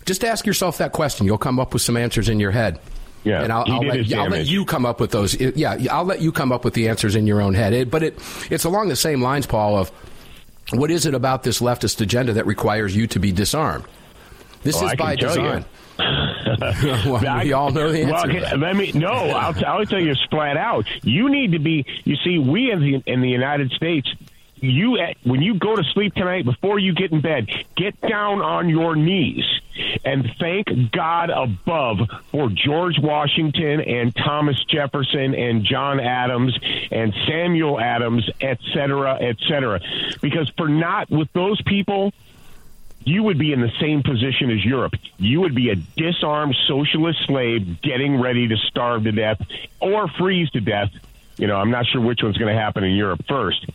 Just 0.06 0.24
ask 0.24 0.46
yourself 0.46 0.78
that 0.78 0.94
question. 0.94 1.26
You'll 1.26 1.38
come 1.38 1.60
up 1.60 1.74
with 1.74 1.82
some 1.82 1.98
answers 1.98 2.30
in 2.30 2.40
your 2.40 2.52
head. 2.52 2.80
Yeah, 3.24 3.44
and 3.44 3.54
I'll, 3.54 3.66
he 3.66 3.72
I'll, 3.72 3.82
did 3.82 4.10
let, 4.10 4.20
I'll 4.20 4.30
let 4.30 4.48
you 4.48 4.66
come 4.66 4.86
up 4.86 5.00
with 5.00 5.12
those. 5.12 5.40
Yeah, 5.40 5.78
I'll 5.92 6.06
let 6.06 6.22
you 6.22 6.32
come 6.32 6.52
up 6.52 6.66
with 6.66 6.74
the 6.74 6.88
answers 6.88 7.16
in 7.16 7.28
your 7.28 7.40
own 7.40 7.54
head. 7.54 7.74
It, 7.74 7.92
but 7.92 8.02
it, 8.02 8.20
it's 8.50 8.64
along 8.64 8.90
the 8.90 8.96
same 8.96 9.22
lines, 9.22 9.46
Paul. 9.46 9.78
Of 9.78 9.92
what 10.72 10.92
is 10.92 11.06
it 11.06 11.14
about 11.14 11.44
this 11.44 11.60
leftist 11.62 12.02
agenda 12.02 12.34
that 12.34 12.46
requires 12.46 12.96
you 12.96 13.08
to 13.08 13.20
be 13.20 13.32
disarmed? 13.32 13.86
This 14.64 14.82
Oh, 14.82 14.86
is 14.86 14.92
I 14.92 14.96
by 14.96 15.16
design. 15.16 15.66
well, 17.06 17.44
we 17.44 17.54
all 17.54 17.72
know 17.72 17.92
the 17.92 18.02
answer. 18.04 18.34
Well, 18.34 18.58
let 18.60 18.76
me 18.76 18.92
no. 18.94 19.10
I'll, 19.10 19.66
I'll 19.66 19.86
tell 19.86 20.02
you 20.02 20.16
flat 20.30 20.58
out. 20.58 20.86
You 21.04 21.30
need 21.30 21.52
to 21.54 21.60
be. 21.60 21.86
You 22.04 22.16
see, 22.18 22.38
we 22.40 22.72
in 22.72 22.80
the 22.80 23.04
in 23.06 23.22
the 23.22 23.30
United 23.30 23.72
States. 23.72 24.08
You 24.62 24.98
when 25.24 25.42
you 25.42 25.56
go 25.56 25.76
to 25.76 25.84
sleep 25.84 26.14
tonight 26.14 26.46
before 26.46 26.80
you 26.80 26.94
get 26.94 27.12
in 27.12 27.22
bed, 27.22 27.50
get 27.76 28.00
down 28.02 28.42
on 28.42 28.70
your 28.70 28.96
knees 28.96 29.44
and 30.06 30.32
thank 30.40 30.92
God 30.92 31.30
above 31.30 32.00
for 32.32 32.50
George 32.50 33.00
Washington 33.00 33.82
and 33.82 34.16
Thomas 34.16 34.64
Jefferson 34.66 35.34
and 35.34 35.64
John 35.64 36.00
Adams 36.00 36.58
and 36.92 37.14
Samuel 37.26 37.80
Adams, 37.80 38.30
etc 38.40 38.92
cetera, 38.92 39.18
et 39.22 39.38
cetera. 39.48 39.80
Because 40.22 40.50
for 40.58 40.68
not 40.68 41.10
with 41.10 41.32
those 41.34 41.62
people, 41.62 42.14
you 43.04 43.24
would 43.24 43.38
be 43.38 43.52
in 43.54 43.62
the 43.62 43.72
same 43.80 44.04
position 44.04 44.52
as 44.52 44.64
Europe. 44.64 44.94
You 45.18 45.42
would 45.42 45.56
be 45.56 45.70
a 45.70 45.76
disarmed 45.76 46.56
socialist 46.68 47.26
slave 47.26 47.82
getting 47.82 48.20
ready 48.20 48.48
to 48.48 48.58
starve 48.58 49.04
to 49.06 49.12
death 49.12 49.42
or 49.80 50.08
freeze 50.08 50.50
to 50.52 50.62
death. 50.62 50.92
You 51.38 51.48
know, 51.48 51.56
I'm 51.56 51.72
not 51.72 51.88
sure 51.88 52.02
which 52.02 52.22
one's 52.22 52.38
going 52.38 52.54
to 52.54 52.60
happen 52.60 52.84
in 52.84 52.96
Europe 52.96 53.24
first. 53.28 53.66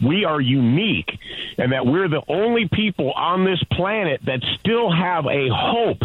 We 0.00 0.24
are 0.24 0.40
unique 0.40 1.18
and 1.56 1.72
that 1.72 1.86
we're 1.86 2.08
the 2.08 2.22
only 2.28 2.68
people 2.68 3.12
on 3.12 3.44
this 3.44 3.62
planet 3.72 4.20
that 4.24 4.42
still 4.58 4.90
have 4.90 5.26
a 5.26 5.48
hope 5.48 6.02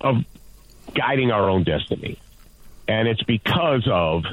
of 0.00 0.24
guiding 0.94 1.30
our 1.30 1.48
own 1.48 1.64
destiny. 1.64 2.18
And 2.88 3.06
it's 3.06 3.22
because 3.22 3.86
of 3.90 4.24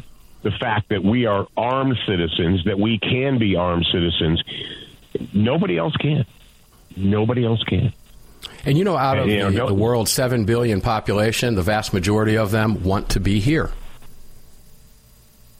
the 0.42 0.52
fact 0.52 0.90
that 0.90 1.04
we 1.04 1.26
are 1.26 1.48
armed 1.56 1.98
citizens, 2.06 2.64
that 2.66 2.80
we 2.80 2.98
can 3.00 3.38
be 3.38 3.56
armed 3.56 3.86
citizens. 3.92 4.42
Nobody 5.34 5.78
else 5.78 5.96
can. 5.98 6.26
Nobody 6.96 7.46
else 7.46 7.64
can. 7.64 7.94
And 8.66 8.78
you 8.78 8.84
know, 8.84 8.98
out 8.98 9.18
of 9.18 9.24
And, 9.24 9.32
you 9.32 9.40
know, 9.40 9.52
the, 9.52 9.66
the 9.68 9.74
world's 9.74 10.12
seven 10.12 10.46
billion 10.46 10.82
population, 10.82 11.56
the 11.56 11.62
vast 11.62 11.94
majority 11.94 12.38
of 12.38 12.52
them 12.52 12.84
want 12.84 13.10
to 13.10 13.20
be 13.20 13.40
here. 13.40 13.72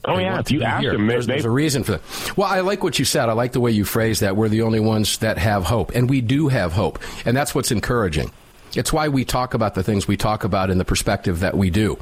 Oh 0.04 0.18
yeah, 0.18 0.38
if 0.38 0.46
to 0.46 0.54
you 0.54 0.62
ask 0.62 0.82
here. 0.82 0.92
them, 0.92 1.06
they, 1.06 1.14
there's, 1.14 1.26
there's 1.26 1.44
a 1.44 1.50
reason 1.50 1.82
for 1.82 1.92
that. 1.92 2.36
Well, 2.36 2.48
I 2.48 2.60
like 2.60 2.82
what 2.82 2.98
you 2.98 3.04
said. 3.04 3.28
I 3.28 3.32
like 3.32 3.52
the 3.52 3.60
way 3.60 3.72
you 3.72 3.84
phrased 3.84 4.20
that. 4.22 4.36
We're 4.36 4.48
the 4.48 4.62
only 4.62 4.80
ones 4.80 5.18
that 5.18 5.38
have 5.38 5.64
hope, 5.64 5.90
and 5.94 6.08
we 6.08 6.20
do 6.20 6.48
have 6.48 6.72
hope, 6.72 6.98
and 7.26 7.36
that's 7.36 7.54
what's 7.54 7.70
encouraging. 7.70 8.30
It's 8.74 8.92
why 8.92 9.08
we 9.08 9.24
talk 9.24 9.54
about 9.54 9.74
the 9.74 9.82
things 9.82 10.06
we 10.06 10.16
talk 10.16 10.44
about 10.44 10.70
in 10.70 10.78
the 10.78 10.84
perspective 10.84 11.40
that 11.40 11.56
we 11.56 11.70
do, 11.70 11.98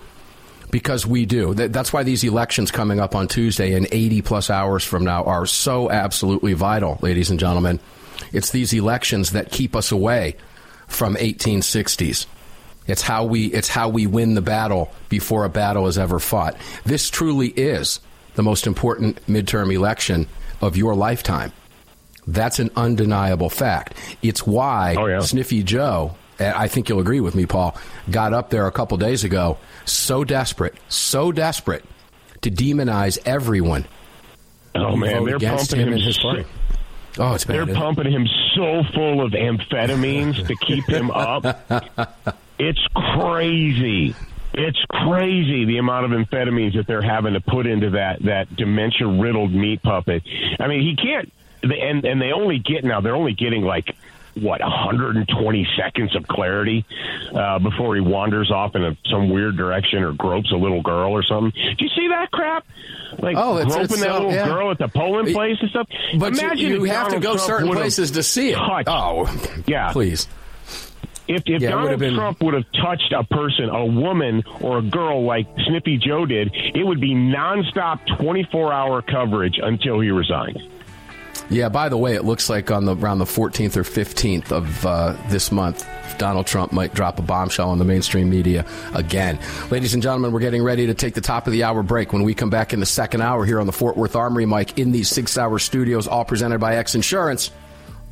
because 0.71 1.07
we 1.07 1.25
do. 1.25 1.55
That's 1.55 1.93
why 1.93 2.03
these 2.03 2.23
elections 2.23 2.71
coming 2.71 3.01
up 3.01 3.15
on 3.15 3.29
Tuesday 3.29 3.73
in 3.73 3.87
80 3.91 4.23
plus 4.23 4.51
hours 4.51 4.85
from 4.85 5.05
now 5.05 5.25
are 5.25 5.47
so 5.47 5.91
absolutely 5.91 6.53
vital, 6.53 6.99
ladies 7.01 7.31
and 7.31 7.41
gentlemen. 7.41 7.81
It's 8.33 8.51
these 8.51 8.73
elections 8.75 9.31
that 9.33 9.51
keep 9.51 9.75
us 9.77 9.91
away 9.91 10.37
from 10.89 11.17
1860s. 11.17 12.27
It's 12.87 13.03
how 13.03 13.25
we 13.25 13.47
it's 13.47 13.69
how 13.69 13.89
we 13.89 14.07
win 14.07 14.35
the 14.35 14.43
battle 14.43 14.91
before 15.09 15.45
a 15.45 15.49
battle 15.49 15.87
is 15.87 15.99
ever 15.99 16.19
fought. 16.19 16.57
This 16.85 17.11
truly 17.11 17.49
is 17.49 18.01
the 18.35 18.43
most 18.43 18.67
important 18.67 19.25
midterm 19.27 19.75
election 19.75 20.29
of 20.61 20.77
your 20.77 20.95
lifetime. 20.95 21.53
That's 22.27 22.59
an 22.59 22.71
undeniable 22.77 23.51
fact. 23.51 23.95
It's 24.23 24.47
why 24.47 24.97
oh, 24.99 25.21
Sniffy 25.21 25.63
Joe, 25.63 26.17
and 26.39 26.55
I 26.55 26.69
think 26.69 26.89
you'll 26.89 27.01
agree 27.01 27.21
with 27.21 27.35
me, 27.35 27.47
Paul, 27.47 27.77
got 28.11 28.33
up 28.33 28.51
there 28.51 28.67
a 28.67 28.73
couple 28.73 28.97
days 28.99 29.25
ago 29.25 29.59
so 29.85 30.25
desperate, 30.25 30.75
so 30.89 31.33
desperate 31.33 31.85
to 32.43 32.51
demonize 32.51 33.19
everyone. 33.25 33.87
Oh 34.75 34.97
man, 34.97 35.25
they're 35.25 35.37
against 35.37 35.71
pumping 35.71 35.87
him 35.87 35.93
and 35.93 36.03
him 36.03 36.07
his 36.07 36.17
so- 36.17 36.23
party. 36.23 36.45
Oh, 37.19 37.33
it's 37.33 37.45
bad. 37.45 37.67
They're 37.67 37.75
pumping 37.75 38.13
him 38.13 38.29
so 38.55 38.83
full 38.93 39.25
of 39.25 39.33
amphetamines 39.33 40.47
to 40.47 40.55
keep 40.57 40.87
him 40.87 41.11
up. 41.11 41.67
It's 42.59 42.85
crazy. 42.95 44.15
It's 44.55 44.79
crazy 44.89 45.65
the 45.67 45.79
amount 45.79 46.11
of 46.13 46.19
amphetamines 46.19 46.75
that 46.77 46.87
they're 46.87 47.03
having 47.03 47.35
to 47.35 47.41
put 47.41 47.67
into 47.67 47.91
that 47.91 48.23
that 48.23 48.55
dementia 48.57 49.07
riddled 49.07 49.53
meat 49.53 49.83
puppet. 49.83 50.23
I 50.59 50.67
mean, 50.67 50.81
he 50.83 50.97
can't. 50.97 51.31
And 51.63 52.05
and 52.05 52.21
they 52.21 52.33
only 52.33 52.59
get 52.59 52.85
now. 52.85 53.01
They're 53.01 53.17
only 53.17 53.35
getting 53.35 53.63
like 53.63 53.95
what 54.35 54.61
120 54.61 55.69
seconds 55.79 56.15
of 56.15 56.29
clarity 56.29 56.85
uh, 57.35 57.59
before 57.59 57.95
he 57.97 58.03
wanders 58.03 58.51
off 58.51 58.75
in 58.77 58.85
a, 58.85 58.97
some 59.11 59.31
weird 59.31 59.57
direction 59.57 60.03
or 60.03 60.13
gropes 60.13 60.53
a 60.53 60.57
little 60.57 60.83
girl 60.83 61.13
or 61.13 61.23
something. 61.23 61.51
Do 61.53 61.83
you 61.85 61.91
see 61.97 62.09
that 62.09 62.31
crap? 62.31 62.67
Like 63.19 63.37
Oh, 63.39 63.57
it's- 63.59 63.73
groping 63.75 63.83
it's, 63.93 64.01
that 64.01 64.11
uh, 64.11 64.15
little 64.15 64.33
yeah. 64.33 64.45
girl 64.47 64.71
at 64.71 64.77
the 64.79 64.89
polling 64.89 65.33
place 65.33 65.57
and 65.61 65.71
stuff. 65.71 65.89
But 66.19 66.35
you- 66.35 66.41
Imagine 66.41 66.69
you 66.71 66.85
if 66.85 66.91
have 66.93 67.09
to 67.09 67.19
go 67.19 67.33
Trump 67.37 67.41
certain 67.47 67.69
places 67.73 68.11
to 68.13 68.23
see 68.23 68.51
it. 68.51 68.57
touched- 68.57 68.89
Oh, 68.89 69.27
yeah. 69.67 69.91
please. 69.93 70.29
If, 71.29 71.43
if 71.47 71.61
Yeah, 71.63 71.71
Donald 71.71 71.99
been- 71.99 72.15
Trump 72.15 72.41
would 72.43 72.55
have 72.55 72.67
touched 72.73 73.13
a 73.13 73.25
person, 73.25 73.69
a 73.69 73.85
woman 73.85 74.45
or 74.61 74.79
a 74.79 74.83
girl 74.83 75.25
like 75.25 75.47
Snippy 75.67 75.99
Joe 75.99 76.25
did, 76.27 76.53
it 76.55 76.87
would 76.87 77.01
be 77.01 77.15
nonstop 77.15 78.01
24 78.19 78.73
hour 78.73 79.03
coverage 79.03 79.59
until 79.63 80.01
he 80.01 80.11
resigned. 80.11 80.63
Yeah. 81.49 81.69
By 81.69 81.89
the 81.89 81.97
way, 81.97 82.15
it 82.15 82.25
looks 82.25 82.49
like 82.51 82.71
on 82.71 82.87
the 82.87 82.97
around 82.97 83.19
the 83.19 83.25
14th 83.25 83.77
or 83.77 83.83
15th 83.83 84.51
of 84.51 84.87
uh, 84.87 85.17
this 85.29 85.53
month, 85.53 85.87
Donald 86.19 86.47
Trump 86.47 86.73
might 86.73 86.95
drop 86.95 87.19
a 87.19 87.23
bombshell 87.23 87.71
on 87.71 87.79
the 87.79 87.85
mainstream 87.85 88.31
media 88.31 88.65
again. 88.95 89.39
Ladies 89.71 89.95
and 89.95 90.03
gentlemen, 90.03 90.33
we're 90.33 90.41
getting 90.41 90.63
ready 90.63 90.87
to 90.87 90.95
take 90.95 91.15
the 91.15 91.21
top 91.21 91.47
of 91.47 91.53
the 91.53 91.63
hour 91.65 91.83
break. 91.83 92.13
When 92.13 92.23
we 92.23 92.35
come 92.35 92.51
back 92.51 92.73
in 92.73 92.81
the 92.81 92.87
second 92.87 93.21
hour 93.21 93.45
here 93.45 93.61
on 93.61 93.67
the 93.67 93.73
Fort 93.73 93.97
Worth 93.97 94.17
Armory 94.17 94.47
mic 94.47 94.79
in 94.79 94.93
these 94.93 95.09
Sig 95.09 95.29
Sauer 95.29 95.59
studios, 95.59 96.09
all 96.09 96.25
presented 96.25 96.59
by 96.59 96.77
X 96.77 96.95
Insurance. 96.95 97.51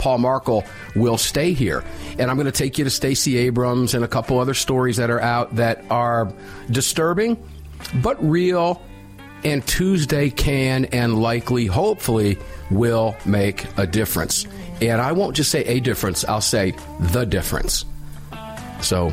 Paul 0.05 0.19
Markel 0.19 0.65
will 0.95 1.17
stay 1.17 1.55
here. 1.55 1.83
And 2.19 2.31
I'm 2.31 2.37
going 2.37 2.45
to 2.45 2.53
take 2.53 2.77
you 2.77 2.85
to 2.85 2.91
Stacey 2.91 3.39
Abrams 3.39 3.95
and 3.95 4.05
a 4.05 4.09
couple 4.09 4.39
other 4.39 4.53
stories 4.53 4.99
that 4.99 5.09
are 5.09 5.19
out 5.19 5.57
that 5.57 5.83
are 5.89 6.31
disturbing, 6.71 7.43
but 8.03 8.23
real. 8.23 8.83
And 9.45 9.67
Tuesday 9.67 10.29
can 10.29 10.85
and 10.87 11.23
likely, 11.23 11.65
hopefully, 11.65 12.37
will 12.71 13.17
make 13.25 13.67
a 13.79 13.87
difference. 13.87 14.47
And 14.83 15.01
I 15.01 15.13
won't 15.13 15.37
just 15.37 15.51
say 15.51 15.65
a 15.65 15.81
difference, 15.81 16.23
I'll 16.23 16.43
say 16.43 16.75
the 17.01 17.25
difference. 17.25 17.87
So 18.83 19.11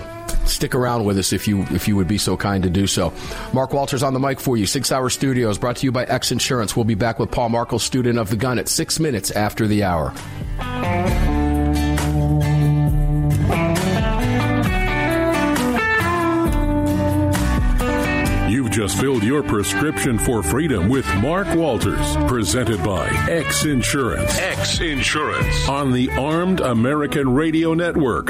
stick 0.47 0.75
around 0.75 1.05
with 1.05 1.17
us 1.17 1.33
if 1.33 1.47
you 1.47 1.61
if 1.71 1.87
you 1.87 1.95
would 1.95 2.07
be 2.07 2.17
so 2.17 2.37
kind 2.37 2.63
to 2.63 2.69
do 2.69 2.87
so. 2.87 3.13
Mark 3.53 3.73
Walters 3.73 4.03
on 4.03 4.13
the 4.13 4.19
mic 4.19 4.39
for 4.39 4.57
you. 4.57 4.65
Sig 4.65 4.85
Sauer 4.85 5.09
Studios 5.09 5.57
brought 5.57 5.77
to 5.77 5.85
you 5.85 5.91
by 5.91 6.03
X 6.05 6.31
Insurance. 6.31 6.75
We'll 6.75 6.85
be 6.85 6.95
back 6.95 7.19
with 7.19 7.31
Paul 7.31 7.49
Markel, 7.49 7.79
student 7.79 8.19
of 8.19 8.29
the 8.29 8.35
gun, 8.35 8.59
at 8.59 8.67
six 8.67 8.99
minutes 8.99 9.31
after 9.31 9.67
the 9.67 9.83
hour. 9.83 10.13
You've 18.49 18.71
just 18.71 18.99
filled 18.99 19.23
your 19.23 19.43
prescription 19.43 20.19
for 20.19 20.43
freedom 20.43 20.89
with 20.89 21.05
Mark 21.15 21.47
Walters, 21.55 22.17
presented 22.27 22.83
by 22.83 23.07
X 23.29 23.65
Insurance. 23.65 24.37
X 24.37 24.81
Insurance 24.81 25.69
on 25.69 25.93
the 25.93 26.09
Armed 26.11 26.59
American 26.59 27.33
Radio 27.33 27.73
Network. 27.73 28.29